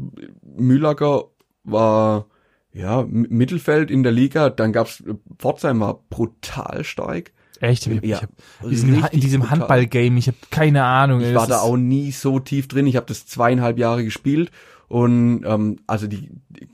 Mühlacker 0.57 1.25
war 1.63 2.25
ja 2.73 3.05
Mittelfeld 3.07 3.91
in 3.91 4.03
der 4.03 4.11
Liga. 4.11 4.49
Dann 4.49 4.73
gab's 4.73 5.03
Pforzheim 5.37 5.79
war 5.79 6.03
brutal 6.09 6.83
stark. 6.83 7.31
Echt? 7.61 7.87
Ich, 7.87 8.03
Ja, 8.03 8.17
ich 8.17 8.21
hab 8.23 8.29
diesen, 8.69 9.03
in 9.11 9.19
diesem. 9.19 9.49
Handball-Game, 9.49 10.15
ich 10.17 10.27
habe 10.27 10.37
keine 10.49 10.83
Ahnung. 10.83 11.21
Ich 11.21 11.33
war 11.35 11.47
da 11.47 11.59
auch 11.59 11.75
nie 11.77 12.11
so 12.11 12.39
tief 12.39 12.67
drin. 12.67 12.87
Ich 12.87 12.95
habe 12.95 13.05
das 13.07 13.25
zweieinhalb 13.25 13.77
Jahre 13.77 14.03
gespielt 14.03 14.51
und 14.89 15.43
ähm, 15.45 15.77
also 15.87 16.07
die, 16.07 16.29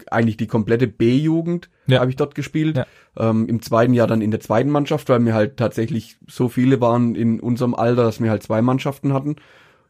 eigentlich 0.09 0.37
die 0.37 0.47
komplette 0.47 0.87
B-Jugend 0.87 1.69
Ja. 1.85 1.99
habe 1.99 2.09
ich 2.09 2.15
dort 2.15 2.33
gespielt. 2.33 2.77
Ja. 2.77 2.85
Ähm, 3.17 3.47
Im 3.47 3.61
zweiten 3.61 3.93
Jahr 3.93 4.07
dann 4.07 4.21
in 4.21 4.31
der 4.31 4.39
zweiten 4.39 4.69
Mannschaft, 4.69 5.09
weil 5.09 5.23
wir 5.23 5.33
halt 5.33 5.57
tatsächlich 5.57 6.17
so 6.27 6.49
viele 6.49 6.81
waren 6.81 7.15
in 7.15 7.39
unserem 7.39 7.75
Alter, 7.75 8.03
dass 8.03 8.21
wir 8.21 8.29
halt 8.29 8.41
zwei 8.41 8.61
Mannschaften 8.61 9.13
hatten 9.13 9.35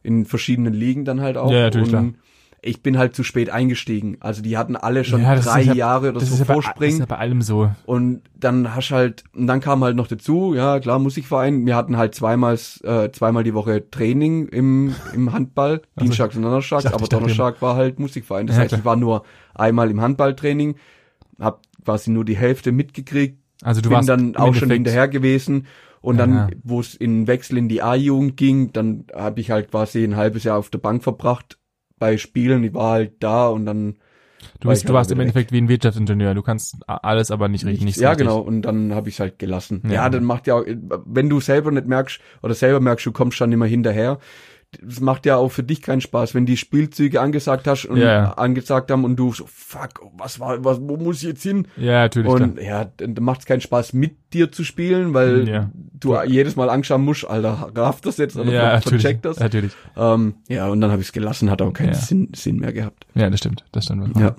in 0.04 0.26
verschiedenen 0.26 0.74
Ligen 0.74 1.06
dann 1.06 1.22
halt 1.22 1.38
auch. 1.38 1.52
Ja, 1.52 1.64
natürlich, 1.64 1.94
und. 1.94 2.18
Ich 2.66 2.82
bin 2.82 2.98
halt 2.98 3.16
zu 3.16 3.24
spät 3.24 3.50
eingestiegen. 3.52 4.18
Also 4.22 4.42
die 4.42 4.58
hatten 4.58 4.76
alle 4.76 5.04
schon 5.04 5.22
Ja, 5.22 5.36
drei 5.36 5.62
ja- 5.62 5.74
Jahre 5.74 6.10
oder 6.10 6.20
das 6.20 6.30
so 6.30 6.34
ist 6.36 6.40
ja 6.40 6.46
bei, 6.46 6.56
das 6.56 6.64
Vorspringen. 6.66 6.94
ist 6.96 7.00
ja 7.00 7.06
bei 7.06 7.18
allem 7.18 7.42
so. 7.42 7.70
Und 7.86 8.24
dann 8.36 8.74
hast 8.76 8.90
halt, 8.92 9.24
und 9.36 9.46
dann 9.48 9.60
kam 9.62 9.84
halt 9.84 9.96
noch 9.96 10.08
dazu, 10.08 10.54
ja 10.56 10.80
klar, 10.80 10.98
Musikverein. 10.98 11.66
Wir 11.66 11.76
hatten 11.76 11.96
halt 11.96 12.16
zweimal, 12.16 12.58
äh, 12.84 13.12
zweimal 13.12 13.44
die 13.44 13.54
Woche 13.54 13.90
Training 13.92 14.48
im, 14.48 14.96
im 15.14 15.32
Handball, 15.32 15.82
Dienstags 16.00 16.36
und 16.36 16.42
Donnerstags, 16.42 16.84
dachte, 16.84 16.96
aber 16.96 17.08
Donnerstag 17.08 17.62
war 17.62 17.76
halt 17.76 18.00
Musikverein. 18.00 18.48
Das 18.48 18.56
Ja, 18.56 18.64
heißt, 18.64 18.70
klar. 18.70 18.80
ich 18.80 18.86
war 18.86 18.96
nur 18.96 19.24
einmal 19.54 19.92
im 19.92 20.02
Handballtraining, 20.02 20.76
hab 21.40 21.62
quasi 21.84 22.10
nur 22.10 22.26
die 22.26 22.36
Hälfte 22.36 22.72
mitgekriegt, 22.72 23.38
Also 23.62 23.82
du 23.82 23.90
bin 23.90 23.98
warst 23.98 24.10
dann 24.10 24.36
auch 24.36 24.56
schon 24.56 24.72
hinterher 24.72 25.08
gewesen. 25.08 25.68
Und 26.02 26.18
Ja. 26.20 26.26
dann, 26.26 26.52
wo 26.64 26.80
es 26.80 26.94
in 26.96 27.28
Wechsel 27.28 27.58
in 27.58 27.68
die 27.70 27.82
A-Jugend 27.82 28.38
ging, 28.38 28.72
dann 28.74 29.06
habe 29.16 29.40
ich 29.40 29.50
halt 29.52 29.72
quasi 29.72 30.04
ein 30.04 30.16
halbes 30.16 30.44
Jahr 30.44 30.58
auf 30.58 30.70
der 30.70 30.78
Bank 30.80 31.04
verbracht 31.04 31.58
bei 32.00 32.18
Spielen. 32.18 32.64
Ich 32.64 32.74
war 32.74 32.92
halt 32.92 33.14
da 33.22 33.48
und 33.48 33.66
dann 33.66 33.96
Du, 34.60 34.70
bist, 34.70 34.84
du 34.84 34.90
halt 34.90 34.96
warst 34.96 35.12
im 35.12 35.18
weg. 35.18 35.24
Endeffekt 35.24 35.52
wie 35.52 35.58
ein 35.58 35.70
Wirtschaftsingenieur. 35.70 36.34
Du 36.34 36.42
kannst 36.42 36.78
alles, 36.88 37.32
aber 37.32 37.48
nicht 37.48 37.66
richtig. 37.66 37.84
Nichts 37.84 38.00
ja, 38.00 38.10
richtig. 38.10 38.28
genau. 38.28 38.40
Und 38.40 38.62
dann 38.62 38.94
habe 38.94 39.10
ich 39.10 39.16
es 39.16 39.20
halt 39.20 39.40
gelassen. 39.40 39.82
Ja. 39.86 39.94
Ja. 39.94 40.10
dann 40.10 40.24
macht 40.24 40.48
ja 40.48 40.56
auch, 40.56 40.64
wenn 41.06 41.30
du 41.30 41.40
selber 41.40 41.72
nicht 41.72 41.88
merkst 41.88 42.20
oder 42.44 42.54
selber 42.54 42.80
merkst, 42.80 43.06
du 43.06 43.12
kommst 43.12 43.42
dann 43.42 43.52
immer 43.52 43.66
hinterher, 43.66 44.20
das 44.82 45.00
macht 45.00 45.26
ja 45.26 45.38
auch 45.38 45.50
für 45.50 45.64
dich 45.64 45.82
keinen 45.82 46.02
Spaß, 46.02 46.36
wenn 46.36 46.46
die 46.46 46.58
Spielzüge 46.58 47.22
angesagt 47.22 47.66
hast 47.68 47.86
und 47.86 47.98
Ja, 47.98 48.06
ja. 48.06 48.32
angesagt 48.34 48.92
haben 48.92 49.06
und 49.06 49.16
du 49.16 49.32
so, 49.32 49.46
fuck, 49.48 50.02
was 50.18 50.40
war, 50.40 50.64
was, 50.66 50.80
wo 50.82 50.98
muss 50.98 51.18
ich 51.18 51.24
jetzt 51.30 51.44
hin? 51.44 51.68
Ja, 51.78 52.02
natürlich. 52.02 52.30
Und 52.30 52.60
ja, 52.62 52.86
dann 52.98 53.16
macht 53.22 53.40
es 53.42 53.46
keinen 53.46 53.62
Spaß, 53.62 53.94
mit 53.94 54.18
dir 54.34 54.52
zu 54.52 54.64
spielen, 54.66 55.14
weil 55.14 55.48
Ja. 55.48 55.72
du 55.74 56.18
jedes 56.26 56.56
Mal 56.58 56.70
Angst 56.70 56.90
haben 56.90 57.06
musst, 57.06 57.26
Alter, 57.26 57.72
rafft 57.76 58.06
das 58.06 58.18
jetzt 58.18 58.36
oder 58.36 58.52
ja, 58.52 58.82
vercheckt 58.82 59.24
das? 59.24 59.40
Natürlich. 59.40 59.72
Ähm, 59.96 60.36
ja, 60.50 60.68
und 60.68 60.82
dann 60.82 60.92
habe 60.92 61.02
ich 61.02 61.08
es 61.08 61.14
gelassen, 61.14 61.50
hat 61.50 61.62
auch 61.62 61.72
keinen 61.72 61.90
Ja. 61.90 61.96
Sinn, 61.96 62.30
Sinn 62.36 62.58
mehr 62.58 62.74
gehabt. 62.74 63.06
Ja, 63.16 63.30
das 63.30 63.40
stimmt. 63.40 63.64
Das 63.72 63.86
stimmt. 63.86 64.18
Ja. 64.20 64.36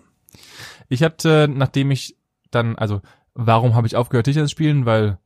Ich 0.89 1.03
hatte, 1.03 1.49
nachdem 1.53 1.91
ich 1.91 2.17
dann, 2.51 2.77
also, 2.77 3.01
warum 3.35 3.75
habe 3.75 3.87
ich 3.87 3.97
aufgehört, 3.97 4.27
Tischtennis 4.27 4.51
zu 4.51 4.57
spielen? 4.57 4.87
Weil, 4.87 5.19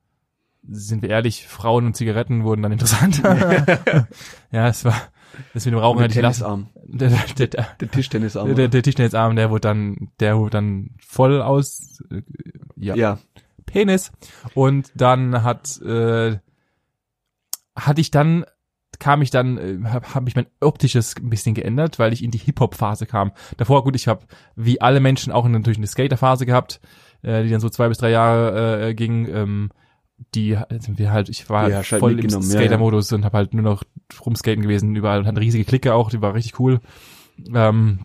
sind 0.69 1.03
wir 1.03 1.11
ehrlich, 1.11 1.47
Frauen 1.47 1.87
und 1.87 1.97
Zigaretten 1.97 2.45
wurden 2.45 2.63
dann 2.63 2.73
interessant. 2.73 3.23
ja, 4.53 4.69
es 4.69 4.85
war, 4.85 4.95
das 5.55 5.65
mit 5.65 5.75
dem 5.75 5.79
Rauchen 5.79 5.99
Der 5.99 6.05
hätte 6.05 6.19
ich. 6.19 6.23
Tennisarm, 6.23 6.69
Der, 6.85 7.11
der, 7.11 7.47
der, 7.47 7.67
der 7.81 7.91
Tischtennisarm. 7.91 8.47
der, 8.47 8.55
der, 8.55 8.69
der 8.69 8.83
Tischtennisarm, 8.83 9.37
der 9.37 9.51
wurde 9.51 9.61
dann, 9.61 10.11
der 10.21 10.39
wurde 10.39 10.51
dann 10.51 10.91
voll 10.99 11.43
aus, 11.43 12.03
äh, 12.11 12.23
ja, 12.77 12.95
ja. 12.95 13.19
Penis. 13.67 14.13
Und 14.55 14.91
dann 14.95 15.43
hat, 15.43 15.81
äh, 15.83 16.39
hatte 17.77 18.01
ich 18.01 18.11
dann, 18.11 18.45
kam 18.99 19.23
ich 19.23 19.31
dann, 19.31 19.59
äh, 19.59 19.89
habe 19.89 20.15
hab 20.15 20.29
ich 20.29 20.37
mein 20.37 20.47
optisches 20.61 21.17
ein 21.17 21.31
bisschen 21.31 21.55
geändert, 21.55 21.99
weil 21.99 22.13
ich 22.13 22.23
in 22.23 22.31
die 22.31 22.39
Hip-Hop-Phase 22.39 23.07
kam. 23.07 23.33
Davor, 23.57 23.85
gut, 23.85 23.97
ich 23.97 24.09
habe 24.09 24.27
wie 24.57 24.81
alle 24.81 25.01
Menschen 25.01 25.33
auch 25.33 25.49
natürlich 25.49 25.79
eine 25.79 25.87
Skater-Phase 25.87 26.47
gehabt, 26.47 26.81
äh, 27.23 27.43
die 27.43 27.51
dann 27.51 27.61
so 27.61 27.69
zwei 27.69 27.89
bis 27.89 27.99
drei 27.99 28.11
Jahre 28.11 28.89
äh, 28.89 28.95
ging. 28.95 29.27
Ähm, 29.29 29.71
die 30.35 30.59
sind 30.79 30.99
wir 30.99 31.11
halt, 31.11 31.29
ich 31.29 31.49
war 31.51 31.69
du 31.69 31.77
halt 31.77 31.87
voll 31.87 32.13
im 32.13 32.17
mitgenommen, 32.19 32.49
ja, 32.49 32.55
ja. 32.55 32.61
Skater-Modus 32.61 33.13
und 33.13 33.25
habe 33.25 33.39
halt 33.39 33.55
nur 33.55 33.63
noch 33.63 33.83
rumskaten 34.25 34.63
gewesen 34.63 34.95
überall 34.95 35.21
und 35.21 35.27
hatte 35.27 35.41
riesige 35.41 35.65
Clique 35.65 35.95
auch, 35.95 36.11
die 36.11 36.21
war 36.21 36.35
richtig 36.35 36.59
cool. 36.61 36.81
Ähm, 37.55 38.01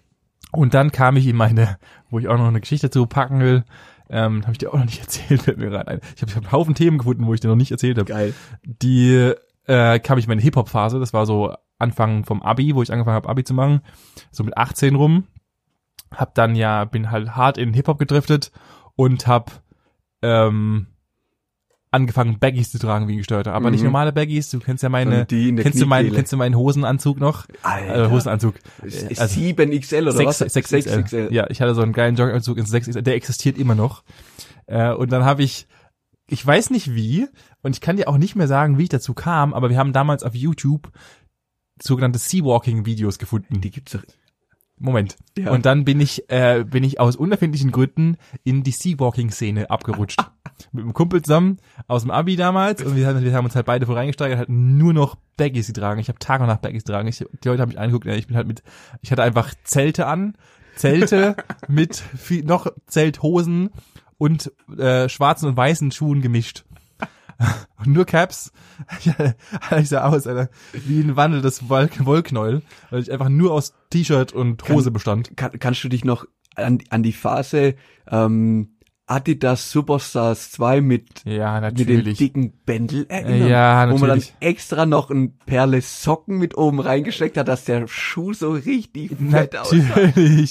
und 0.52 0.74
dann 0.74 0.92
kam 0.92 1.18
ich 1.18 1.28
in 1.28 1.36
meine, 1.36 1.78
wo 2.10 2.20
ich 2.20 2.28
auch 2.28 2.38
noch 2.38 2.48
eine 2.48 2.62
Geschichte 2.62 2.88
dazu 2.88 3.06
packen 3.06 3.40
will, 3.42 3.64
ähm, 4.10 4.44
habe 4.44 4.54
ich 4.54 4.58
dir 4.58 4.70
auch 4.70 4.78
noch 4.78 4.86
nicht 4.86 5.00
erzählt, 5.02 5.44
fällt 5.44 5.58
mir 5.58 5.70
gerade 5.70 5.88
ein. 5.88 6.00
Ich 6.16 6.22
habe 6.22 6.32
ich 6.32 6.36
hab 6.36 6.44
einen 6.44 6.52
Haufen 6.52 6.76
Themen 6.76 6.98
gefunden, 6.98 7.26
wo 7.26 7.34
ich 7.34 7.40
dir 7.40 7.50
noch 7.50 7.56
nicht 7.56 7.72
erzählt 7.72 7.98
habe. 7.98 8.06
Geil. 8.06 8.34
Die 8.64 9.34
äh, 9.68 10.00
kam 10.00 10.18
ich 10.18 10.26
in 10.26 10.30
meine 10.30 10.42
Hip-Hop-Phase, 10.42 11.00
das 11.00 11.14
war 11.14 11.26
so 11.26 11.54
Anfang 11.78 12.24
vom 12.24 12.42
Abi, 12.42 12.76
wo 12.76 12.82
ich 12.82 12.92
angefangen 12.92 13.16
habe, 13.16 13.30
Abi 13.30 13.44
zu 13.44 13.54
machen, 13.54 13.82
so 14.32 14.44
mit 14.44 14.58
18 14.58 14.96
rum. 14.96 15.28
Hab 16.12 16.36
dann 16.36 16.56
ja, 16.56 16.86
bin 16.86 17.12
halt 17.12 17.36
hart 17.36 17.58
in 17.58 17.74
Hip-Hop 17.74 18.00
gedriftet 18.00 18.52
und 18.96 19.28
hab 19.28 19.64
ähm, 20.22 20.88
angefangen, 21.96 22.38
Baggies 22.40 22.70
zu 22.72 22.78
tragen 22.78 23.08
wie 23.08 23.14
ein 23.14 23.18
Gestörter. 23.18 23.54
Aber 23.54 23.72
nicht 23.72 23.80
Mhm. 23.82 23.88
normale 23.88 24.14
Baggies, 24.14 24.50
du 24.52 24.60
kennst 24.60 24.84
ja 24.84 24.90
meine, 24.90 25.26
kennst 25.26 25.82
du 25.82 25.86
meinen, 25.88 26.14
kennst 26.14 26.32
du 26.34 26.38
meinen 26.38 26.56
Hosenanzug 26.56 27.20
noch? 27.20 27.48
Alter. 27.64 28.06
Äh, 28.06 28.10
Hosenanzug. 28.12 28.56
Ist- 28.84 29.04
Äh, 29.04 29.12
ist 29.14 29.20
also 29.22 29.40
7XL 29.40 30.04
oder 30.04 30.12
sechs, 30.12 30.42
was? 30.42 30.54
6 30.54 30.70
XL. 30.72 31.30
Ja, 31.34 31.50
ich 31.50 31.62
hatte 31.62 31.74
so 31.74 31.82
einen 31.82 31.94
geilen 31.94 32.16
Jogginganzug 32.16 32.58
in 32.58 32.66
6XL, 32.66 33.02
der 33.02 33.16
existiert 33.16 33.58
immer 33.58 33.74
noch. 33.76 34.04
Äh, 34.68 34.92
und 34.94 35.12
dann 35.12 35.26
habe 35.26 35.44
ich, 35.44 35.68
ich 36.28 36.46
weiß 36.46 36.70
nicht 36.70 36.94
wie, 36.96 37.28
und 37.62 37.76
ich 37.76 37.82
kann 37.82 37.98
dir 37.98 38.08
auch 38.08 38.18
nicht 38.18 38.36
mehr 38.36 38.48
sagen, 38.48 38.78
wie 38.78 38.84
ich 38.84 38.90
dazu 38.90 39.14
kam, 39.14 39.54
aber 39.54 39.70
wir 39.70 39.78
haben 39.78 39.94
damals 39.94 40.24
auf 40.24 40.36
YouTube 40.36 40.92
sogenannte 41.82 42.20
Seawalking-Videos 42.20 43.18
gefunden. 43.20 43.62
Die 43.62 43.72
gibt's 43.72 43.92
doch. 43.94 44.04
Moment. 44.78 45.16
Ja. 45.38 45.52
Und 45.52 45.66
dann 45.66 45.86
bin 45.86 46.02
ich, 46.02 46.30
äh, 46.30 46.66
bin 46.70 46.84
ich 46.84 47.00
aus 47.00 47.16
unerfindlichen 47.16 47.72
Gründen 47.72 48.18
in 48.44 48.64
die 48.64 48.72
Seawalking-Szene 48.72 49.70
abgerutscht. 49.70 50.20
Mit 50.72 50.84
einem 50.84 50.94
Kumpel 50.94 51.22
zusammen 51.22 51.58
aus 51.88 52.02
dem 52.02 52.12
Abi 52.12 52.36
damals 52.36 52.82
und 52.84 52.96
wir 52.96 53.08
haben, 53.08 53.24
wir 53.24 53.34
haben 53.34 53.46
uns 53.46 53.56
halt 53.56 53.66
beide 53.66 53.86
voll 53.86 53.96
reingesteigert, 53.96 54.38
halt 54.38 54.50
nur 54.50 54.94
noch 54.94 55.16
Baggies 55.38 55.68
getragen. 55.68 56.00
Ich 56.00 56.10
habe 56.10 56.20
Tag 56.20 56.42
und 56.42 56.48
Nacht 56.48 56.62
Baggies 56.62 56.84
getragen. 56.84 57.08
Ich, 57.08 57.18
die 57.18 57.48
Leute 57.48 57.62
haben 57.62 57.70
mich 57.70 57.80
angeguckt, 57.80 58.06
ich 58.06 58.28
bin 58.28 58.36
halt 58.36 58.48
mit, 58.48 58.64
ich 59.02 59.12
hatte 59.12 59.24
einfach 59.24 59.54
Zelte 59.64 60.08
an, 60.08 60.36
Zelte 60.76 61.36
mit 61.68 61.96
viel, 61.96 62.44
noch 62.44 62.68
Zelthosen 62.88 63.70
und 64.18 64.52
äh, 64.78 65.10
schwarzen 65.10 65.48
und 65.48 65.58
weißen 65.58 65.92
Schuhen 65.92 66.22
gemischt. 66.22 66.66
Und 67.78 67.94
nur 67.94 68.06
Caps. 68.06 68.52
Ich 69.80 69.90
sah 69.90 70.06
aus, 70.06 70.28
Alter, 70.28 70.50
wie 70.74 71.02
ein 71.02 71.16
wandelndes 71.16 71.70
Wollknäuel, 71.70 72.62
weil 72.90 73.02
ich 73.02 73.12
einfach 73.12 73.30
nur 73.30 73.52
aus 73.54 73.74
T-Shirt 73.90 74.34
und 74.34 74.68
Hose 74.70 74.92
bestand. 74.92 75.36
Kann, 75.38 75.52
kannst 75.60 75.84
du 75.84 75.90
dich 75.90 76.06
noch 76.06 76.26
an, 76.56 76.80
an 76.90 77.04
die 77.04 77.14
Phase 77.14 77.76
ähm, 78.10 78.75
Adidas 79.08 79.70
Superstars 79.72 80.52
2 80.54 80.82
mit, 80.82 81.24
Ja, 81.26 81.62
mit 81.62 81.88
dem 81.88 82.04
dicken 82.04 82.54
Bändel 82.66 83.06
erinnern? 83.08 83.48
Ja, 83.50 83.92
Wo 83.92 83.98
man 84.00 84.10
dann 84.10 84.24
extra 84.40 84.88
noch 84.88 85.12
ein 85.12 85.38
Perle 85.46 85.82
Socken 85.82 86.38
mit 86.40 86.58
oben 86.58 86.80
reingesteckt 86.80 87.38
hat, 87.38 87.48
dass 87.48 87.66
der 87.66 87.88
Schuh 87.88 88.34
so 88.34 88.52
richtig 88.54 89.12
fett 89.30 89.56
aussah. 89.56 89.76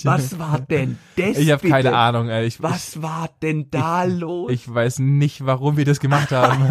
Was 0.05 0.39
war 0.39 0.61
denn 0.61 0.99
das 1.17 1.37
ich 1.39 1.51
habe 1.51 1.69
keine 1.69 1.97
Ahnung, 1.97 2.29
ey. 2.29 2.47
Ich, 2.47 2.63
Was 2.63 3.03
war 3.03 3.29
denn 3.43 3.71
da 3.73 4.05
los? 4.05 4.53
Ich 4.53 4.73
weiß 4.73 5.01
nicht, 5.01 5.45
warum 5.45 5.77
wir 5.77 5.85
das 5.85 5.99
gemacht 5.99 6.31
haben. 6.31 6.63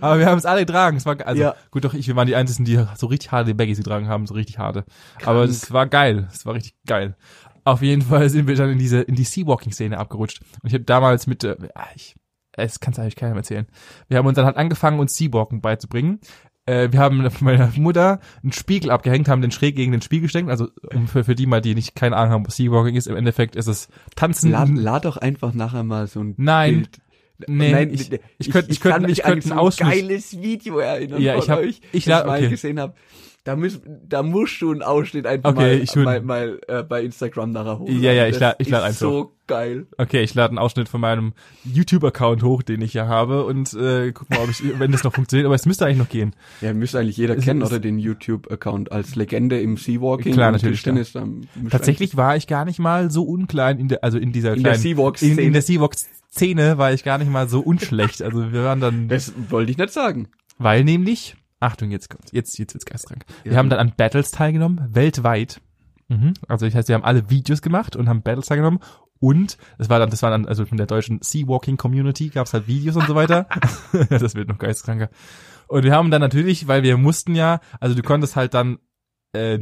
Aber 0.00 0.18
wir 0.20 0.26
haben 0.26 0.38
es 0.38 0.46
alle 0.46 0.60
getragen. 0.66 0.96
Es 0.98 1.06
war 1.06 1.16
also 1.26 1.42
Ja. 1.42 1.54
gut, 1.72 1.84
doch 1.84 1.94
ich, 1.94 2.06
wir 2.06 2.14
waren 2.14 2.28
die 2.28 2.36
einzigen, 2.36 2.64
die 2.64 2.84
so 2.96 3.06
richtig 3.08 3.32
harte 3.32 3.54
Baggies 3.56 3.78
getragen 3.78 4.06
haben, 4.08 4.26
so 4.26 4.34
richtig 4.34 4.58
harte. 4.58 4.84
Aber 5.24 5.42
es 5.42 5.72
war 5.72 5.86
geil. 5.88 6.28
Es 6.32 6.46
war 6.46 6.54
richtig 6.54 6.74
geil. 6.86 7.16
Auf 7.72 7.82
jeden 7.82 8.02
Fall 8.02 8.28
sind 8.30 8.46
wir 8.48 8.54
dann 8.56 8.70
in 8.70 8.78
diese 8.78 9.00
in 9.00 9.14
die 9.14 9.24
Seawalking-Szene 9.24 9.98
abgerutscht. 9.98 10.40
Und 10.62 10.68
ich 10.68 10.74
habe 10.74 10.84
damals 10.84 11.26
mit, 11.26 11.44
äh, 11.44 11.56
ah, 11.74 11.86
ich, 11.94 12.14
es 12.52 12.80
kann 12.80 12.94
eigentlich 12.96 13.16
keinem 13.16 13.36
erzählen. 13.36 13.66
Wir 14.08 14.18
haben 14.18 14.26
uns 14.26 14.36
dann 14.36 14.46
halt 14.46 14.56
angefangen, 14.56 14.98
uns 15.00 15.16
Seawalken 15.16 15.60
beizubringen. 15.60 16.20
Äh, 16.66 16.92
wir 16.92 17.00
haben 17.00 17.26
meiner 17.40 17.70
Mutter 17.76 18.20
einen 18.42 18.52
Spiegel 18.52 18.90
abgehängt, 18.90 19.28
haben 19.28 19.42
den 19.42 19.50
schräg 19.50 19.76
gegen 19.76 19.92
den 19.92 20.02
Spiegel 20.02 20.22
gesteckt. 20.24 20.48
Also 20.48 20.68
um 20.94 21.08
für, 21.08 21.24
für 21.24 21.34
die 21.34 21.46
mal, 21.46 21.60
die 21.60 21.74
nicht 21.74 21.94
keine 21.94 22.16
Ahnung 22.16 22.32
haben, 22.32 22.46
was 22.46 22.56
Seawalking 22.56 22.96
ist, 22.96 23.06
im 23.06 23.16
Endeffekt 23.16 23.56
ist 23.56 23.66
es 23.68 23.88
Tanzen. 24.16 24.50
lad, 24.50 24.68
lad 24.70 25.04
doch 25.04 25.16
einfach 25.16 25.54
nachher 25.54 25.84
mal 25.84 26.06
so 26.06 26.20
ein 26.20 26.34
Nein. 26.36 26.74
Bild. 26.74 26.98
Nee, 27.46 27.70
Nein, 27.70 27.94
ich, 27.94 28.10
ich, 28.10 28.20
ich 28.38 28.50
könnte, 28.50 28.72
ich 28.72 28.80
könnte, 28.80 29.08
ich 29.12 29.24
an 29.24 29.32
könnte 29.34 29.48
so 29.48 29.54
einen 29.54 29.60
ein 29.68 29.76
geiles 30.08 30.40
Video 30.42 30.78
erinnern 30.78 31.22
Ja, 31.22 31.36
ich 31.36 31.48
hab- 31.48 31.60
euch, 31.60 31.80
ich 31.92 32.04
la- 32.06 32.20
ich 32.22 32.26
mal 32.26 32.38
okay. 32.40 32.48
gesehen 32.48 32.80
habe. 32.80 32.94
Da, 33.48 33.56
müß, 33.56 33.80
da 34.06 34.22
musst 34.22 34.60
du 34.60 34.70
einen 34.72 34.82
Ausschnitt 34.82 35.24
einfach 35.26 35.52
Okay, 35.52 35.58
mal, 35.78 35.82
ich 35.82 35.96
will- 35.96 36.04
mal, 36.04 36.20
mal 36.20 36.60
äh, 36.68 36.82
bei 36.82 37.02
Instagram 37.02 37.50
nachher 37.52 37.78
hoch. 37.78 37.88
Ja, 37.88 38.12
ja, 38.12 38.26
ich 38.26 38.32
Das 38.32 38.40
lad- 38.40 38.56
ich 38.58 38.68
lad 38.68 38.80
ist 38.82 38.86
eins 38.88 38.98
so 38.98 39.32
geil. 39.46 39.86
Okay, 39.96 40.22
ich 40.22 40.34
lade 40.34 40.50
einen 40.50 40.58
Ausschnitt 40.58 40.90
von 40.90 41.00
meinem 41.00 41.32
YouTube-Account 41.64 42.42
hoch, 42.42 42.62
den 42.62 42.82
ich 42.82 42.92
ja 42.92 43.06
habe 43.06 43.44
und 43.46 43.72
äh, 43.72 44.12
guck 44.12 44.28
mal, 44.28 44.40
ob 44.40 44.50
ich, 44.50 44.62
wenn 44.78 44.92
das 44.92 45.02
noch 45.02 45.14
funktioniert. 45.14 45.46
Aber 45.46 45.54
es 45.54 45.64
müsste 45.64 45.86
eigentlich 45.86 45.96
noch 45.96 46.10
gehen. 46.10 46.34
Ja, 46.60 46.74
müsste 46.74 46.98
eigentlich 46.98 47.16
jeder 47.16 47.38
Es 47.38 47.44
kennen, 47.44 47.62
oder 47.62 47.78
den 47.80 47.98
YouTube-Account 47.98 48.92
als 48.92 49.16
Legende 49.16 49.58
im 49.60 49.78
Seawalking. 49.78 50.34
Klar, 50.34 50.52
natürlich, 50.52 50.82
Tischtennis, 50.82 51.14
müsste 51.14 51.70
Tatsächlich 51.70 52.18
war 52.18 52.36
ich 52.36 52.46
gar 52.48 52.66
nicht 52.66 52.78
mal 52.80 53.10
so 53.10 53.22
unklein 53.22 53.78
in 53.78 53.88
der, 53.88 54.04
also 54.04 54.18
in 54.18 54.30
dieser 54.32 54.54
In 54.54 54.62
der 54.62 54.72
kleinen, 54.74 54.82
Seawalk-Szene. 54.82 55.40
in, 55.40 55.46
in 55.46 55.52
der 55.54 55.62
Seawalk-Szene 55.62 56.76
war 56.76 56.92
ich 56.92 57.02
gar 57.02 57.16
nicht 57.16 57.30
mal 57.30 57.48
so 57.48 57.60
unschlecht. 57.60 58.20
Also 58.20 58.52
wir 58.52 58.62
waren 58.64 58.80
dann, 58.80 59.08
Das 59.08 59.32
wollte 59.48 59.70
ich 59.72 59.78
nicht 59.78 59.90
sagen. 59.94 60.28
weil 60.58 60.84
nämlich, 60.84 61.34
Achtung, 61.60 61.90
jetzt 61.90 62.08
kommt, 62.10 62.32
jetzt, 62.32 62.58
jetzt 62.58 62.74
wird's. 62.74 62.86
Wir 63.42 63.52
Ja. 63.52 63.58
haben 63.58 63.68
dann 63.70 63.78
an 63.80 63.92
Battles 63.96 64.30
teilgenommen, 64.30 64.88
weltweit. 64.94 65.60
Mhm. 66.08 66.34
Also 66.46 66.66
das 66.66 66.74
heißt, 66.74 66.88
wir 66.88 66.94
haben 66.94 67.04
alle 67.04 67.28
Videos 67.30 67.62
gemacht 67.62 67.96
und 67.96 68.08
haben 68.08 68.22
Battles 68.22 68.46
teilgenommen 68.46 68.80
und 69.20 69.58
das 69.78 69.90
war 69.90 69.98
dann, 69.98 70.10
das 70.10 70.22
war 70.22 70.30
dann, 70.30 70.46
also 70.46 70.64
von 70.64 70.78
der 70.78 70.86
deutschen 70.86 71.20
Seawalking 71.22 71.76
Community 71.76 72.28
gab's 72.28 72.54
halt 72.54 72.68
Videos 72.68 72.96
und 72.96 73.06
so 73.06 73.14
weiter. 73.14 73.46
das 74.10 74.34
wird 74.34 74.48
noch 74.48 74.58
geisteskranker. 74.58 75.10
Und 75.66 75.82
wir 75.84 75.92
haben 75.92 76.10
dann 76.10 76.20
natürlich, 76.20 76.68
weil 76.68 76.82
wir 76.82 76.96
mussten 76.96 77.34
ja, 77.34 77.60
also 77.80 77.94
du 77.94 78.02
konntest 78.02 78.36
halt 78.36 78.54
dann, 78.54 78.78
äh, 79.32 79.58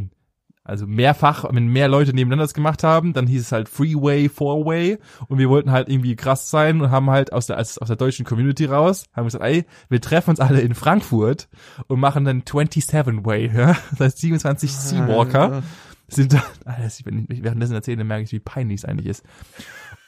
also 0.66 0.87
mehrfach, 0.87 1.44
wenn 1.50 1.68
mehr 1.68 1.88
Leute 1.88 2.12
nebeneinander 2.12 2.44
das 2.44 2.55
gemacht 2.55 2.83
haben, 2.83 3.12
dann 3.12 3.26
hieß 3.26 3.40
es 3.42 3.52
halt 3.52 3.68
Freeway, 3.68 4.29
Four-Way 4.29 4.98
und 5.29 5.38
wir 5.38 5.48
wollten 5.48 5.70
halt 5.70 5.88
irgendwie 5.88 6.16
krass 6.16 6.50
sein 6.50 6.81
und 6.81 6.90
haben 6.90 7.11
halt 7.11 7.33
aus 7.33 7.46
der, 7.46 7.59
aus, 7.59 7.74
der 7.74 7.96
deutschen 7.96 8.24
Community 8.24 8.64
raus, 8.64 9.05
haben 9.14 9.24
gesagt, 9.24 9.44
ey, 9.44 9.64
wir 9.88 10.00
treffen 10.00 10.31
uns 10.31 10.40
alle 10.40 10.61
in 10.61 10.74
Frankfurt 10.74 11.48
und 11.87 12.00
machen 12.00 12.24
dann 12.24 12.42
27-Way, 12.42 13.52
ja? 13.55 13.76
das 13.92 14.00
heißt 14.00 14.18
27 14.18 14.72
Seawalker 14.72 15.62
sind 16.09 16.33
dann, 16.33 16.42
Alter, 16.64 16.88
wenn 17.05 17.26
ich 17.31 17.42
währenddessen 17.42 17.74
erzähle, 17.74 17.98
dann 17.98 18.07
merke 18.07 18.24
ich, 18.24 18.33
wie 18.33 18.40
peinlich 18.40 18.79
es 18.81 18.85
eigentlich 18.85 19.07
ist. 19.07 19.24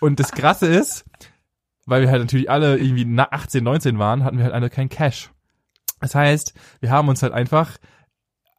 Und 0.01 0.21
das 0.21 0.33
Krasse 0.33 0.67
ist, 0.67 1.05
weil 1.87 2.03
wir 2.03 2.11
halt 2.11 2.21
natürlich 2.21 2.51
alle 2.51 2.79
irgendwie 2.79 3.05
nach 3.05 3.33
18, 3.33 3.65
19 3.65 3.99
waren, 3.99 4.25
hatten 4.25 4.39
wir 4.39 4.45
halt 4.45 4.55
alle 4.55 4.71
kein 4.71 4.89
Cash. 4.89 5.31
Das 6.01 6.15
heißt, 6.15 6.55
wir 6.81 6.91
haben 6.91 7.09
uns 7.09 7.23
halt 7.23 7.33
einfach 7.33 7.79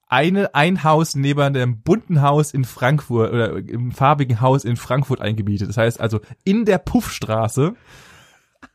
eine, 0.09 0.53
ein 0.55 0.83
Haus 0.83 1.15
neben 1.15 1.53
dem 1.53 1.81
bunten 1.81 2.21
Haus 2.21 2.51
in 2.51 2.65
Frankfurt 2.65 3.31
oder 3.31 3.55
im 3.57 3.91
farbigen 3.91 4.41
Haus 4.41 4.65
in 4.65 4.75
Frankfurt 4.75 5.21
eingebietet. 5.21 5.69
Das 5.69 5.77
heißt 5.77 5.99
also 6.01 6.19
in 6.43 6.65
der 6.65 6.79
Puffstraße 6.79 7.75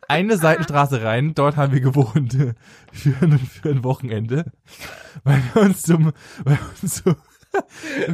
eine 0.07 0.37
Seitenstraße 0.37 1.03
rein, 1.03 1.35
dort 1.35 1.57
haben 1.57 1.73
wir 1.73 1.81
gewohnt 1.81 2.33
für, 2.93 3.15
ein- 3.23 3.39
für 3.39 3.71
ein 3.71 3.85
Wochenende, 3.85 4.53
weil 5.25 5.43
wir 5.53 5.63
uns 5.63 5.83
zum, 5.83 6.13
weil 6.45 6.57
wir 6.59 6.83
uns 6.83 6.97
so, 6.97 7.15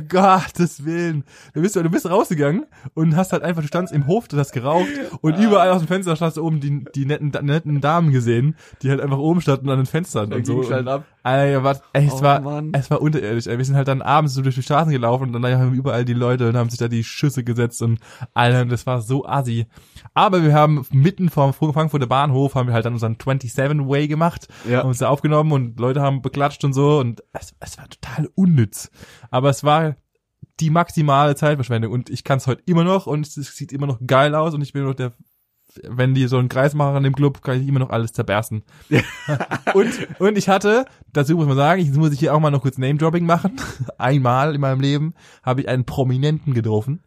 Gottes 0.09 0.85
Willen, 0.85 1.25
du 1.55 1.63
bist, 1.63 1.77
du 1.77 1.89
bist 1.91 2.09
rausgegangen 2.09 2.67
und 2.95 3.17
hast 3.17 3.33
halt 3.33 3.43
einfach, 3.43 3.63
du 3.63 3.69
standst 3.69 3.93
im 3.95 4.07
Hof, 4.07 4.29
du 4.29 4.37
hast 4.39 4.53
geraucht 4.53 4.89
und 5.21 5.39
überall 5.39 5.71
aus 5.71 5.81
dem 5.81 5.89
Fenster 5.89 6.17
hast 6.19 6.37
du 6.37 6.45
oben 6.45 6.61
die, 6.61 6.85
die 6.95 7.07
netten, 7.07 7.31
netten 7.43 7.81
Damen 7.81 8.11
gesehen, 8.11 8.57
die 8.83 8.91
halt 8.91 9.01
einfach 9.01 9.19
oben 9.19 9.41
standen 9.41 9.69
an 9.71 9.79
den 9.79 9.87
Fenstern 9.87 10.33
und 10.33 10.47
so. 10.47 10.69
halt 10.71 10.87
ab. 10.89 11.05
Alter, 11.23 11.63
was, 11.65 11.83
ey, 11.93 12.07
es 12.07 12.15
Oh, 12.15 12.23
war, 12.23 12.41
Mann. 12.41 12.71
es 12.73 12.91
war 12.91 13.03
unterirdisch. 13.03 13.47
Ey. 13.47 13.59
Wir 13.59 13.65
sind 13.67 13.77
halt 13.77 13.89
dann 13.89 14.01
abends 14.01 14.33
so 14.33 14.41
durch 14.41 14.55
die 14.55 14.63
Straßen 14.63 14.91
gelaufen 14.91 15.25
und 15.35 15.43
dann 15.43 15.59
haben 15.59 15.75
überall 15.75 16.07
die 16.07 16.15
Leute 16.15 16.49
und 16.49 16.57
haben 16.57 16.71
sich 16.71 16.79
da 16.79 16.89
die 16.89 17.05
Schüsse 17.05 17.45
gesetzt 17.45 17.83
und 17.83 18.01
Alter, 18.33 18.65
das 18.65 18.87
war 18.87 19.03
so 19.03 19.27
assi. 19.27 19.67
Aber 20.15 20.43
wir 20.43 20.55
haben 20.55 20.87
mitten 20.93 21.29
vom 21.29 21.53
Frankfurter 21.53 22.07
Bahnhof 22.07 22.55
haben 22.55 22.69
wir 22.69 22.75
halt 22.75 22.87
dann 22.87 22.95
unseren 22.95 23.17
27 23.23 23.87
Way 23.87 24.09
gemacht, 24.09 24.49
Ja. 24.67 24.79
haben 24.79 24.89
uns 24.89 24.99
da 24.99 25.09
aufgenommen 25.09 25.53
und 25.53 25.79
Leute 25.79 26.01
haben 26.01 26.23
beklatscht 26.23 26.65
und 26.65 26.73
so 26.73 26.99
und 27.01 27.23
es, 27.35 27.55
es 27.61 27.77
war 27.77 27.87
total 27.89 28.29
unnütz. 28.35 28.91
Aber 29.31 29.51
es 29.51 29.65
war 29.65 29.97
die 30.61 30.71
maximale 30.71 31.35
Zeitverschwendung 31.35 31.93
und 31.93 32.11
ich 32.11 32.25
kann 32.25 32.39
es 32.39 32.47
heute 32.47 32.63
immer 32.67 32.85
noch 32.85 33.07
und 33.07 33.27
es 33.27 33.35
sieht 33.35 33.73
immer 33.73 33.87
noch 33.87 33.99
geil 34.07 34.35
aus 34.35 34.55
und 34.55 34.61
ich 34.61 34.73
bin 34.73 34.85
noch 34.85 34.95
der 34.95 35.13
wenn 35.89 36.15
die 36.15 36.27
so 36.27 36.39
einen 36.39 36.49
Kreis 36.49 36.75
machen 36.75 36.97
in 36.97 37.03
dem 37.05 37.15
Club, 37.15 37.43
kann 37.43 37.61
ich 37.61 37.69
immer 37.69 37.79
noch 37.79 37.91
alles 37.91 38.13
zerbersten. 38.13 38.63
und, 39.75 40.21
und 40.21 40.39
ich 40.39 40.49
hatte, 40.49 40.85
dazu 41.13 41.37
muss 41.37 41.47
man 41.47 41.57
sagen, 41.57 41.81
ich 41.81 41.93
muss 41.93 42.13
ich 42.13 42.19
hier 42.19 42.35
auch 42.35 42.41
mal 42.41 42.51
noch 42.51 42.63
kurz 42.63 42.79
Name-Dropping 42.79 43.27
machen. 43.27 43.61
Einmal 43.99 44.55
in 44.55 44.61
meinem 44.61 44.81
Leben 44.81 45.15
habe 45.43 45.63
ich 45.63 45.69
einen 45.69 45.85
Prominenten 45.85 46.55
getroffen. 46.55 47.03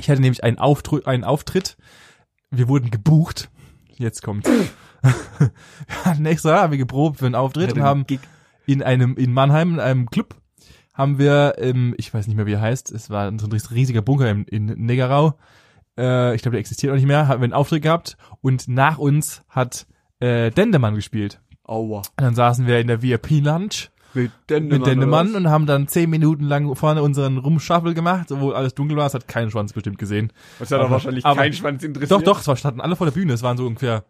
Ich 0.00 0.10
hatte 0.10 0.20
nämlich 0.20 0.44
einen, 0.44 0.58
Auftru 0.58 1.00
einen 1.04 1.24
Auftritt. 1.24 1.76
Wir 2.50 2.68
wurden 2.68 2.90
gebucht. 2.90 3.50
Jetzt 3.96 4.22
kommt's. 4.22 4.50
wir 5.00 6.04
hatten 6.04 6.26
extra, 6.26 6.62
haben 6.62 6.70
wir 6.72 6.78
geprobt 6.78 7.18
für 7.18 7.26
einen 7.26 7.34
Auftritt 7.34 7.72
und 7.72 7.82
haben 7.82 8.06
in 8.66 8.82
einem, 8.82 9.16
in 9.16 9.32
Mannheim, 9.32 9.74
in 9.74 9.80
einem 9.80 10.10
Club, 10.10 10.36
haben 10.98 11.18
wir, 11.18 11.54
ähm, 11.58 11.94
ich 11.96 12.12
weiß 12.12 12.26
nicht 12.26 12.36
mehr, 12.36 12.44
wie 12.46 12.52
er 12.54 12.60
heißt, 12.60 12.90
es 12.92 13.08
war 13.08 13.32
so 13.38 13.46
ein 13.46 13.52
riesiger 13.70 14.02
Bunker 14.02 14.28
in, 14.30 14.44
in 14.44 14.66
Negerau. 14.66 15.38
Äh, 15.96 16.34
ich 16.34 16.42
glaube, 16.42 16.54
der 16.56 16.60
existiert 16.60 16.90
auch 16.92 16.96
nicht 16.96 17.06
mehr, 17.06 17.28
haben 17.28 17.40
wir 17.40 17.44
einen 17.44 17.52
Auftritt 17.54 17.82
gehabt 17.84 18.16
und 18.42 18.66
nach 18.68 18.98
uns 18.98 19.42
hat 19.48 19.86
äh, 20.20 20.50
Dendemann 20.50 20.96
gespielt. 20.96 21.40
Aua. 21.62 21.98
Und 21.98 22.04
dann 22.16 22.34
saßen 22.34 22.66
wir 22.66 22.80
in 22.80 22.88
der 22.88 23.00
VIP-Lunch 23.02 23.90
Mit 24.14 24.32
Dendemann. 24.50 24.78
mit 24.80 24.86
Dendemann 24.88 25.34
und 25.36 25.48
haben 25.48 25.66
dann 25.66 25.86
zehn 25.86 26.10
Minuten 26.10 26.44
lang 26.44 26.74
vorne 26.74 27.02
unseren 27.02 27.38
Rumschaffel 27.38 27.94
gemacht, 27.94 28.28
wo 28.30 28.50
alles 28.50 28.74
dunkel 28.74 28.96
war. 28.96 29.06
Es 29.06 29.14
hat 29.14 29.28
keinen 29.28 29.50
Schwanz 29.52 29.72
bestimmt 29.74 29.98
gesehen. 29.98 30.32
Das 30.58 30.70
hat 30.70 30.76
aber- 30.80 30.84
doch 30.84 30.90
wahrscheinlich 30.92 31.24
aber- 31.24 31.40
keinen 31.42 31.52
Schwanz 31.52 31.84
interessiert. 31.84 32.10
Doch, 32.10 32.22
doch, 32.22 32.40
es 32.40 32.48
war, 32.48 32.56
standen 32.56 32.80
alle 32.80 32.96
vor 32.96 33.06
der 33.06 33.12
Bühne. 33.14 33.32
Es 33.34 33.42
waren 33.44 33.56
so 33.56 33.66
ungefähr 33.66 34.04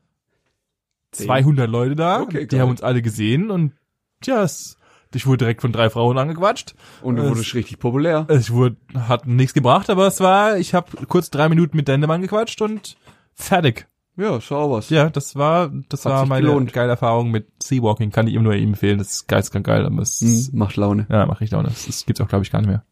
200 1.13 1.69
Leute 1.69 1.97
da. 1.97 2.23
Okay, 2.23 2.47
die 2.47 2.61
haben 2.61 2.71
uns 2.71 2.83
alle 2.83 3.03
gesehen 3.03 3.51
und 3.51 3.73
tja, 4.21 4.43
es, 4.43 4.78
ich 5.15 5.27
wurde 5.27 5.39
direkt 5.39 5.61
von 5.63 5.73
drei 5.73 5.91
Frauen 5.91 6.19
angequatscht. 6.19 6.75
Und 7.03 7.17
du 7.17 7.23
Es- 7.23 7.29
wurdest 7.31 7.55
richtig 7.55 7.79
populär. 7.79 8.27
Ich 8.31 8.53
wurde, 8.53 8.77
hat 8.95 9.27
nichts 9.27 9.55
gebracht, 9.55 9.89
aber 9.91 10.07
es 10.07 10.21
war, 10.21 10.57
ich 10.59 10.75
habe 10.75 11.07
kurz 11.07 11.31
drei 11.31 11.49
Minuten 11.49 11.77
mit 11.77 11.89
Dendemann 11.89 12.23
gequatscht 12.23 12.61
und 12.63 12.97
fertig. 13.35 13.87
Ja, 14.17 14.41
schau 14.41 14.73
was. 14.73 14.91
Ja, 14.91 15.11
das 15.11 15.37
war, 15.37 15.71
das 15.89 16.05
Hat 16.05 16.13
war 16.13 16.27
meine 16.27 16.47
gelohnt. 16.49 16.73
geile 16.73 16.91
Erfahrung 16.91 17.31
mit 17.31 17.47
Seawalking. 17.63 18.11
Kann 18.11 18.27
ich 18.27 18.35
ihm 18.35 18.43
nur 18.43 18.55
ihm 18.55 18.71
empfehlen. 18.71 18.99
Das 18.99 19.11
ist 19.13 19.29
geistkrank 19.29 19.65
geil, 19.67 19.87
aber 19.87 20.03
es 20.03 20.21
ist, 20.21 20.51
Hm, 20.53 20.59
macht 20.59 20.75
Laune. 20.77 21.07
ja, 21.09 21.25
mach 21.27 21.41
ich 21.41 21.55
auch 21.55 21.63
nicht. 21.63 21.87
Das 21.89 22.05
gibt's 22.05 22.21
auch, 22.21 22.27
glaube 22.29 22.45
ich, 22.45 22.51
gar 22.51 22.61
nicht 22.61 22.69
mehr. 22.69 22.85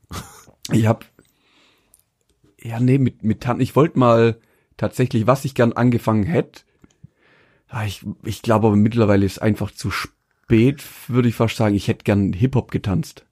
Ich 0.73 0.87
hab 0.87 1.05
ja 2.63 2.81
nee 2.81 2.99
mit 2.99 3.23
mit 3.25 3.41
Tan 3.43 3.61
ich 3.61 3.77
wollte 3.77 3.99
mal 3.99 4.39
tatsächlich, 4.77 5.27
was 5.27 5.45
ich 5.45 5.55
gern 5.55 5.73
angefangen 5.73 6.23
hätte. 6.25 6.63
Ah, 7.69 7.85
Ich 7.85 8.05
ich 8.25 8.43
glaube 8.43 8.69
aber 8.69 8.77
mittlerweile 8.77 9.27
ist 9.27 9.43
einfach 9.43 9.71
zu 9.73 9.91
spät, 9.91 10.13
würde 10.49 11.29
ich 11.29 11.35
fast 11.35 11.57
sagen. 11.57 11.75
Ich 11.75 11.89
hätte 11.89 12.05
gern 12.05 12.33
Hip 12.33 12.55
Hop 12.55 12.71
getanzt. 12.71 13.25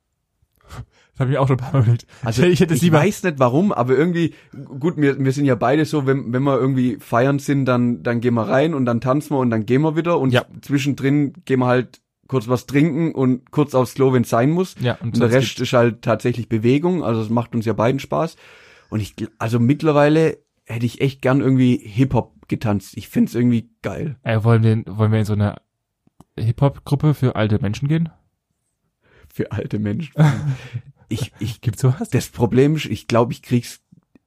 Das 1.12 1.20
habe 1.20 1.30
ich 1.30 1.38
auch 1.38 1.46
schon 1.46 1.58
ein 1.58 1.62
paar 1.62 1.72
Mal 1.74 1.82
überlegt. 1.82 2.06
Also 2.24 2.42
ich 2.42 2.58
hätte 2.58 2.74
es 2.74 2.78
ich 2.78 2.84
lieber. 2.84 2.98
weiß 2.98 3.22
nicht 3.22 3.38
warum, 3.38 3.70
aber 3.70 3.96
irgendwie 3.96 4.34
gut, 4.80 4.96
wir 4.96 5.16
wir 5.22 5.30
sind 5.30 5.44
ja 5.44 5.54
beide 5.54 5.84
so, 5.84 6.06
wenn 6.06 6.32
wenn 6.32 6.42
wir 6.42 6.58
irgendwie 6.58 6.96
feiern 6.98 7.38
sind, 7.38 7.66
dann 7.66 8.02
dann 8.02 8.20
gehen 8.20 8.34
wir 8.34 8.48
rein 8.48 8.74
und 8.74 8.84
dann 8.84 9.00
tanzen 9.00 9.30
wir 9.30 9.38
und 9.38 9.50
dann 9.50 9.64
gehen 9.64 9.82
wir 9.82 9.94
wieder 9.96 10.18
und 10.18 10.32
Ja. 10.32 10.44
zwischendrin 10.62 11.34
gehen 11.44 11.60
wir 11.60 11.66
halt 11.66 12.00
kurz 12.26 12.48
was 12.48 12.66
trinken 12.66 13.12
und 13.14 13.52
kurz 13.52 13.74
aufs 13.76 13.94
Klo, 13.94 14.12
wenn 14.12 14.22
es 14.22 14.30
sein 14.30 14.50
muss. 14.50 14.74
ja, 14.80 14.94
und 14.94 15.14
Und 15.14 15.20
der 15.20 15.30
Rest 15.30 15.60
ist 15.60 15.72
halt 15.72 16.02
tatsächlich 16.02 16.48
Bewegung, 16.48 17.04
also 17.04 17.20
es 17.20 17.30
macht 17.30 17.54
uns 17.54 17.64
ja 17.64 17.74
beiden 17.74 18.00
Spaß. 18.00 18.34
Und 18.90 18.98
ich, 19.00 19.14
also 19.38 19.60
mittlerweile 19.60 20.38
hätte 20.64 20.86
ich 20.86 21.00
echt 21.00 21.20
gern 21.22 21.40
irgendwie 21.40 21.76
Hip-Hop 21.76 22.48
getanzt. 22.48 22.96
Ich 22.96 23.08
find's 23.08 23.34
irgendwie 23.34 23.70
geil. 23.82 24.16
Ey, 24.24 24.42
wollen 24.42 24.62
wir, 24.64 24.82
wollen 24.96 25.12
wir 25.12 25.18
in 25.20 25.24
so 25.26 25.34
eine 25.34 25.56
Hip-Hop-Gruppe 26.39 27.14
für 27.14 27.37
alte 27.37 27.59
Menschen 27.61 27.89
gehen? 27.89 28.11
Für 29.32 29.53
alte 29.53 29.78
Menschen. 29.78 30.12
ich, 31.09 31.32
ich, 31.39 31.61
Gibt's 31.61 31.82
sowas? 31.82 32.09
das 32.11 32.28
Problem 32.28 32.76
ist, 32.76 32.87
ich 32.87 33.07
glaube, 33.09 33.32
ich 33.32 33.43
krieg's 33.43 33.80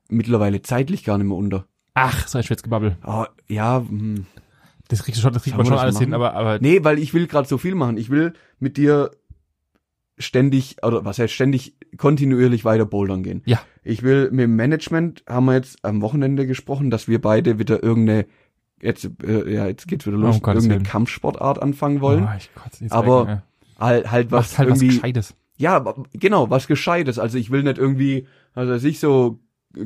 mittlerweile 0.09 0.61
zeitlich 0.61 1.03
gar 1.03 1.17
nicht 1.17 1.27
mehr 1.27 1.37
unter. 1.37 1.65
Ach, 1.93 2.27
so 2.27 2.37
ein 2.37 2.43
Schwätzgebabbel. 2.43 2.97
Oh, 3.05 3.25
ja, 3.47 3.79
hm. 3.79 4.25
Das 4.87 5.03
kriegst 5.03 5.19
du 5.19 5.21
schon, 5.21 5.33
das 5.33 5.43
kriegt 5.43 5.57
man 5.57 5.65
schon 5.65 5.77
alles 5.77 5.99
hin, 5.99 6.11
machen? 6.11 6.21
aber, 6.21 6.33
aber 6.33 6.59
nee, 6.59 6.83
weil 6.83 6.97
ich 6.99 7.13
will 7.13 7.27
gerade 7.27 7.47
so 7.47 7.57
viel 7.57 7.75
machen. 7.75 7.97
Ich 7.97 8.09
will 8.09 8.33
mit 8.59 8.77
dir 8.77 9.11
ständig, 10.17 10.77
oder 10.83 11.05
was 11.05 11.19
heißt 11.19 11.33
ständig, 11.33 11.75
kontinuierlich 11.97 12.65
weiter 12.65 12.85
bouldern 12.85 13.23
gehen. 13.23 13.41
Ja. 13.45 13.59
Ich 13.83 14.03
will 14.03 14.31
mit 14.31 14.43
dem 14.43 14.55
Management, 14.55 15.23
haben 15.27 15.45
wir 15.45 15.55
jetzt 15.55 15.83
am 15.83 16.01
Wochenende 16.01 16.47
gesprochen, 16.47 16.89
dass 16.89 17.07
wir 17.07 17.21
beide 17.21 17.59
wieder 17.59 17.83
irgendeine, 17.83 18.25
jetzt, 18.81 19.09
äh, 19.23 19.53
ja, 19.53 19.67
jetzt 19.67 19.87
geht's 19.87 20.05
wieder 20.05 20.17
los, 20.17 20.41
Gottes 20.41 20.65
irgendeine. 20.65 20.89
Kampfsportart 20.89 21.61
anfangen 21.61 22.01
wollen. 22.01 22.23
Oh, 22.25 22.59
kotze 22.61 22.85
Aber 22.89 23.27
weg, 23.27 23.37
Halt, 23.79 24.11
halt 24.11 24.27
ey. 24.27 24.31
was 24.31 24.57
halt 24.57 24.69
was 24.69 24.81
irgendwie, 24.81 24.95
Gescheites. 24.95 25.35
ja, 25.57 25.93
genau, 26.13 26.49
was 26.49 26.67
Gescheites. 26.67 27.19
Also 27.19 27.37
ich 27.37 27.51
will 27.51 27.63
nicht 27.63 27.77
irgendwie, 27.77 28.27
also 28.53 28.73
ich 28.87 28.99
so 28.99 29.39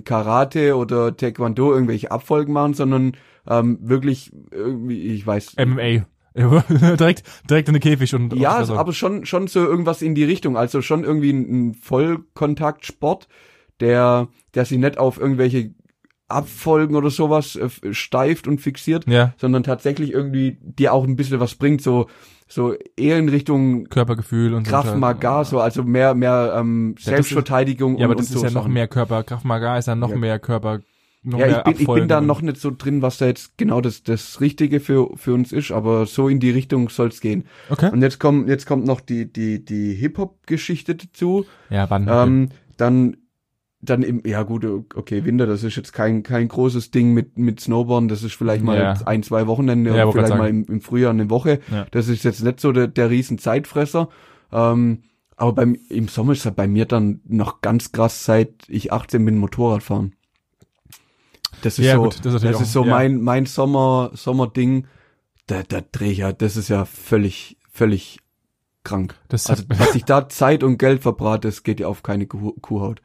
Karate 0.05 0.77
oder 0.77 1.15
Taekwondo 1.15 1.73
irgendwelche 1.73 2.11
Abfolgen 2.11 2.53
machen, 2.53 2.73
sondern 2.73 3.17
ähm, 3.47 3.79
wirklich 3.81 4.31
irgendwie, 4.51 5.01
ich 5.01 5.25
weiß, 5.25 5.55
MMA. 5.57 6.05
direkt, 6.33 7.23
direkt 7.49 7.67
in 7.67 7.73
den 7.73 7.81
Käfig 7.81 8.15
und 8.15 8.33
Ja, 8.33 8.53
also, 8.55 8.77
aber 8.77 8.93
schon, 8.93 9.25
schon 9.25 9.47
so 9.47 9.59
irgendwas 9.59 10.01
in 10.01 10.15
die 10.15 10.23
Richtung. 10.23 10.55
Also 10.55 10.81
schon 10.81 11.03
irgendwie 11.03 11.31
ein, 11.31 11.71
ein 11.71 11.73
Vollkontaktsport, 11.73 13.27
der, 13.81 14.29
der 14.53 14.63
sich 14.63 14.77
nicht 14.77 14.97
auf 14.97 15.19
irgendwelche 15.19 15.73
Abfolgen 16.33 16.95
oder 16.95 17.09
sowas 17.09 17.55
äh, 17.55 17.69
steift 17.93 18.47
und 18.47 18.59
fixiert, 18.59 19.07
ja, 19.07 19.33
sondern 19.37 19.63
tatsächlich 19.63 20.11
irgendwie 20.11 20.57
dir 20.61 20.93
auch 20.93 21.03
ein 21.05 21.15
bisschen 21.15 21.39
was 21.39 21.55
bringt, 21.55 21.81
so, 21.81 22.07
so 22.47 22.73
eher 22.97 23.17
in 23.17 23.29
Richtung 23.29 23.85
Körpergefühl 23.85 24.53
und 24.53 24.63
Kraft 24.67 24.89
so. 24.91 24.97
Maga, 24.97 25.43
so, 25.45 25.59
also 25.59 25.83
mehr, 25.83 26.13
mehr 26.15 26.53
ähm, 26.57 26.89
Ja, 26.89 26.93
das 26.93 26.99
ist- 26.99 27.05
Selbstverteidigung 27.05 27.97
Ja, 27.97 28.05
aber 28.05 28.11
und, 28.11 28.19
das 28.19 28.27
ist 28.29 28.39
so 28.39 28.43
ja 28.45 28.51
noch 28.51 28.67
mehr 28.67 28.87
Körper. 28.87 29.23
Kraft 29.23 29.45
Maga 29.45 29.77
ist 29.77 29.87
ja 29.87 29.95
noch 29.95 30.09
Ja. 30.11 30.17
mehr 30.17 30.39
Körper. 30.39 30.81
Noch 31.23 31.37
Ja, 31.37 31.45
mehr 31.45 31.57
ich 31.59 31.63
bin, 31.63 31.81
ich 31.81 31.87
bin 31.87 32.07
da 32.07 32.19
noch 32.19 32.41
nicht 32.41 32.57
so 32.57 32.71
drin, 32.75 33.03
was 33.03 33.19
da 33.19 33.27
jetzt 33.27 33.55
genau 33.55 33.79
das, 33.79 34.01
das 34.01 34.41
Richtige 34.41 34.79
für, 34.79 35.11
für 35.15 35.35
uns 35.35 35.51
ist, 35.51 35.71
aber 35.71 36.07
so 36.07 36.27
in 36.27 36.39
die 36.39 36.49
Richtung 36.49 36.89
soll's 36.89 37.21
gehen. 37.21 37.45
Okay. 37.69 37.91
Und 37.93 38.01
jetzt 38.01 38.19
kommt, 38.19 38.49
jetzt 38.49 38.65
kommt 38.65 38.85
noch 38.87 39.01
die, 39.01 39.31
die, 39.31 39.63
die 39.63 39.93
Hip-Hop-Geschichte 39.93 40.95
dazu. 40.95 41.45
Ja, 41.69 41.87
wann? 41.91 42.07
Ähm, 42.09 42.49
dann, 42.77 43.17
dann 43.83 44.03
im, 44.03 44.21
ja 44.25 44.43
gut, 44.43 44.65
okay, 44.95 45.25
Winter, 45.25 45.45
das 45.47 45.63
ist 45.63 45.75
jetzt 45.75 45.91
kein, 45.93 46.21
kein 46.23 46.47
großes 46.47 46.91
Ding 46.91 47.13
mit, 47.13 47.37
mit 47.37 47.59
Snowboarden, 47.59 48.09
das 48.09 48.21
ist 48.23 48.33
vielleicht 48.35 48.63
mal 48.63 48.77
Ja. 48.77 48.93
ein, 49.05 49.23
zwei 49.23 49.47
Wochenende 49.47 49.95
Ja, 49.95 50.11
vielleicht 50.11 50.35
mal 50.37 50.49
im, 50.49 50.65
im 50.65 50.81
Frühjahr 50.81 51.11
eine 51.11 51.29
Woche. 51.29 51.59
Ja. 51.71 51.87
Das 51.91 52.07
ist 52.07 52.23
jetzt 52.23 52.43
nicht 52.43 52.59
so 52.59 52.71
der, 52.71 52.87
der 52.87 53.09
riesen 53.09 53.37
Zeitfresser. 53.39 54.09
Ähm, 54.51 55.03
aber 55.35 55.53
beim, 55.53 55.75
im 55.89 56.07
Sommer 56.07 56.33
ist 56.33 56.45
es 56.45 56.51
bei 56.53 56.67
mir 56.67 56.85
dann 56.85 57.21
noch 57.25 57.61
ganz 57.61 57.91
krass, 57.91 58.23
seit 58.25 58.53
ich 58.67 58.93
18 58.93 59.25
bin, 59.25 59.37
Motorrad 59.37 59.81
fahren. 59.81 60.13
Das 61.63 61.77
ist 61.79 61.85
Ja, 61.85 61.95
so, 61.95 62.03
gut, 62.03 62.11
das 62.13 62.17
ist 62.17 62.25
das 62.25 62.33
natürlich 62.33 62.61
ist 62.61 62.67
auch- 62.69 62.83
so 62.83 62.85
ja. 62.85 62.91
mein, 62.91 63.21
mein 63.21 63.45
Sommer, 63.45 64.11
Sommerding. 64.13 64.87
Da, 65.47 65.63
da 65.63 65.81
dreh 65.91 66.11
ich 66.11 66.19
ja, 66.19 66.31
das 66.33 66.57
ist 66.57 66.69
ja 66.69 66.85
völlig, 66.85 67.57
völlig 67.71 68.19
krank. 68.83 69.15
das 69.27 69.47
Also, 69.47 69.63
was 69.69 69.95
ich 69.95 70.05
da 70.05 70.29
Zeit 70.29 70.63
und 70.63 70.77
Geld 70.77 71.01
verbrate, 71.01 71.47
das 71.47 71.63
geht 71.63 71.79
ja 71.79 71.87
auf 71.87 72.03
keine 72.03 72.25
Kuh, 72.27 72.53
Kuhhaut. 72.61 73.01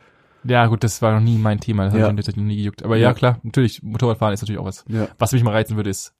Ja, 0.48 0.66
gut, 0.66 0.84
das 0.84 1.00
war 1.02 1.12
noch 1.14 1.20
nie 1.20 1.38
mein 1.38 1.60
Thema. 1.60 1.84
Das 1.84 1.94
Ja. 1.94 2.00
hat 2.02 2.08
mich 2.14 2.16
tatsächlich 2.24 2.42
noch 2.42 2.48
nie 2.48 2.56
gejuckt. 2.56 2.82
Aber 2.82 2.96
ja, 2.96 3.08
Ja. 3.08 3.14
klar, 3.14 3.38
natürlich, 3.42 3.82
Motorradfahren 3.82 4.34
ist 4.34 4.42
natürlich 4.42 4.60
auch 4.60 4.64
was. 4.66 4.84
Ja. 4.88 5.08
Was 5.18 5.32
mich 5.32 5.42
mal 5.44 5.52
reizen 5.52 5.76
würde, 5.76 5.90
ist 5.90 6.14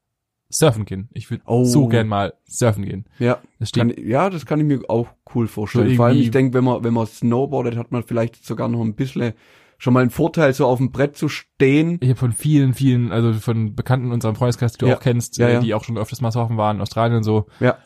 surfen 0.49 0.85
gehen. 0.85 1.09
Ich 1.13 1.31
würde 1.31 1.43
Oh. 1.47 1.65
so 1.65 1.89
gern 1.89 2.07
mal 2.07 2.35
surfen 2.47 2.85
gehen. 2.85 3.05
Ja, 3.19 3.39
Das 3.59 3.73
kann, 3.73 3.93
ja, 3.99 4.31
das 4.31 4.47
kann 4.47 4.61
ich 4.61 4.67
mir 4.67 4.81
auch 4.89 5.09
cool 5.35 5.49
vorstellen. 5.49 5.91
So 5.91 5.97
Vor 5.97 6.07
allem, 6.07 6.19
ich 6.19 6.31
denke, 6.31 6.55
wenn 6.55 6.63
man, 6.65 6.85
wenn 6.85 6.95
man 6.95 7.07
snowboardet, 7.07 7.77
hat 7.77 7.91
man 7.91 8.05
vielleicht 8.05 8.45
sogar 8.45 8.69
noch 8.69 8.81
ein 8.83 8.95
bisschen 8.95 9.33
schon 9.79 9.93
mal 9.93 10.01
einen 10.01 10.11
Vorteil, 10.11 10.55
so 10.55 10.65
auf 10.67 10.79
dem 10.79 10.91
Brett 10.91 11.17
zu 11.19 11.29
stehen. 11.29 11.99
Ich 12.01 12.09
habe 12.09 12.19
von 12.19 12.33
vielen, 12.33 12.73
vielen, 12.73 13.13
also 13.13 13.35
von 13.35 13.75
Bekannten 13.75 14.07
in 14.07 14.13
unserem 14.13 14.35
Freundeskreis, 14.35 14.73
die 14.73 14.79
du 14.79 14.87
Ja. 14.87 14.97
auch 14.97 15.01
kennst, 15.01 15.37
Ja, 15.37 15.49
äh, 15.49 15.53
ja. 15.55 15.61
die 15.61 15.75
auch 15.75 15.85
schon 15.85 15.99
öfters 15.99 16.23
mal 16.23 16.31
surfen 16.31 16.57
waren, 16.57 16.77
in 16.77 16.83
Australien 16.83 17.19
und 17.19 17.25
so. 17.25 17.47
Ja. 17.61 17.77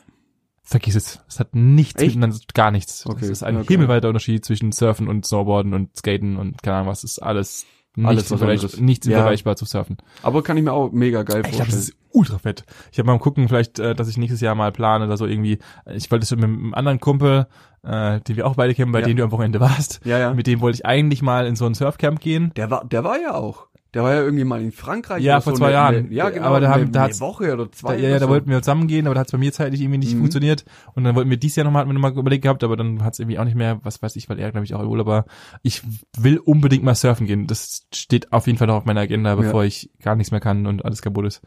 Vergiss 0.71 0.95
es. 0.95 1.21
Es 1.29 1.41
hat 1.41 1.55
nichts 1.55 2.01
Echt? 2.01 2.15
miteinander, 2.15 2.39
gar 2.55 2.71
nichts. 2.71 3.05
Okay, 3.07 3.25
Es 3.25 3.31
ist 3.31 3.43
ein 3.43 3.57
geil. 3.57 3.65
himmelweiter 3.67 4.07
Unterschied 4.09 4.45
zwischen 4.45 4.71
Surfen 4.73 5.09
und 5.09 5.27
Snowboarden 5.27 5.75
und 5.75 5.97
Skaten 5.97 6.37
und 6.37 6.63
keine 6.63 6.77
Ahnung 6.79 6.89
was. 6.89 7.03
Es 7.03 7.13
ist 7.13 7.19
alles 7.19 7.67
nichts, 7.97 8.09
Alles 8.09 8.31
was 8.31 8.39
vergleich, 8.39 8.61
anderes. 8.61 8.81
nichts 8.81 9.07
Ja. 9.09 9.19
vergleichbar 9.19 9.57
zu 9.57 9.65
surfen. 9.65 9.97
Aber 10.23 10.43
kann 10.45 10.57
ich 10.57 10.63
mir 10.63 10.73
auch 10.73 10.93
mega 10.93 11.25
geil 11.25 11.43
Ich 11.45 11.51
glaube, 11.53 11.67
das 11.67 11.75
vorstellen. 11.75 11.81
ist 11.83 11.97
ultra 12.13 12.39
fett. 12.39 12.65
Ich 12.93 12.99
habe 13.01 13.07
mal 13.09 13.19
gucken, 13.19 13.49
vielleicht, 13.49 13.81
äh, 13.81 13.97
dass 13.97 14.07
ich 14.09 14.17
nächstes 14.17 14.41
Jahr 14.41 14.55
mal 14.55 14.71
plane 14.71 15.07
oder 15.07 15.17
so 15.17 15.27
irgendwie. 15.27 15.59
Ich 15.93 16.09
wollte 16.13 16.23
es 16.23 16.31
mit 16.31 16.45
einem 16.45 16.73
anderen 16.73 17.01
Kumpel, 17.01 17.49
äh, 17.83 18.21
den 18.21 18.37
wir 18.37 18.47
auch 18.47 18.55
beide 18.55 18.75
kennen, 18.75 18.93
bei 18.93 19.01
Ja. 19.01 19.07
dem 19.07 19.17
du 19.17 19.25
am 19.25 19.33
Wochenende 19.33 19.59
warst. 19.59 20.01
Ja, 20.05 20.19
ja. 20.21 20.33
Mit 20.35 20.47
dem 20.47 20.61
wollte 20.61 20.77
ich 20.77 20.87
eigentlich 20.87 21.21
mal 21.21 21.47
in 21.49 21.57
so 21.57 21.67
ein 21.67 21.75
Surfcamp 21.75 22.21
gehen. 22.21 22.53
Der 22.55 22.71
war, 22.71 22.85
der 22.85 23.03
war 23.03 23.21
ja 23.21 23.35
auch. 23.35 23.67
Der 23.93 24.05
war 24.05 24.15
ja 24.15 24.21
irgendwie 24.23 24.45
mal 24.45 24.63
in 24.63 24.71
Frankreich. 24.71 25.23
Ja, 25.23 25.41
vor 25.41 25.53
so 25.55 25.59
zwei 25.59 25.67
eine, 25.67 25.75
Jahren. 25.75 25.95
Eine, 25.97 26.13
ja, 26.15 26.31
genau. 26.31 26.47
Aber 26.47 26.61
da 26.61 26.69
haben- 26.71 26.83
eine, 26.83 26.91
da 26.91 27.01
eine 27.01 27.09
hat's- 27.09 27.21
Woche 27.21 27.53
oder 27.53 27.71
zwei. 27.73 27.97
Da, 27.97 28.03
ja, 28.03 28.09
ja, 28.11 28.19
da 28.21 28.27
so. 28.27 28.31
wollten 28.31 28.49
wir 28.49 28.63
zusammen 28.63 28.87
gehen, 28.87 29.07
aber 29.07 29.15
da 29.15 29.21
hat 29.21 29.27
es 29.29 29.33
bei 29.33 29.39
mir 29.39 29.53
zeitlich 29.53 29.81
irgendwie 29.81 29.99
nicht 29.99 30.15
Mhm. 30.15 30.19
funktioniert. 30.21 30.65
Und 30.95 31.03
dann 31.05 31.17
wollten 31.17 31.29
wir 31.31 31.37
dieses 31.39 31.57
Jahr 31.57 31.65
nochmal, 31.65 31.81
hatten 31.81 31.91
wir 31.91 31.95
nochmal 31.95 32.13
überlegt 32.17 32.43
gehabt, 32.43 32.63
aber 32.63 32.77
dann 32.77 33.03
hat 33.03 33.15
es 33.15 33.19
irgendwie 33.19 33.39
auch 33.39 33.45
nicht 33.45 33.57
mehr, 33.57 33.81
was 33.83 34.01
weiß 34.01 34.15
ich, 34.17 34.29
weil 34.29 34.39
er, 34.39 34.53
glaube 34.53 34.65
ich, 34.65 34.75
auch 34.75 34.81
im 34.83 34.89
Urlaub 34.89 35.07
war. 35.07 35.25
Ich 35.63 35.83
will 36.17 36.39
unbedingt 36.39 36.85
mal 36.85 36.95
surfen 36.95 37.27
gehen. 37.27 37.47
Das 37.49 37.87
steht 37.93 38.33
auf 38.33 38.47
jeden 38.47 38.59
Fall 38.59 38.69
noch 38.69 38.77
auf 38.77 38.85
meiner 38.85 39.01
Agenda, 39.01 39.35
bevor 39.35 39.65
ich 39.65 39.91
gar 40.03 40.15
nichts 40.15 40.31
mehr 40.31 40.41
kann 40.41 40.67
und 40.67 40.85
alles 40.85 41.03
kaputt 41.03 41.27
ist. 41.27 41.43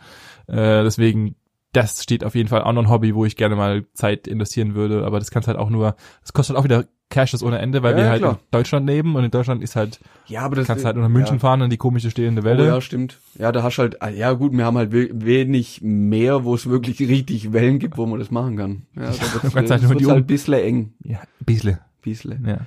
Äh, 0.48 0.84
deswegen, 0.84 1.36
das 1.72 2.04
steht 2.04 2.24
auf 2.24 2.36
jeden 2.36 2.50
Fall 2.50 2.62
auch 2.64 2.74
noch 2.74 2.84
ein 2.84 2.90
Hobby, 2.90 3.16
wo 3.16 3.26
ich 3.26 3.36
gerne 3.38 3.56
mal 3.56 3.86
Zeit 3.94 4.28
investieren 4.28 4.76
würde. 4.76 5.06
Aber 5.06 5.20
das 5.20 5.32
kannst 5.32 5.48
halt 5.48 5.58
auch 5.58 5.70
nur, 5.70 5.96
das 6.22 6.34
kostet 6.34 6.56
halt 6.56 6.60
auch 6.60 6.66
wieder 6.66 6.86
Cashes 7.14 7.42
ohne 7.44 7.60
Ende, 7.60 7.82
weil 7.84 7.92
Ja, 7.92 7.98
wir 7.98 8.04
ja, 8.06 8.10
halt 8.10 8.22
klar. 8.22 8.34
in 8.34 8.38
Deutschland 8.52 8.88
leben 8.88 9.16
und 9.16 9.24
in 9.24 9.32
Deutschland 9.32 9.64
ist 9.64 9.76
halt, 9.76 10.00
Ja, 10.28 10.42
aber 10.42 10.56
das 10.58 10.68
kannst 10.68 10.84
halt 10.84 10.98
nach 10.98 11.08
München 11.08 11.36
ja. 11.36 11.40
fahren 11.40 11.62
an 11.62 11.70
die 11.70 11.78
komische 11.78 12.12
stehende 12.12 12.42
Oh, 12.42 12.46
Welle. 12.46 12.66
ja, 12.66 12.82
stimmt. 12.82 13.20
Ja, 13.40 13.52
da 13.52 13.64
hast 13.64 13.78
halt, 13.78 13.98
ja 14.16 14.34
gut, 14.34 14.52
wir 14.52 14.66
haben 14.66 14.78
halt 14.78 14.92
we- 14.92 15.10
wenig 15.14 15.82
mehr, 15.82 16.44
wo 16.44 16.56
es 16.56 16.68
wirklich 16.70 17.00
richtig 17.00 17.54
Wellen 17.54 17.80
gibt, 17.80 17.98
wo 17.98 18.06
man 18.06 18.20
das 18.20 18.32
machen 18.32 18.58
kann. 18.58 18.82
Ja, 18.96 19.04
da 19.04 19.12
du 19.12 19.44
wird's, 19.56 19.72
halt 19.72 19.90
wird's 19.90 19.98
die 20.04 20.08
halt 20.08 20.18
ein 20.24 20.28
bisschen 20.28 20.54
eng. 20.56 20.94
Ja, 21.04 21.20
ein 21.20 21.46
bisschen. 21.46 21.78
Bisschen. 22.02 22.46
Ja. 22.46 22.58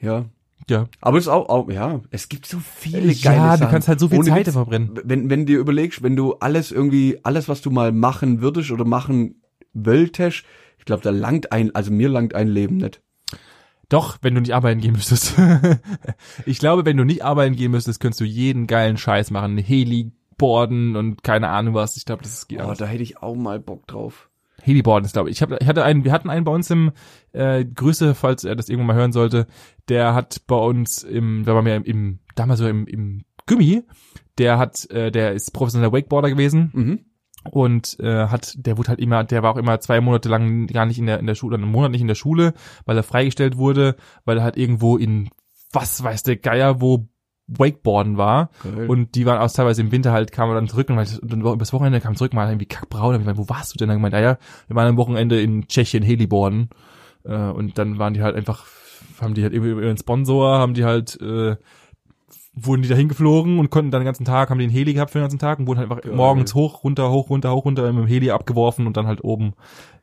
Ja. 0.00 0.24
Ja. 0.68 0.86
Aber 1.00 1.16
es 1.16 1.24
ist 1.24 1.28
auch, 1.28 1.48
auch, 1.48 1.70
ja, 1.70 2.00
es 2.10 2.28
gibt 2.28 2.44
so 2.46 2.58
viele 2.60 3.14
geile 3.14 3.14
ja, 3.36 3.50
Sachen. 3.52 3.60
du 3.66 3.70
kannst 3.70 3.88
halt 3.88 4.00
so 4.00 4.08
viel 4.08 4.18
Ohne 4.18 4.28
Zeit 4.28 4.48
verbrennen. 4.48 4.90
wenn, 5.04 5.30
wenn 5.30 5.46
dir 5.46 5.58
überlegst, 5.58 6.02
wenn 6.02 6.14
du 6.16 6.34
alles 6.40 6.72
irgendwie, 6.72 7.18
alles, 7.22 7.48
was 7.48 7.62
du 7.62 7.70
mal 7.70 7.90
machen 7.92 8.42
würdest 8.42 8.70
oder 8.70 8.84
machen 8.84 9.36
wolltest, 9.72 10.44
ich 10.78 10.84
glaube, 10.84 11.02
da 11.02 11.10
langt 11.10 11.52
ein, 11.52 11.74
also 11.74 11.90
mir 11.90 12.08
langt 12.08 12.34
ein 12.34 12.48
Leben 12.48 12.76
nicht. 12.78 13.00
Doch, 13.88 14.18
wenn 14.20 14.34
du 14.34 14.40
nicht 14.40 14.52
arbeiten 14.54 14.80
gehen 14.80 14.92
müsstest. 14.92 15.34
ich 16.46 16.58
glaube, 16.58 16.84
wenn 16.84 16.96
du 16.96 17.04
nicht 17.04 17.24
arbeiten 17.24 17.56
gehen 17.56 17.70
müsstest, 17.70 18.00
könntest 18.00 18.20
du 18.20 18.24
jeden 18.24 18.66
geilen 18.66 18.96
Scheiß 18.98 19.30
machen. 19.30 19.56
Heli-Boarden 19.56 20.96
und 20.96 21.22
keine 21.22 21.48
Ahnung 21.48 21.74
was. 21.74 21.96
Ich 21.96 22.04
glaube, 22.04 22.22
das 22.22 22.48
geht 22.48 22.60
Oh, 22.60 22.64
alles. 22.64 22.78
da 22.78 22.86
hätte 22.86 23.02
ich 23.02 23.22
auch 23.22 23.34
mal 23.34 23.58
Bock 23.60 23.86
drauf. 23.86 24.28
Heli-Boarden 24.62 25.06
ist, 25.06 25.12
glaube 25.12 25.30
ich. 25.30 25.36
Ich, 25.36 25.42
hab, 25.42 25.52
ich 25.60 25.66
hatte 25.68 25.84
einen, 25.84 26.04
wir 26.04 26.12
hatten 26.12 26.30
einen 26.30 26.44
bei 26.44 26.52
uns 26.52 26.70
im 26.70 26.92
äh, 27.32 27.64
Grüße, 27.64 28.14
falls 28.14 28.44
er 28.44 28.56
das 28.56 28.68
irgendwann 28.68 28.88
mal 28.88 28.96
hören 28.96 29.12
sollte. 29.12 29.46
Der 29.88 30.14
hat 30.14 30.42
bei 30.46 30.56
uns 30.56 31.02
im, 31.04 31.44
da 31.46 31.54
waren 31.54 31.64
wir 31.64 31.76
im, 31.76 31.84
im 31.84 32.18
damals 32.34 32.58
so 32.58 32.68
im, 32.68 32.86
im 32.86 33.24
Gummi. 33.46 33.84
Der 34.36 34.58
hat, 34.58 34.88
äh, 34.90 35.10
der 35.10 35.32
ist 35.32 35.52
professioneller 35.52 35.92
Wakeboarder 35.92 36.28
gewesen 36.30 36.70
Mhm. 36.74 37.00
Und 37.52 37.98
äh, 38.00 38.26
hat, 38.26 38.54
der 38.56 38.78
wurde 38.78 38.88
halt 38.88 39.00
immer, 39.00 39.24
der 39.24 39.42
war 39.42 39.52
auch 39.52 39.56
immer 39.56 39.80
zwei 39.80 40.00
Monate 40.00 40.28
lang 40.28 40.66
gar 40.66 40.86
nicht 40.86 40.98
in 40.98 41.06
der 41.06 41.18
in 41.18 41.26
der 41.26 41.34
Schule, 41.34 41.56
einen 41.56 41.70
Monat 41.70 41.90
nicht 41.90 42.00
in 42.00 42.08
der 42.08 42.14
Schule, 42.14 42.54
weil 42.84 42.96
er 42.96 43.02
freigestellt 43.02 43.56
wurde, 43.56 43.96
weil 44.24 44.38
er 44.38 44.44
halt 44.44 44.56
irgendwo 44.56 44.96
in 44.96 45.30
was 45.72 46.02
weiß 46.02 46.22
der 46.22 46.36
Geier 46.36 46.80
wo 46.80 47.08
Wakeboarden 47.48 48.18
war 48.18 48.50
Geil. 48.62 48.88
und 48.88 49.14
die 49.14 49.24
waren 49.24 49.38
auch 49.38 49.50
teilweise 49.50 49.80
im 49.80 49.90
Winter 49.90 50.12
halt, 50.12 50.32
kamen 50.32 50.54
dann 50.54 50.68
zurück 50.68 50.90
und 50.90 50.96
meinte- 50.96 51.20
und 51.20 51.32
dann 51.32 51.40
übers 51.40 51.72
Wochenende 51.72 52.00
kam 52.00 52.14
zurück, 52.14 52.34
mal 52.34 52.48
irgendwie 52.48 52.66
kackbraun, 52.66 53.14
und 53.14 53.20
ich 53.20 53.26
meinte, 53.26 53.40
wo 53.40 53.48
warst 53.48 53.72
du 53.72 53.78
denn? 53.78 53.88
Dann 53.88 53.96
gemeint, 53.96 54.12
ja, 54.12 54.20
ja, 54.20 54.38
wir 54.66 54.76
waren 54.76 54.88
am 54.88 54.96
Wochenende 54.98 55.40
in 55.40 55.66
Tschechien 55.66 56.02
Heliboarden 56.02 56.68
äh, 57.24 57.34
und 57.34 57.78
dann 57.78 57.98
waren 57.98 58.12
die 58.12 58.22
halt 58.22 58.36
einfach, 58.36 58.66
haben 59.20 59.34
die 59.34 59.42
halt 59.42 59.54
über 59.54 59.82
ihren 59.82 59.96
Sponsor, 59.96 60.58
haben 60.58 60.74
die 60.74 60.84
halt 60.84 61.18
äh, 61.22 61.56
wurden 62.64 62.82
die 62.82 62.88
da 62.88 62.94
hingeflogen 62.94 63.58
und 63.58 63.70
konnten 63.70 63.90
dann 63.90 64.00
den 64.02 64.06
ganzen 64.06 64.24
Tag, 64.24 64.50
haben 64.50 64.58
die 64.58 64.64
einen 64.64 64.72
Heli 64.72 64.94
gehabt 64.94 65.10
für 65.12 65.18
den 65.18 65.24
ganzen 65.24 65.38
Tag 65.38 65.58
und 65.58 65.66
wurden 65.66 65.78
halt 65.78 65.90
einfach 65.90 66.02
Geil. 66.02 66.14
morgens 66.14 66.54
hoch, 66.54 66.84
runter, 66.84 67.10
hoch, 67.10 67.30
runter, 67.30 67.52
hoch, 67.54 67.64
runter 67.64 67.92
mit 67.92 68.02
dem 68.04 68.06
Heli 68.08 68.30
abgeworfen 68.30 68.86
und 68.86 68.96
dann 68.96 69.06
halt 69.06 69.22
oben 69.24 69.52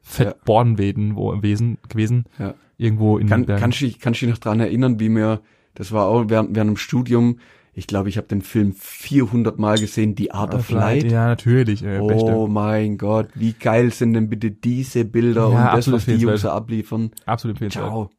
fett 0.02 0.28
Ja. 0.28 0.36
Bordenweden 0.46 1.16
wo 1.16 1.30
gewesen, 1.32 1.78
gewesen 1.90 2.26
Ja. 2.40 2.54
irgendwo 2.78 3.18
in 3.18 3.28
Kann, 3.28 3.46
den 3.46 3.58
kannst 3.58 3.82
du 3.82 3.86
dich, 3.86 4.00
kannst 4.00 4.22
du 4.22 4.26
dich 4.26 4.34
noch 4.36 4.40
dran 4.42 4.60
erinnern, 4.60 5.00
wie 5.00 5.10
mir, 5.10 5.42
das 5.74 5.92
war 5.92 6.06
auch 6.08 6.26
während, 6.28 6.56
während 6.56 6.70
dem 6.72 6.78
Studium, 6.78 7.40
ich 7.78 7.88
glaube, 7.88 8.08
ich 8.08 8.16
habe 8.16 8.28
den 8.28 8.42
Film 8.42 8.74
400 8.74 9.60
Mal 9.60 9.78
gesehen, 9.78 10.16
The 10.18 10.32
Art 10.32 10.54
of 10.56 10.70
Light. 10.72 11.12
Ja, 11.12 11.28
natürlich. 11.28 11.84
Äh, 11.84 12.00
Oh 12.00 12.08
beste. 12.08 12.48
mein 12.48 12.98
Gott, 12.98 13.28
wie 13.36 13.52
geil 13.52 13.92
sind 13.92 14.14
denn 14.14 14.30
bitte 14.30 14.50
diese 14.52 15.04
Bilder 15.04 15.50
Ja, 15.52 15.70
und 15.72 15.78
das, 15.78 15.92
was 15.92 16.06
die. 16.06 16.14
Jungs 16.14 16.46
abliefern. 16.46 17.12
Absolut 17.26 17.56
empfehlenswert. 17.56 17.88
Ciao. 17.88 18.10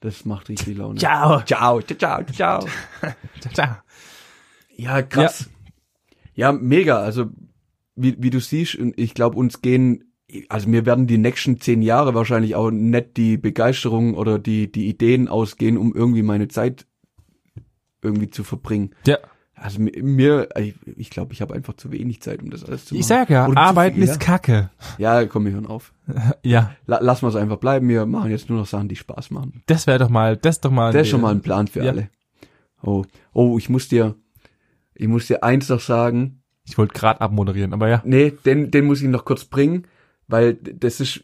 Das 0.00 0.24
macht 0.24 0.48
richtig 0.48 0.76
Laune. 0.76 0.98
Ciao. 0.98 1.42
Ciao, 1.42 1.80
ciao, 1.82 2.22
ciao, 2.24 2.24
ciao. 2.32 2.66
Ciao. 3.52 3.76
Ja, 4.76 5.02
krass. 5.02 5.50
Ja, 6.34 6.52
mega. 6.52 6.98
Also, 6.98 7.30
wie, 7.96 8.16
wie 8.18 8.30
du 8.30 8.40
siehst, 8.40 8.78
ich 8.96 9.14
glaube, 9.14 9.36
uns 9.36 9.60
gehen, 9.60 10.12
also 10.48 10.68
mir 10.68 10.86
werden 10.86 11.06
die 11.08 11.18
nächsten 11.18 11.60
zehn 11.60 11.82
Jahre 11.82 12.14
wahrscheinlich 12.14 12.54
auch 12.54 12.70
nicht 12.70 13.16
die 13.16 13.36
Begeisterung 13.36 14.14
oder 14.14 14.38
die, 14.38 14.70
die 14.70 14.88
Ideen 14.88 15.26
ausgehen, 15.26 15.76
um 15.76 15.94
irgendwie 15.94 16.22
meine 16.22 16.46
Zeit 16.46 16.86
irgendwie 18.02 18.30
zu 18.30 18.44
verbringen. 18.44 18.94
Ja. 19.04 19.18
Also 19.60 19.80
mi- 19.80 20.00
mir, 20.02 20.48
ich, 20.96 21.10
glaube, 21.10 21.32
ich 21.32 21.40
habe 21.42 21.54
einfach 21.54 21.74
zu 21.74 21.90
wenig 21.92 22.20
Zeit, 22.22 22.42
um 22.42 22.50
das 22.50 22.64
alles 22.64 22.84
zu 22.84 22.94
machen. 22.94 23.00
Ich 23.00 23.06
sag 23.06 23.28
ja, 23.30 23.46
Oder 23.48 23.60
Arbeiten 23.60 24.00
ist 24.02 24.20
Kacke. 24.20 24.70
Ja, 24.98 25.24
komm, 25.26 25.44
wir 25.46 25.52
hören 25.52 25.66
auf. 25.66 25.92
Ja, 26.42 26.72
La, 26.86 27.00
lassen 27.00 27.22
wir 27.22 27.28
es 27.28 27.36
einfach 27.36 27.58
bleiben. 27.58 27.88
Wir 27.88 28.06
machen 28.06 28.30
jetzt 28.30 28.48
nur 28.48 28.58
noch 28.58 28.66
Sachen, 28.66 28.88
die 28.88 28.96
Spaß 28.96 29.30
machen. 29.30 29.62
das 29.66 29.86
wäre 29.86 29.98
doch 29.98 30.08
mal, 30.08 30.36
das 30.36 30.56
ist 30.56 30.64
doch 30.64 30.70
mal. 30.70 30.92
Das 30.92 31.02
ist 31.02 31.08
schon 31.08 31.20
mal 31.20 31.32
ein 31.32 31.42
Plan 31.42 31.66
für 31.66 31.82
Ja. 31.84 31.90
alle. 31.92 32.08
Oh, 32.82 33.04
oh, 33.32 33.58
ich 33.58 33.68
muss 33.68 33.88
dir, 33.88 34.14
ich 34.94 35.08
muss 35.08 35.26
dir 35.26 35.42
eins 35.42 35.68
noch 35.68 35.80
sagen. 35.80 36.42
Ich 36.64 36.78
wollte 36.78 36.94
gerade 36.94 37.20
abmoderieren, 37.20 37.72
aber 37.72 37.88
ja. 37.88 38.02
Nee, 38.04 38.32
den, 38.44 38.70
den 38.70 38.84
muss 38.84 39.02
ich 39.02 39.08
noch 39.08 39.24
kurz 39.24 39.44
bringen, 39.44 39.86
weil 40.28 40.54
das 40.54 41.00
ist, 41.00 41.22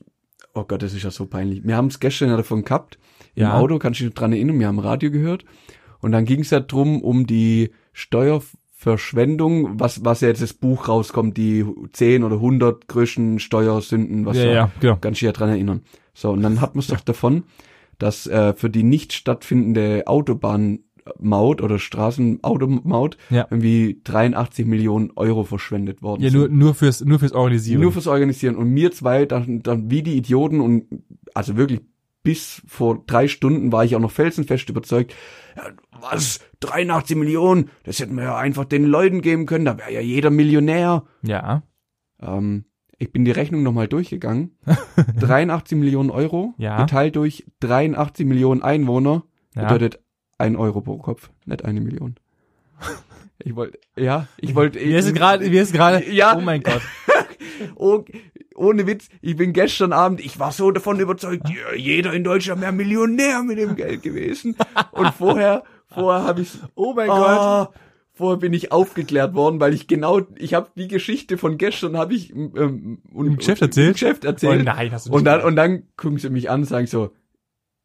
oh 0.55 0.65
Gott, 0.65 0.83
das 0.83 0.95
ist 0.95 1.03
ja 1.05 1.11
so 1.11 1.27
peinlich. 1.27 1.63
Wir 1.65 1.77
haben 1.77 1.87
es 1.89 2.01
gestern 2.01 2.31
ja 2.31 2.37
davon 2.37 2.65
gehabt, 2.65 2.99
im 3.35 3.43
Ja. 3.45 3.55
Auto, 3.59 3.79
kannst 3.79 4.01
du 4.01 4.05
dich 4.05 4.11
noch 4.15 4.19
dran 4.21 4.33
erinnern, 4.33 4.59
wir 4.59 4.67
haben 4.67 4.79
Radio 4.79 5.11
gehört 5.11 5.45
und 6.01 6.13
dann 6.13 6.25
ging 6.25 6.41
es 6.41 6.51
ja 6.51 6.61
drum, 6.61 7.03
um 7.03 7.27
die 7.27 7.71
Steuerverschwendung, 7.95 9.81
was, 9.81 10.05
was 10.05 10.21
ja 10.21 10.29
jetzt 10.29 10.43
das 10.43 10.53
Buch 10.53 10.89
rauskommt, 10.89 11.37
die 11.37 11.65
10 11.93 12.23
oder 12.25 12.37
100 12.37 12.87
größten 12.89 13.39
Steuersünden, 13.39 14.27
was 14.27 14.37
ja, 14.37 14.45
ja, 14.53 14.71
genau. 14.81 14.97
dich 14.97 15.21
ja 15.23 15.33
dran 15.33 15.49
erinnern. 15.49 15.81
So, 16.13 16.31
und 16.31 16.43
dann 16.43 16.61
hat 16.61 16.75
man 16.75 16.81
es 16.81 16.89
doch 16.89 17.01
davon, 17.01 17.45
dass 17.99 18.27
äh, 18.27 18.53
für 18.55 18.69
die 18.71 18.83
nicht 18.83 19.13
stattfindende 19.13 20.03
Autobahnmaut 20.07 21.63
oder 21.63 21.79
Straßenautomaut 21.79 23.17
Ja. 23.31 23.47
irgendwie 23.51 24.01
83 24.05 24.67
Millionen 24.67 25.13
Euro 25.17 25.45
verschwendet 25.45 26.03
worden 26.03 26.23
Ja, 26.23 26.31
sind. 26.31 26.41
nur, 26.41 26.49
nur 26.49 26.75
fürs, 26.75 27.05
nur 27.05 27.19
fürs 27.21 27.33
Organisieren. 27.33 27.81
Nur 27.81 27.93
fürs 27.93 28.07
Organisieren. 28.07 28.57
Und 28.57 28.71
mir 28.71 28.91
zwei, 28.93 29.25
dann, 29.27 29.63
dann 29.63 29.91
wie 29.91 30.03
die 30.03 30.17
Idioten 30.17 30.61
und 30.61 30.85
also 31.35 31.57
wirklich 31.57 31.81
bis 32.25 32.63
vor 32.67 33.05
drei 33.07 33.29
Stunden 33.29 33.71
war 33.71 33.85
ich 33.85 33.95
auch 33.95 34.01
noch 34.01 34.11
felsenfest 34.11 34.69
überzeugt, 34.69 35.15
ja, 35.57 35.63
was, 36.01 36.41
83 36.61 37.17
Millionen, 37.17 37.71
das 37.85 38.01
hätten 38.01 38.17
wir 38.17 38.25
ja 38.25 38.37
einfach 38.37 38.65
den 38.65 38.85
Leuten 38.85 39.21
geben 39.23 39.47
können, 39.47 39.65
da 39.65 39.79
wäre 39.79 39.93
ja 39.93 40.01
jeder 40.01 40.31
Millionär. 40.31 41.05
ja. 41.23 41.63
Ähm, 42.21 42.65
ich 42.99 43.13
bin 43.13 43.25
die 43.25 43.33
Rechnung 43.33 43.63
nochmal 43.65 43.89
durchgegangen. 43.89 44.57
83 45.21 45.77
Millionen 45.77 46.11
Euro, 46.11 46.55
Ja. 46.59 46.81
geteilt 46.81 47.17
durch 47.17 47.45
83 47.61 48.25
Millionen 48.27 48.63
Einwohner, 48.63 49.25
Ja. 49.55 49.63
bedeutet 49.65 50.01
ein 50.39 50.57
Euro 50.57 50.81
pro 50.81 50.99
Kopf, 50.99 51.31
nicht 51.45 51.65
eine 51.65 51.81
Million. 51.81 52.17
Ich 53.43 53.57
wollte, 53.57 53.79
ja, 53.97 54.29
ich 54.39 54.55
wollte. 54.55 54.79
Wie 54.81 54.95
ist 54.95 55.13
gerade, 55.13 55.51
wie 55.51 55.59
ist 55.59 55.73
gerade? 55.75 56.09
Ja. 56.11 56.37
Oh 56.37 56.41
mein 56.41 56.63
Gott. 56.63 56.81
Oh, 57.77 58.05
ohne 58.55 58.87
Witz, 58.87 59.09
ich 59.21 59.37
bin 59.37 59.53
gestern 59.53 59.93
Abend, 59.93 60.21
ich 60.21 60.39
war 60.39 60.53
so 60.53 60.71
davon 60.71 61.01
überzeugt, 61.01 61.49
jeder 61.77 62.13
in 62.13 62.25
Deutschland 62.25 62.61
wäre 62.61 62.73
Millionär 62.73 63.43
mit 63.43 63.59
dem 63.59 63.77
Geld 63.77 64.03
gewesen. 64.03 64.57
Und 64.93 65.15
vorher, 65.15 65.65
vorher 65.89 66.25
habe 66.25 66.43
ich, 66.43 66.51
Oh 66.75 66.95
mein 66.95 67.11
ah, 67.11 67.71
vorher 68.15 68.39
bin 68.39 68.53
ich 68.53 68.73
aufgeklärt 68.73 69.35
worden, 69.35 69.61
weil 69.61 69.75
ich 69.75 69.87
genau, 69.87 70.23
ich 70.37 70.55
habe 70.55 70.69
die 70.77 70.89
Geschichte 70.89 71.37
von 71.37 71.59
gestern 71.59 71.97
habe 71.97 72.15
ich 72.15 72.35
ähm, 72.35 73.03
und, 73.13 73.27
Im 73.27 73.37
Geschäft 73.37 73.63
erzählt? 73.63 73.89
Im 73.89 73.93
Geschäft 73.95 74.25
erzählt. 74.25 74.61
Oh 74.61 74.65
nein, 74.65 74.93
hast 74.93 75.07
du 75.07 75.11
nicht 75.11 75.19
und 75.19 75.25
dann 75.25 75.43
und 75.43 75.57
dann 75.57 75.83
gucken 75.97 76.19
sie 76.19 76.31
mich 76.31 76.49
an 76.49 76.61
und 76.61 76.67
sagen 76.67 76.87
so, 76.87 77.11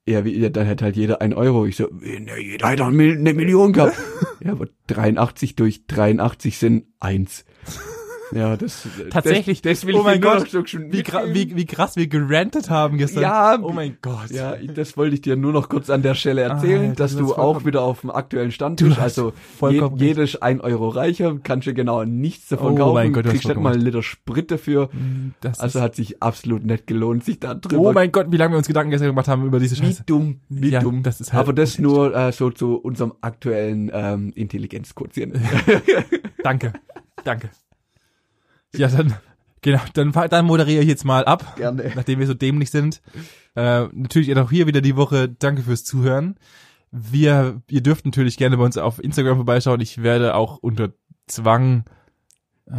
ja, 0.06 0.26
wie, 0.26 0.38
ja, 0.38 0.50
dann 0.50 0.66
hätte 0.66 0.86
halt 0.86 0.96
jeder 0.96 1.22
ein 1.22 1.34
Euro. 1.34 1.66
Ich 1.66 1.76
so, 1.76 1.88
ne, 1.92 2.40
jeder 2.40 2.70
hat 2.70 2.80
doch 2.80 2.88
eine 2.88 3.34
Million 3.34 3.74
gehabt. 3.74 3.98
ja, 4.40 4.52
aber 4.54 4.68
83 4.88 5.56
durch 5.56 5.86
83 5.88 6.58
sind 6.58 6.86
eins. 7.00 7.46
Ja, 8.32 8.56
das 8.58 8.88
Tatsächlich. 9.10 9.62
Das, 9.62 9.80
das 9.80 9.88
will 9.88 9.96
Oh 9.96 10.00
ich 10.00 10.04
mein 10.06 10.22
Gott. 10.22 10.52
Wie, 10.54 11.04
wie, 11.34 11.56
wie 11.56 11.66
krass 11.66 11.96
wir 11.96 12.08
gerantet 12.08 12.70
haben 12.70 12.98
gestern. 12.98 13.24
Ja, 13.24 13.58
Oh 13.62 13.72
mein 13.72 13.98
Gott. 14.02 14.30
Ja, 14.30 14.56
das 14.56 14.98
wollte 14.98 15.16
ich 15.16 15.22
dir 15.22 15.36
nur 15.36 15.52
noch 15.52 15.68
kurz 15.70 15.90
an 15.90 16.02
der 16.02 16.14
Stelle 16.16 16.42
erzählen, 16.42 16.90
Alter, 16.92 16.96
dass 16.96 17.16
du 17.16 17.34
auch 17.36 17.66
wieder 17.66 17.82
auf 17.82 18.02
dem 18.02 18.12
aktuellen 18.12 18.52
Stand 18.52 18.82
bist. 18.84 19.00
Also 19.00 19.34
je, 19.70 19.82
jedes 19.96 20.42
ein 20.42 20.62
Euro 20.62 20.90
reicher, 20.90 21.38
kannst 21.44 21.68
du 21.68 21.74
genau 21.74 22.04
nichts 22.04 22.50
davon 22.50 22.74
Oh 22.74 22.78
kaufen. 22.78 22.94
mein 22.94 23.14
Gott, 23.14 23.26
kriegst 23.26 23.44
vollkommen 23.44 23.64
mal 23.64 23.74
einen 23.74 23.82
Liter 23.82 24.04
Sprit 24.04 24.52
dafür. 24.52 24.90
Das 25.42 25.60
Also 25.60 25.82
hat 25.82 25.96
sich 25.96 26.22
absolut 26.22 26.64
nicht 26.66 26.88
gelohnt, 26.88 27.24
sich 27.24 27.40
da 27.40 27.56
drüber 27.56 27.90
oh 27.90 27.94
mein 27.94 28.12
Gott, 28.12 28.28
wie 28.32 28.38
lange 28.38 28.54
wir 28.54 28.58
uns 28.58 28.68
Gedanken 28.68 28.92
gestern 28.92 29.10
gemacht 29.10 29.28
haben 29.28 29.46
über 29.46 29.60
diese 29.60 29.76
Wie 29.78 29.86
Scheiße. 29.88 30.04
dumm, 30.06 30.42
wie 30.50 30.70
Ja, 30.70 30.82
dumm. 30.82 31.04
das 31.04 31.20
ist 31.22 31.34
halt 31.34 31.42
Aber 31.42 31.54
das 31.54 31.80
nur 31.80 32.16
äh, 32.16 32.32
so 32.32 32.50
zu 32.52 32.76
unserem 32.78 33.14
aktuellen 33.22 33.90
ähm, 33.94 34.32
Intelligenzquotient. 34.36 35.36
Danke. 36.44 36.74
Danke. 37.24 37.50
Ja, 38.76 38.88
dann, 38.88 39.16
genau, 39.62 39.80
dann, 39.94 40.12
dann 40.12 40.46
moderiere 40.46 40.82
ich 40.84 40.88
jetzt 40.90 41.06
mal 41.06 41.26
ab. 41.26 41.56
Gerne. 41.58 41.92
nachdem 41.96 42.20
wir 42.20 42.28
so 42.28 42.34
dämlich 42.34 42.70
sind. 42.72 43.02
Äh, 43.56 43.88
natürlich 43.94 44.36
auch 44.38 44.50
hier 44.52 44.68
wieder 44.68 44.82
die 44.82 44.96
Woche. 44.96 45.28
Danke 45.30 45.64
fürs 45.64 45.84
Zuhören. 45.84 46.36
Wir, 46.92 47.62
ihr 47.70 47.82
dürft 47.82 48.06
natürlich 48.06 48.38
gerne 48.38 48.58
bei 48.58 48.64
uns 48.64 48.78
auf 48.78 49.04
Instagram 49.04 49.36
vorbeischauen. 49.38 49.80
Ich 49.82 50.02
werde 50.02 50.36
auch 50.36 50.58
unter 50.58 50.90
Zwang. 51.28 51.84
Äh, 52.68 52.74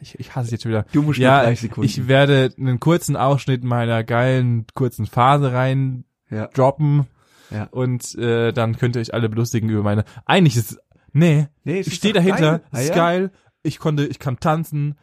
ich, 0.00 0.18
ich 0.18 0.34
hasse 0.34 0.46
es 0.46 0.50
jetzt 0.52 0.62
schon 0.62 0.72
wieder. 0.72 0.84
Du 0.92 1.02
musst 1.02 1.18
Ja, 1.18 1.42
30 1.42 1.60
Sekunden. 1.60 1.86
ich 1.86 2.08
werde 2.08 2.50
einen 2.58 2.80
kurzen 2.80 3.16
Ausschnitt 3.16 3.62
meiner 3.64 4.02
geilen 4.04 4.66
kurzen 4.74 5.06
Phase 5.06 5.52
rein 5.52 6.04
ja, 6.30 6.48
droppen 6.48 7.06
ja. 7.50 7.68
und 7.70 8.14
äh, 8.16 8.52
dann 8.52 8.76
könnt 8.78 8.96
ihr 8.96 9.00
euch 9.00 9.14
alle 9.14 9.28
belustigen 9.28 9.68
über 9.68 9.82
meine. 9.82 10.04
Eigentlich 10.24 10.56
ist 10.56 10.78
nee, 11.12 11.46
Nee, 11.64 11.80
ich 11.80 11.86
ist 11.86 11.96
stehe 11.96 12.14
dahinter. 12.14 12.58
geil. 12.58 12.60
Es 12.72 12.78
Ah, 12.78 12.82
ist 12.82 12.88
ja? 12.88 12.94
geil. 12.96 13.30
Ich 13.62 13.78
konnte, 13.78 14.06
ich 14.06 14.18
kann 14.18 14.38
tanzen. 14.40 14.98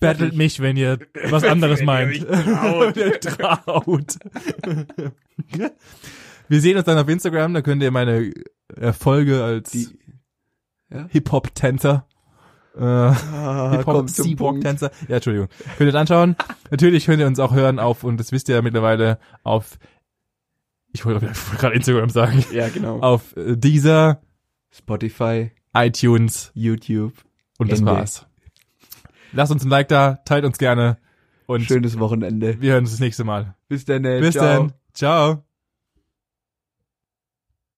Battelt 0.00 0.36
mich, 0.36 0.60
wenn 0.60 0.76
ihr 0.76 0.98
was 1.30 1.42
anderes 1.44 1.82
meint. 1.82 2.26
traut. 2.28 2.94
Traut. 3.20 4.18
Wir 6.48 6.60
sehen 6.60 6.76
uns 6.76 6.86
dann 6.86 6.98
auf 6.98 7.08
Instagram, 7.08 7.52
da 7.54 7.62
könnt 7.62 7.82
ihr 7.82 7.90
meine 7.90 8.32
Erfolge 8.74 9.42
als 9.44 9.70
Die, 9.70 9.88
ja? 10.90 11.06
Hip-Hop-Tänzer 11.10 12.06
äh, 12.76 12.82
Ah, 12.84 13.70
Hip-Hop, 13.72 13.84
komm 13.96 14.08
zum 14.08 14.36
Punkt. 14.36 14.62
Seawalk-Tänzer. 14.62 14.90
Ja, 15.08 15.16
Entschuldigung. 15.16 15.48
Könnt 15.76 15.80
ihr 15.88 15.92
das 15.92 16.00
anschauen. 16.00 16.36
Natürlich 16.70 17.06
könnt 17.06 17.20
ihr 17.20 17.26
uns 17.26 17.38
auch 17.40 17.52
hören 17.52 17.78
auf, 17.78 18.04
und 18.04 18.18
das 18.18 18.30
wisst 18.32 18.48
ihr 18.48 18.54
ja 18.54 18.62
mittlerweile, 18.62 19.18
auf, 19.42 19.78
ich 20.92 21.04
wollte 21.04 21.26
gerade 21.58 21.74
Instagram 21.74 22.08
sagen, 22.08 22.44
Ja, 22.52 22.68
genau. 22.68 23.00
auf 23.00 23.36
äh, 23.36 23.56
Deezer, 23.56 24.22
Spotify, 24.70 25.50
iTunes 25.74 26.50
YouTube. 26.54 27.12
Und 27.58 27.70
das 27.70 27.80
Ende. 27.80 27.92
war's. 27.92 28.26
Lasst 29.32 29.52
uns 29.52 29.64
ein 29.64 29.68
Like 29.68 29.88
da, 29.88 30.14
teilt 30.24 30.44
uns 30.44 30.56
gerne 30.58 30.96
und 31.46 31.62
Schönes 31.62 31.98
Wochenende. 31.98 32.60
wir 32.60 32.72
hören 32.72 32.84
uns 32.84 32.92
das 32.92 33.00
nächste 33.00 33.24
Mal. 33.24 33.54
Bis 33.68 33.84
dann. 33.84 34.02
Bis 34.02 34.32
Ciao. 34.32 34.44
dann. 34.44 34.72
Ciao. 34.94 35.47